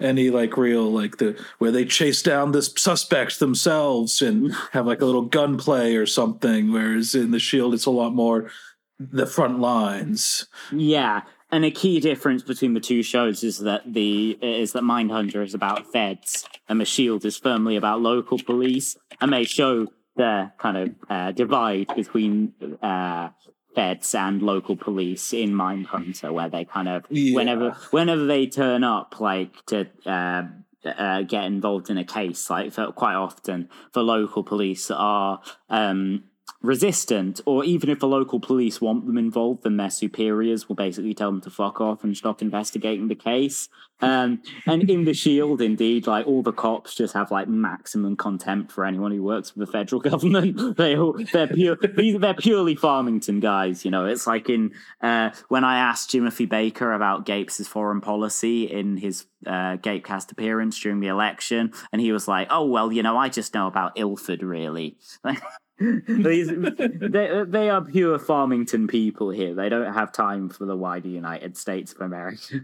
any 0.00 0.30
like 0.30 0.56
real 0.56 0.90
like 0.90 1.18
the 1.18 1.40
where 1.58 1.70
they 1.70 1.84
chase 1.84 2.22
down 2.22 2.52
the 2.52 2.62
suspects 2.62 3.38
themselves 3.38 4.20
and 4.22 4.52
have 4.72 4.86
like 4.86 5.00
a 5.00 5.06
little 5.06 5.22
gunplay 5.22 5.94
or 5.94 6.06
something. 6.06 6.72
Whereas 6.72 7.14
in 7.14 7.30
the 7.30 7.38
Shield, 7.38 7.74
it's 7.74 7.86
a 7.86 7.90
lot 7.90 8.14
more 8.14 8.50
the 8.98 9.26
front 9.26 9.60
lines. 9.60 10.46
Yeah, 10.72 11.22
and 11.54 11.64
a 11.64 11.70
key 11.70 12.00
difference 12.00 12.42
between 12.42 12.74
the 12.74 12.80
two 12.80 13.04
shows 13.04 13.44
is 13.44 13.58
that 13.60 13.82
the 13.92 14.36
is 14.42 14.72
that 14.72 14.82
Mindhunter 14.82 15.42
is 15.44 15.54
about 15.54 15.86
feds 15.92 16.44
and 16.68 16.80
the 16.80 16.84
Shield 16.84 17.24
is 17.24 17.36
firmly 17.36 17.76
about 17.76 18.00
local 18.00 18.38
police, 18.38 18.96
and 19.20 19.32
they 19.32 19.44
show 19.44 19.86
the 20.16 20.50
kind 20.58 20.76
of 20.76 20.94
uh, 21.08 21.30
divide 21.30 21.94
between 21.94 22.54
uh, 22.82 23.28
feds 23.76 24.14
and 24.16 24.42
local 24.42 24.76
police 24.76 25.32
in 25.32 25.52
Mindhunter, 25.52 26.32
where 26.32 26.48
they 26.48 26.64
kind 26.64 26.88
of 26.88 27.04
yeah. 27.08 27.36
whenever 27.36 27.70
whenever 27.92 28.26
they 28.26 28.46
turn 28.46 28.82
up, 28.82 29.20
like 29.20 29.64
to. 29.66 29.86
Uh, 30.04 30.42
uh, 30.84 31.22
get 31.22 31.44
involved 31.44 31.88
in 31.88 31.96
a 31.96 32.04
case, 32.04 32.50
like 32.50 32.74
quite 32.94 33.14
often, 33.14 33.70
the 33.94 34.02
local 34.02 34.42
police 34.42 34.90
are 34.90 35.40
um, 35.70 36.24
resistant, 36.64 37.40
or 37.44 37.64
even 37.64 37.90
if 37.90 38.00
the 38.00 38.08
local 38.08 38.40
police 38.40 38.80
want 38.80 39.06
them 39.06 39.18
involved, 39.18 39.62
then 39.64 39.76
their 39.76 39.90
superiors 39.90 40.68
will 40.68 40.76
basically 40.76 41.14
tell 41.14 41.30
them 41.30 41.40
to 41.42 41.50
fuck 41.50 41.80
off 41.80 42.02
and 42.02 42.16
stop 42.16 42.40
investigating 42.40 43.08
the 43.08 43.14
case. 43.14 43.68
Um, 44.00 44.42
and 44.66 44.88
in 44.90 45.04
the 45.04 45.14
Shield, 45.14 45.62
indeed, 45.62 46.06
like 46.06 46.26
all 46.26 46.42
the 46.42 46.52
cops 46.52 46.94
just 46.94 47.14
have 47.14 47.30
like 47.30 47.48
maximum 47.48 48.16
contempt 48.16 48.72
for 48.72 48.84
anyone 48.84 49.12
who 49.12 49.22
works 49.22 49.50
for 49.50 49.60
the 49.60 49.66
federal 49.66 50.00
government. 50.10 50.76
they 50.76 50.96
all, 50.96 51.18
they're 51.32 51.46
pure, 51.46 51.76
they're 51.76 52.34
purely 52.34 52.74
Farmington 52.74 53.40
guys. 53.40 53.84
You 53.84 53.90
know, 53.90 54.06
it's 54.06 54.26
like 54.26 54.48
in 54.48 54.72
uh, 55.00 55.30
when 55.48 55.64
I 55.64 55.78
asked 55.78 56.10
Timothy 56.10 56.46
Baker 56.46 56.92
about 56.92 57.26
Gapes' 57.26 57.66
foreign 57.68 58.00
policy 58.00 58.64
in 58.64 58.96
his 58.96 59.26
uh, 59.46 59.76
Gapecast 59.76 60.32
appearance 60.32 60.80
during 60.80 61.00
the 61.00 61.08
election, 61.08 61.72
and 61.92 62.00
he 62.00 62.10
was 62.10 62.26
like, 62.26 62.48
"Oh 62.50 62.66
well, 62.66 62.90
you 62.90 63.02
know, 63.02 63.16
I 63.16 63.28
just 63.28 63.54
know 63.54 63.66
about 63.66 63.92
Ilford, 63.96 64.42
really." 64.42 64.98
These, 66.08 66.48
they, 66.78 67.44
they 67.46 67.70
are 67.70 67.82
pure 67.82 68.18
Farmington 68.18 68.86
people 68.86 69.30
here. 69.30 69.54
They 69.54 69.68
don't 69.68 69.92
have 69.92 70.12
time 70.12 70.48
for 70.48 70.64
the 70.66 70.76
wider 70.76 71.08
United 71.08 71.56
States 71.56 71.92
of 71.92 72.00
America. 72.00 72.60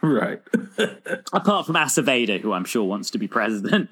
Right. 0.00 0.40
Apart 1.32 1.66
from 1.66 1.74
Aceveda, 1.74 2.40
who 2.40 2.52
I'm 2.52 2.64
sure 2.64 2.84
wants 2.84 3.10
to 3.10 3.18
be 3.18 3.26
president. 3.26 3.90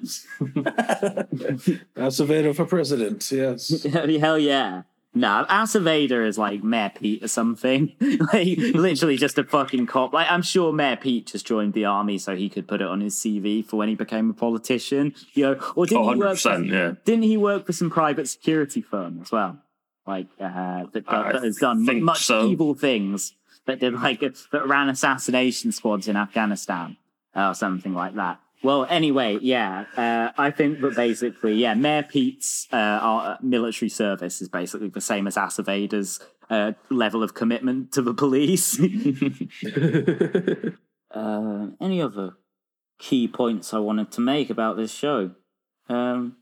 Aceveda 1.97 2.55
for 2.55 2.65
president, 2.65 3.29
yes. 3.29 3.83
Hell 3.83 4.39
yeah. 4.39 4.83
No, 5.13 5.45
Aceveda 5.49 6.27
is 6.27 6.37
like 6.37 6.63
Mayor 6.63 6.91
Pete 6.93 7.23
or 7.23 7.27
something. 7.27 7.93
like 8.33 8.57
literally 8.57 9.17
just 9.17 9.37
a 9.37 9.43
fucking 9.43 9.87
cop. 9.87 10.13
Like 10.13 10.29
I'm 10.29 10.41
sure 10.41 10.71
Mayor 10.71 10.97
Pete 10.97 11.27
just 11.27 11.45
joined 11.45 11.73
the 11.73 11.85
army 11.85 12.17
so 12.17 12.35
he 12.35 12.49
could 12.49 12.67
put 12.67 12.81
it 12.81 12.87
on 12.87 13.01
his 13.01 13.15
CV 13.15 13.65
for 13.65 13.77
when 13.77 13.89
he 13.89 13.95
became 13.95 14.29
a 14.29 14.33
politician. 14.33 15.15
You 15.33 15.43
know, 15.43 15.73
or 15.75 15.85
didn't 15.85 16.03
he 16.03 16.15
work? 16.15 16.37
For, 16.37 16.61
yeah. 16.61 16.93
Didn't 17.03 17.23
he 17.23 17.37
work 17.37 17.65
for 17.65 17.73
some 17.73 17.89
private 17.89 18.27
security 18.27 18.81
firm 18.81 19.19
as 19.21 19.31
well? 19.31 19.59
Like 20.05 20.27
uh, 20.39 20.85
that, 20.93 21.05
that 21.05 21.43
has 21.43 21.57
done 21.57 22.03
much 22.03 22.25
so. 22.25 22.47
evil 22.47 22.75
things. 22.75 23.33
That 23.65 23.79
did 23.79 23.93
like 23.93 24.21
that 24.21 24.67
ran 24.67 24.87
assassination 24.87 25.73
squads 25.73 26.07
in 26.07 26.15
Afghanistan 26.15 26.95
or 27.35 27.53
something 27.53 27.93
like 27.93 28.15
that. 28.15 28.39
Well, 28.63 28.87
anyway, 28.89 29.37
yeah, 29.41 29.85
uh, 29.95 30.31
I 30.37 30.51
think 30.51 30.81
that 30.81 30.95
basically, 30.95 31.55
yeah, 31.55 31.75
Mayor 31.75 32.03
Pete's 32.03 32.67
uh, 32.73 32.75
uh, 32.75 33.37
military 33.41 33.89
service 33.89 34.41
is 34.41 34.49
basically 34.49 34.89
the 34.89 35.01
same 35.01 35.27
as 35.27 35.35
Aceveda's 35.35 36.19
uh, 36.49 36.71
level 36.89 37.21
of 37.21 37.35
commitment 37.35 37.91
to 37.93 38.01
the 38.01 38.15
police. 38.15 38.79
uh, 41.11 41.67
any 41.79 42.01
other 42.01 42.31
key 42.97 43.27
points 43.27 43.73
I 43.73 43.79
wanted 43.79 44.11
to 44.13 44.21
make 44.21 44.49
about 44.49 44.75
this 44.75 44.91
show? 44.91 45.31
Um, 45.87 46.37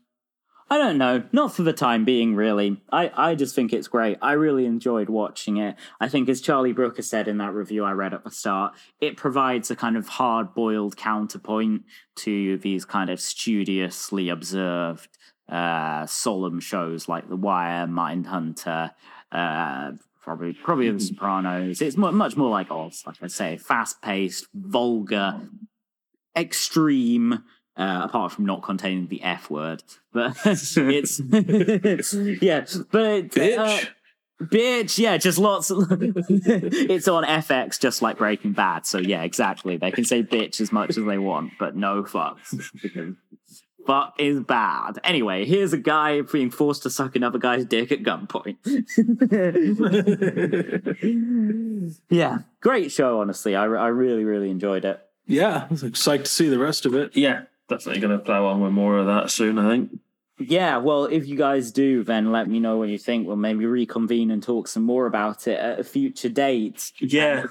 I 0.68 0.78
don't 0.78 0.98
know. 0.98 1.22
Not 1.30 1.54
for 1.54 1.62
the 1.62 1.72
time 1.72 2.04
being, 2.04 2.34
really. 2.34 2.82
I, 2.90 3.12
I 3.16 3.34
just 3.36 3.54
think 3.54 3.72
it's 3.72 3.86
great. 3.86 4.18
I 4.20 4.32
really 4.32 4.66
enjoyed 4.66 5.08
watching 5.08 5.58
it. 5.58 5.76
I 6.00 6.08
think, 6.08 6.28
as 6.28 6.40
Charlie 6.40 6.72
Brooker 6.72 7.02
said 7.02 7.28
in 7.28 7.38
that 7.38 7.54
review 7.54 7.84
I 7.84 7.92
read 7.92 8.12
at 8.12 8.24
the 8.24 8.32
start, 8.32 8.74
it 9.00 9.16
provides 9.16 9.70
a 9.70 9.76
kind 9.76 9.96
of 9.96 10.08
hard 10.08 10.54
boiled 10.54 10.96
counterpoint 10.96 11.82
to 12.16 12.58
these 12.58 12.84
kind 12.84 13.10
of 13.10 13.20
studiously 13.20 14.28
observed, 14.28 15.16
uh, 15.48 16.04
solemn 16.06 16.58
shows 16.58 17.08
like 17.08 17.28
The 17.28 17.36
Wire, 17.36 17.86
Mindhunter, 17.86 18.90
uh, 19.30 19.92
probably 20.20 20.52
probably 20.52 20.90
The 20.90 20.98
Sopranos. 20.98 21.80
It's 21.80 21.96
much 21.96 22.36
more 22.36 22.50
like 22.50 22.72
Oz, 22.72 23.04
like 23.06 23.22
I 23.22 23.28
say, 23.28 23.56
fast 23.56 24.02
paced, 24.02 24.48
vulgar, 24.52 25.42
extreme 26.36 27.44
uh, 27.76 28.02
apart 28.04 28.32
from 28.32 28.46
not 28.46 28.62
containing 28.62 29.08
the 29.08 29.22
F 29.22 29.50
word. 29.50 29.82
But 30.12 30.36
it's 30.44 30.76
yeah, 32.42 32.64
but 32.90 33.28
bitch. 33.30 33.58
Uh, 33.58 33.84
bitch, 34.42 34.98
yeah, 34.98 35.16
just 35.16 35.38
lots. 35.38 35.70
Of, 35.70 35.86
it's 35.90 37.08
on 37.08 37.24
FX, 37.24 37.78
just 37.78 38.02
like 38.02 38.18
Breaking 38.18 38.52
Bad. 38.52 38.86
So 38.86 38.98
yeah, 38.98 39.22
exactly. 39.22 39.76
They 39.76 39.90
can 39.90 40.04
say 40.04 40.22
bitch 40.22 40.60
as 40.60 40.72
much 40.72 40.96
as 40.96 41.04
they 41.04 41.18
want, 41.18 41.52
but 41.58 41.76
no 41.76 42.02
fucks 42.02 42.54
because 42.82 43.14
fuck 43.86 44.14
is 44.18 44.40
bad. 44.40 44.98
Anyway, 45.04 45.44
here's 45.44 45.72
a 45.72 45.78
guy 45.78 46.20
being 46.20 46.50
forced 46.50 46.82
to 46.82 46.90
suck 46.90 47.14
another 47.16 47.38
guy's 47.38 47.64
dick 47.64 47.92
at 47.92 48.02
gunpoint. 48.02 48.56
yeah, 52.10 52.38
great 52.60 52.90
show. 52.90 53.20
Honestly, 53.20 53.54
I 53.54 53.64
I 53.64 53.88
really 53.88 54.24
really 54.24 54.50
enjoyed 54.50 54.84
it. 54.84 55.00
Yeah, 55.26 55.66
I 55.68 55.72
was 55.72 55.82
excited 55.82 56.26
to 56.26 56.30
see 56.30 56.48
the 56.48 56.58
rest 56.58 56.86
of 56.86 56.94
it. 56.94 57.16
Yeah, 57.16 57.42
definitely 57.68 58.00
going 58.00 58.18
to 58.18 58.24
plow 58.24 58.46
on 58.46 58.60
with 58.60 58.72
more 58.72 58.98
of 58.98 59.06
that 59.06 59.30
soon. 59.30 59.58
I 59.58 59.68
think. 59.68 60.00
Yeah, 60.38 60.76
well, 60.78 61.06
if 61.06 61.26
you 61.26 61.36
guys 61.36 61.72
do, 61.72 62.04
then 62.04 62.30
let 62.30 62.46
me 62.46 62.60
know 62.60 62.76
what 62.76 62.90
you 62.90 62.98
think. 62.98 63.26
We'll 63.26 63.36
maybe 63.36 63.64
reconvene 63.64 64.30
and 64.30 64.42
talk 64.42 64.68
some 64.68 64.82
more 64.82 65.06
about 65.06 65.48
it 65.48 65.58
at 65.58 65.80
a 65.80 65.84
future 65.84 66.28
date. 66.28 66.92
Yeah, 67.00 67.46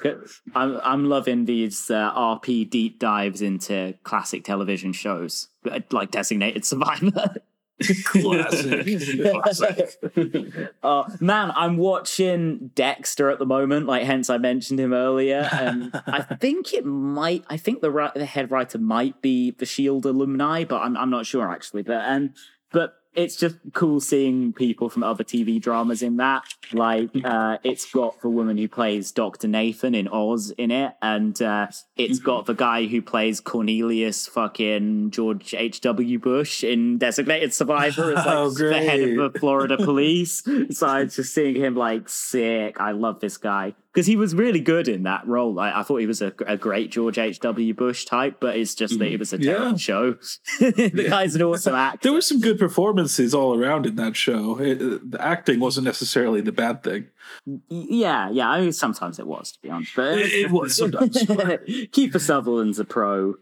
I'm 0.53 0.80
I'm 0.84 1.05
loving 1.09 1.45
these 1.45 1.89
uh, 1.89 2.13
RP 2.13 2.70
deep 2.70 2.99
dives 2.99 3.41
into 3.41 3.95
classic 4.03 4.43
television 4.43 4.93
shows, 4.93 5.47
like 5.91 6.11
Designated 6.11 6.63
Survivor. 6.66 7.38
classic, 8.05 9.21
classic. 9.43 9.97
uh, 10.84 11.03
man, 11.19 11.51
I'm 11.55 11.78
watching 11.78 12.71
Dexter 12.73 13.30
at 13.30 13.39
the 13.39 13.45
moment. 13.45 13.86
Like, 13.86 14.03
hence 14.03 14.30
I 14.30 14.38
mentioned 14.38 14.80
him 14.80 14.93
earlier, 14.93 15.49
and 15.51 15.91
I 16.07 16.21
think 16.39 16.73
it 16.73 16.86
might. 16.86 17.43
I 17.49 17.57
think 17.57 17.82
the 17.82 18.11
the 18.15 18.26
head 18.26 18.49
writer 18.49 18.78
might 18.78 19.21
be 19.21 19.51
the 19.51 19.65
Shield 19.65 20.05
alumni, 20.05 20.63
but 20.63 20.82
I'm 20.82 20.95
I'm 20.95 21.09
not 21.09 21.26
sure 21.26 21.51
actually. 21.51 21.84
But 21.84 22.01
and 22.05 22.34
but 22.71 22.95
it's 23.16 23.36
just 23.36 23.55
cool 23.74 23.99
seeing 23.99 24.53
people 24.53 24.89
from 24.89 25.03
other 25.03 25.24
TV 25.24 25.61
dramas 25.61 26.01
in 26.01 26.18
that. 26.18 26.43
Like, 26.74 27.09
uh, 27.24 27.57
it's 27.63 27.89
got 27.91 28.22
the 28.22 28.30
woman 28.30 28.57
who 28.57 28.68
plays 28.68 29.11
Dr. 29.11 29.47
Nathan 29.47 29.95
in 29.95 30.07
Oz 30.07 30.51
in 30.51 30.72
it, 30.72 30.93
and 31.01 31.39
uh, 31.41 31.68
it's 31.95 32.20
got 32.20 32.45
the 32.45 32.53
guy 32.53 32.86
who 32.86 33.01
plays 33.01 33.39
Cornelius 33.39 34.28
fucking 34.28 35.11
George 35.11 35.53
H.W. 35.53 36.20
Bush 36.20 36.63
in 36.63 36.97
Designated 36.97 37.53
Survivor 37.53 38.11
as 38.11 38.26
like, 38.26 38.28
oh, 38.28 38.49
the 38.49 38.74
head 38.74 38.99
of 39.01 39.34
the 39.34 39.39
Florida 39.39 39.78
police. 39.84 40.43
so 40.72 40.88
I 40.88 41.03
was 41.03 41.16
just 41.16 41.34
seeing 41.34 41.55
him 41.55 41.76
like 41.76 42.09
sick. 42.09 42.80
I 42.80 42.91
love 42.91 43.20
this 43.20 43.38
guy 43.38 43.76
because 43.95 44.07
he 44.07 44.17
was 44.17 44.35
really 44.35 44.59
good 44.59 44.89
in 44.89 45.03
that 45.03 45.25
role. 45.25 45.57
I, 45.57 45.79
I 45.79 45.83
thought 45.83 46.01
he 46.01 46.05
was 46.05 46.21
a, 46.21 46.33
a 46.45 46.57
great 46.57 46.91
George 46.91 47.17
H. 47.17 47.39
W. 47.39 47.73
Bush 47.73 48.03
type, 48.03 48.41
but 48.41 48.57
it's 48.57 48.75
just 48.75 48.99
that 48.99 49.05
it 49.05 49.15
mm, 49.15 49.19
was 49.19 49.31
a 49.31 49.37
terrible 49.37 49.71
yeah. 49.71 49.77
show. 49.77 50.11
the 50.59 50.91
yeah. 50.93 51.09
guy's 51.09 51.33
an 51.33 51.43
awesome 51.43 51.75
actor. 51.75 51.99
There 52.03 52.11
were 52.11 52.19
some 52.19 52.41
good 52.41 52.59
performances 52.59 53.33
all 53.33 53.57
around 53.57 53.85
in 53.85 53.95
that 53.95 54.17
show. 54.17 54.59
It, 54.59 54.81
uh, 54.81 54.99
the 55.01 55.17
acting 55.21 55.61
wasn't 55.61 55.85
necessarily 55.85 56.41
the 56.41 56.51
bad 56.51 56.83
thing. 56.83 57.07
Yeah, 57.69 58.29
yeah. 58.31 58.49
I 58.49 58.59
mean, 58.59 58.73
sometimes 58.73 59.17
it 59.17 59.27
was, 59.27 59.53
to 59.53 59.61
be 59.61 59.69
honest. 59.69 59.95
But 59.95 60.17
it, 60.19 60.33
it 60.33 60.51
was 60.51 60.75
sometimes. 60.75 61.15
Kiefer 61.15 62.19
Sutherland's 62.19 62.79
a 62.79 62.85
pro. 62.85 63.35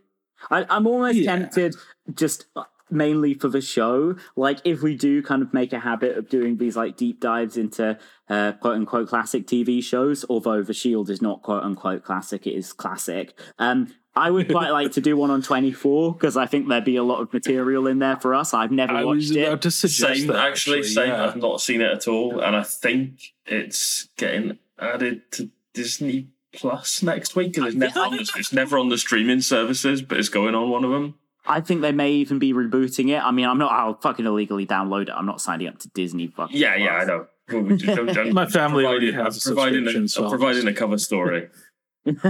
I, 0.52 0.68
am 0.70 0.86
almost 0.86 1.16
yeah. 1.16 1.36
tempted 1.36 1.76
just 2.14 2.46
uh, 2.56 2.66
mainly 2.90 3.34
for 3.34 3.48
the 3.48 3.62
show. 3.62 4.16
Like 4.36 4.60
if 4.64 4.82
we 4.82 4.96
do 4.96 5.22
kind 5.22 5.42
of 5.42 5.54
make 5.54 5.74
a 5.74 5.80
habit 5.80 6.18
of 6.18 6.30
doing 6.30 6.58
these 6.58 6.76
like 6.76 6.98
deep 6.98 7.20
dives 7.20 7.58
into 7.58 7.98
uh, 8.30 8.54
quote 8.54 8.76
unquote 8.76 9.10
classic 9.10 9.48
TV 9.48 9.84
shows, 9.84 10.26
although 10.30 10.62
The 10.64 10.74
Shield 10.74 11.10
is 11.10 11.22
not 11.22 11.42
quote 11.42 11.64
unquote 11.64 12.04
classic, 12.04 12.48
it 12.48 12.54
is 12.54 12.74
classic. 12.74 13.38
Um, 13.60 13.94
I 14.16 14.30
would 14.30 14.48
quite 14.52 14.70
like 14.70 14.92
to 14.92 15.02
do 15.02 15.18
one 15.18 15.32
on 15.32 15.42
24 15.42 16.14
because 16.14 16.38
I 16.38 16.46
think 16.46 16.68
there'd 16.68 16.86
be 16.86 16.98
a 16.98 17.04
lot 17.04 17.22
of 17.22 17.34
material 17.34 17.88
in 17.88 17.98
there 17.98 18.18
for 18.18 18.36
us. 18.36 18.54
I've 18.54 18.72
never 18.72 18.94
I 18.94 19.04
watched 19.04 19.32
it. 19.32 19.62
To 19.62 19.72
suggest 19.72 20.20
same, 20.20 20.28
that, 20.28 20.36
actually, 20.36 20.80
actually, 20.80 20.94
same. 20.94 21.10
Yeah. 21.10 21.26
I've 21.26 21.36
not 21.36 21.62
seen 21.62 21.82
it 21.82 21.92
at 21.92 22.08
all, 22.08 22.40
and 22.40 22.56
I 22.56 22.62
think 22.62 23.34
it's 23.48 24.10
getting 24.16 24.60
added 24.80 25.32
to 25.32 25.50
Disney 25.74 26.30
Plus 26.54 27.02
next 27.02 27.36
week 27.36 27.54
because 27.54 27.74
it's 27.74 27.76
never 27.76 28.00
on 28.00 28.12
the, 28.12 28.32
it's 28.36 28.54
never 28.54 28.78
on 28.78 28.90
the 28.90 28.98
streaming 29.00 29.42
services, 29.42 30.04
but 30.04 30.20
it's 30.20 30.30
going 30.30 30.54
on 30.54 30.70
one 30.70 30.84
of 30.84 30.92
them. 30.92 31.16
I 31.46 31.62
think 31.62 31.82
they 31.82 31.92
may 31.92 32.12
even 32.14 32.40
be 32.40 32.54
rebooting 32.54 33.10
it. 33.10 33.22
I 33.24 33.32
mean, 33.32 33.46
I'm 33.46 33.58
not. 33.58 33.72
I'll 33.72 33.96
fucking 34.00 34.26
illegally 34.26 34.66
download 34.66 35.04
it. 35.04 35.10
I'm 35.16 35.26
not 35.26 35.42
signing 35.42 35.68
up 35.68 35.78
to 35.80 35.90
Disney. 35.90 36.28
Fucking 36.28 36.56
Yeah, 36.58 36.76
yeah, 36.76 36.96
I 36.96 37.04
know. 37.06 37.28
Well, 37.52 37.62
we 37.64 37.76
just 37.78 37.96
don't- 37.98 38.06
don't- 38.14 38.34
My 38.34 38.46
family 38.46 38.86
already 38.86 39.12
has 39.12 39.46
a 39.46 39.50
providing 39.50 39.88
a, 39.88 40.08
so 40.08 40.30
providing 40.30 40.68
a 40.68 40.74
cover 40.74 40.98
story. 40.98 41.50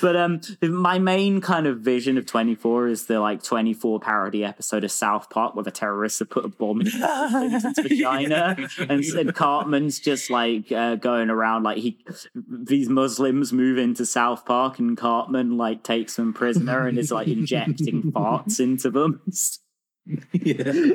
but 0.00 0.16
um, 0.16 0.40
my 0.62 0.98
main 0.98 1.42
kind 1.42 1.66
of 1.66 1.80
vision 1.80 2.16
of 2.16 2.24
24 2.24 2.88
is 2.88 3.04
the 3.04 3.20
like 3.20 3.42
24 3.42 4.00
parody 4.00 4.42
episode 4.42 4.82
of 4.82 4.90
South 4.90 5.28
Park 5.28 5.54
where 5.54 5.62
the 5.62 5.70
terrorists 5.70 6.20
have 6.20 6.30
put 6.30 6.46
a 6.46 6.48
bomb 6.48 6.80
in 6.80 6.90
Clinton's 6.90 7.78
vagina, 7.78 8.56
and, 8.78 9.04
and 9.04 9.34
Cartman's 9.34 10.00
just 10.00 10.30
like 10.30 10.72
uh, 10.72 10.94
going 10.94 11.28
around 11.28 11.64
like 11.64 11.76
he 11.76 11.98
these 12.34 12.88
Muslims 12.88 13.52
move 13.52 13.76
into 13.76 14.06
South 14.06 14.46
Park 14.46 14.78
and 14.78 14.96
Cartman 14.96 15.58
like 15.58 15.82
takes 15.82 16.16
them 16.16 16.32
prisoner 16.32 16.86
and 16.86 16.96
is 16.96 17.12
like 17.12 17.28
injecting 17.28 18.02
farts 18.12 18.58
into 18.58 18.90
them. 18.90 19.20
yeah. 20.32 20.94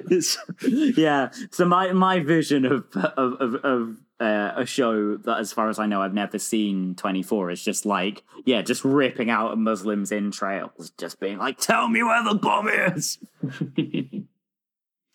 Yeah. 0.97 1.29
So 1.51 1.65
my 1.65 1.93
my 1.93 2.21
vision 2.21 2.65
of 2.65 2.85
of 2.95 3.33
of, 3.39 3.55
of 3.63 3.97
uh, 4.21 4.53
a 4.55 4.65
show 4.65 5.17
that, 5.17 5.39
as 5.39 5.51
far 5.51 5.67
as 5.69 5.79
I 5.79 5.87
know, 5.87 6.01
I've 6.01 6.13
never 6.13 6.37
seen. 6.39 6.95
Twenty 6.95 7.23
four 7.23 7.49
is 7.51 7.63
just 7.63 7.85
like 7.85 8.23
yeah, 8.45 8.61
just 8.61 8.85
ripping 8.85 9.29
out 9.29 9.51
a 9.51 9.55
Muslim's 9.55 10.11
entrails, 10.11 10.91
just 10.97 11.19
being 11.19 11.37
like, 11.39 11.57
"Tell 11.57 11.87
me 11.89 12.03
where 12.03 12.23
the 12.23 12.35
bomb 12.35 12.69
is." 12.69 13.17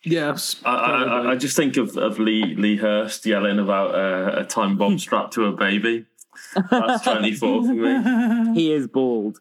Yes. 0.03 0.61
I, 0.63 0.73
I, 0.75 1.03
I- 1.03 1.31
I 1.31 1.35
just 1.35 1.55
think 1.57 1.75
of, 1.77 1.97
of 1.97 2.19
Lee 2.19 2.55
Lee 2.55 2.77
Hurst 2.77 3.25
yelling 3.25 3.59
about 3.59 3.95
uh, 3.95 4.39
a 4.41 4.45
time 4.45 4.77
bomb 4.77 4.99
strapped 5.05 5.33
to 5.33 5.45
a 5.45 5.51
baby. 5.51 6.05
That's 6.69 7.03
24 7.03 7.63
for 7.63 7.73
me. 7.73 8.53
He 8.53 8.71
is 8.71 8.87
bald. 8.87 9.39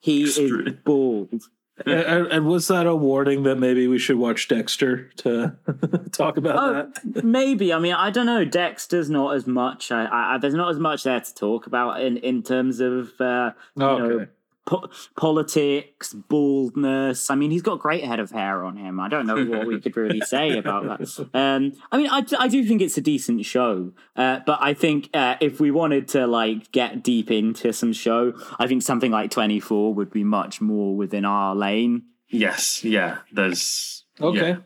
He 0.00 0.24
is 0.24 0.72
bald. 0.84 1.44
And, 1.86 2.26
and 2.28 2.46
was 2.46 2.68
that 2.68 2.86
a 2.86 2.94
warning 2.94 3.42
that 3.44 3.56
maybe 3.56 3.86
we 3.88 3.98
should 3.98 4.16
watch 4.16 4.48
Dexter 4.48 5.10
to 5.18 5.56
talk 6.12 6.36
about 6.36 6.56
Oh, 6.58 6.90
that? 7.04 7.24
maybe. 7.24 7.72
I 7.72 7.78
mean, 7.78 7.94
I 7.94 8.10
don't 8.10 8.26
know. 8.26 8.44
Dexter's 8.44 9.10
not 9.10 9.34
as 9.36 9.46
much. 9.46 9.90
I, 9.92 10.06
I, 10.34 10.38
there's 10.38 10.54
not 10.54 10.70
as 10.70 10.78
much 10.78 11.02
there 11.04 11.20
to 11.20 11.34
talk 11.34 11.66
about 11.66 12.00
in 12.02 12.16
in 12.18 12.42
terms 12.42 12.80
of 12.80 13.12
uh, 13.20 13.52
you 13.76 13.80
know, 13.80 13.98
Okay. 14.10 14.30
Po- 14.66 14.88
politics, 15.16 16.12
baldness. 16.12 17.30
I 17.30 17.34
mean, 17.34 17.50
he's 17.50 17.62
got 17.62 17.78
great 17.78 18.04
head 18.04 18.20
of 18.20 18.30
hair 18.30 18.64
on 18.64 18.76
him. 18.76 19.00
I 19.00 19.08
don't 19.08 19.26
know 19.26 19.44
what 19.44 19.66
we 19.66 19.80
could 19.80 19.96
really 19.96 20.20
say 20.20 20.58
about 20.58 20.84
that. 20.84 21.02
Um, 21.34 21.72
I 21.90 21.96
mean, 21.96 22.08
I, 22.10 22.24
I 22.38 22.48
do 22.48 22.64
think 22.64 22.82
it's 22.82 22.96
a 22.98 23.00
decent 23.00 23.44
show, 23.44 23.92
uh, 24.16 24.40
but 24.46 24.58
I 24.60 24.74
think 24.74 25.08
uh, 25.14 25.36
if 25.40 25.60
we 25.60 25.70
wanted 25.70 26.08
to 26.08 26.26
like 26.26 26.70
get 26.72 27.02
deep 27.02 27.30
into 27.30 27.72
some 27.72 27.92
show, 27.92 28.34
I 28.58 28.66
think 28.66 28.82
something 28.82 29.10
like 29.10 29.30
Twenty 29.30 29.60
Four 29.60 29.94
would 29.94 30.10
be 30.10 30.24
much 30.24 30.60
more 30.60 30.94
within 30.94 31.24
our 31.24 31.54
lane. 31.54 32.04
Yes, 32.28 32.84
yeah. 32.84 33.18
There's 33.32 34.04
Okay. 34.20 34.48
yeah. 34.50 34.56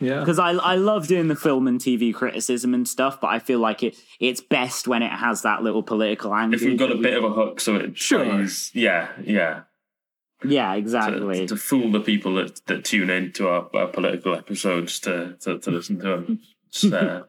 Yeah. 0.00 0.20
because 0.20 0.38
I 0.38 0.50
I 0.52 0.76
love 0.76 1.06
doing 1.06 1.28
the 1.28 1.36
film 1.36 1.68
and 1.68 1.78
TV 1.80 2.12
criticism 2.14 2.72
and 2.74 2.88
stuff, 2.88 3.20
but 3.20 3.28
I 3.28 3.38
feel 3.38 3.58
like 3.58 3.82
it 3.82 3.96
it's 4.18 4.40
best 4.40 4.88
when 4.88 5.02
it 5.02 5.12
has 5.12 5.42
that 5.42 5.62
little 5.62 5.82
political 5.82 6.34
angle. 6.34 6.54
If 6.54 6.62
you've 6.62 6.78
got 6.78 6.90
a 6.90 6.96
bit 6.96 7.16
of 7.16 7.24
a 7.24 7.30
hook, 7.32 7.60
so 7.60 7.76
it 7.76 7.96
Sure. 7.98 8.24
plays, 8.24 8.70
yeah, 8.74 9.08
yeah, 9.22 9.62
yeah, 10.44 10.74
exactly. 10.74 11.46
to 11.46 11.56
fool 11.56 11.92
the 11.92 12.00
people 12.00 12.34
that, 12.36 12.64
that 12.66 12.84
tune 12.84 13.10
in 13.10 13.32
to 13.32 13.48
our, 13.48 13.68
our 13.74 13.88
political 13.88 14.34
episodes 14.34 14.98
to, 15.00 15.36
to, 15.40 15.58
to 15.58 15.70
listen 15.70 15.98
to 16.00 16.02
them. 16.08 16.40
It's, 16.68 16.84
uh, 16.84 17.24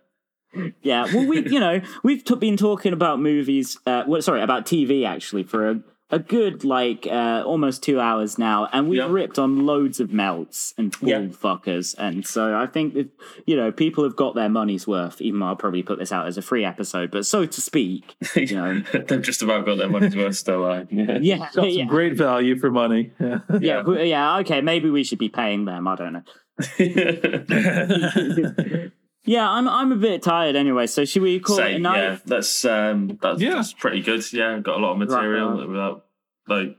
Yeah, 0.81 1.05
well, 1.13 1.25
we 1.27 1.47
you 1.49 1.59
know 1.61 1.79
we've 2.03 2.25
t- 2.25 2.35
been 2.35 2.57
talking 2.57 2.91
about 2.91 3.19
movies. 3.21 3.77
Uh, 3.85 4.03
well, 4.05 4.21
sorry, 4.21 4.41
about 4.41 4.65
TV 4.65 5.05
actually 5.07 5.43
for 5.43 5.69
a, 5.69 5.79
a 6.11 6.19
good 6.19 6.63
like 6.63 7.07
uh, 7.09 7.43
almost 7.45 7.83
two 7.83 7.99
hours 7.99 8.37
now, 8.37 8.67
and 8.73 8.89
we've 8.89 8.97
Yeah. 8.99 9.11
ripped 9.11 9.39
on 9.39 9.65
loads 9.65 9.99
of 9.99 10.11
melts 10.11 10.73
and 10.77 10.91
bald 10.99 11.09
Yeah. 11.09 11.21
fuckers, 11.27 11.95
and 11.97 12.25
so 12.27 12.55
I 12.55 12.67
think 12.67 12.93
that 12.95 13.09
you 13.45 13.55
know 13.55 13.71
people 13.71 14.03
have 14.03 14.15
got 14.15 14.35
their 14.35 14.49
money's 14.49 14.87
worth. 14.87 15.21
Even 15.21 15.39
though 15.39 15.47
I'll 15.47 15.55
probably 15.55 15.83
put 15.83 15.99
this 15.99 16.11
out 16.11 16.27
as 16.27 16.37
a 16.37 16.41
free 16.41 16.65
episode, 16.65 17.11
but 17.11 17.25
so 17.25 17.45
to 17.45 17.61
speak, 17.61 18.15
you 18.35 18.55
know, 18.61 18.81
they've 19.07 19.21
just 19.21 19.41
about 19.41 19.65
got 19.65 19.77
their 19.77 19.89
money's 19.89 20.15
worth 20.15 20.35
still. 20.35 20.65
Uh, 20.65 20.83
yeah. 20.89 21.17
yeah, 21.21 21.37
Got 21.37 21.53
some 21.53 21.65
yeah, 21.69 21.85
great 21.85 22.17
value 22.17 22.57
for 22.59 22.71
money. 22.71 23.11
Yeah. 23.19 23.39
yeah, 23.59 23.83
yeah, 23.87 24.01
yeah. 24.03 24.37
Okay, 24.39 24.61
maybe 24.61 24.89
we 24.89 25.03
should 25.03 25.19
be 25.19 25.29
paying 25.29 25.65
them. 25.65 25.87
I 25.87 25.95
don't 25.95 26.13
know. 26.13 26.23
Yeah, 29.23 29.47
I'm 29.49 29.67
I'm 29.69 29.91
a 29.91 29.95
bit 29.97 30.23
tired 30.23 30.55
anyway. 30.55 30.87
So 30.87 31.05
should 31.05 31.21
we 31.21 31.39
call 31.39 31.59
it 31.59 31.61
a 31.61 31.65
Same, 31.73 31.81
night? 31.83 31.97
yeah. 32.01 32.17
That's 32.25 32.65
um, 32.65 33.19
that's, 33.21 33.39
Yeah. 33.41 33.53
that's 33.55 33.73
pretty 33.73 34.01
good. 34.01 34.23
Yeah, 34.33 34.59
got 34.59 34.77
a 34.77 34.81
lot 34.81 34.93
of 34.93 34.97
material 34.97 35.59
on. 35.59 35.71
without 35.71 36.05
like 36.47 36.75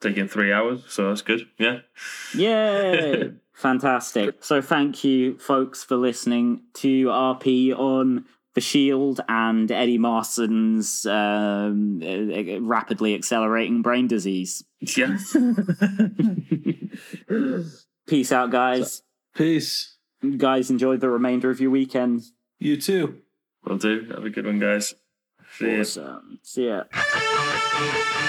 taking 0.00 0.26
three 0.28 0.52
hours, 0.52 0.82
so 0.88 1.08
that's 1.08 1.22
good. 1.22 1.42
Yeah. 1.58 1.80
Yeah. 2.34 3.24
Fantastic. 3.52 4.42
So 4.42 4.60
thank 4.62 5.04
you, 5.04 5.36
folks, 5.38 5.84
for 5.84 5.96
listening 5.96 6.62
to 6.74 7.06
RP 7.08 7.78
on 7.78 8.24
The 8.54 8.62
Shield 8.62 9.20
and 9.28 9.70
Eddie 9.70 9.98
Marson's 9.98 11.04
um, 11.04 12.00
uh, 12.02 12.60
rapidly 12.62 13.14
accelerating 13.14 13.82
brain 13.82 14.06
disease. 14.08 14.64
Yeah. 14.80 15.18
Peace 18.06 18.32
out, 18.32 18.50
guys. 18.50 19.02
Peace. 19.34 19.96
You 20.22 20.36
guys 20.36 20.70
enjoy 20.70 20.96
the 20.96 21.08
remainder 21.08 21.50
of 21.50 21.60
your 21.60 21.70
weekend. 21.70 22.22
You 22.58 22.80
too. 22.80 23.22
Will 23.64 23.78
do. 23.78 24.06
Have 24.10 24.24
a 24.24 24.30
good 24.30 24.46
one, 24.46 24.58
guys. 24.58 24.94
See 25.58 25.76
ya. 25.76 25.84
See 26.42 26.66
ya. 26.66 28.26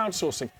Crowdsourcing. 0.00 0.50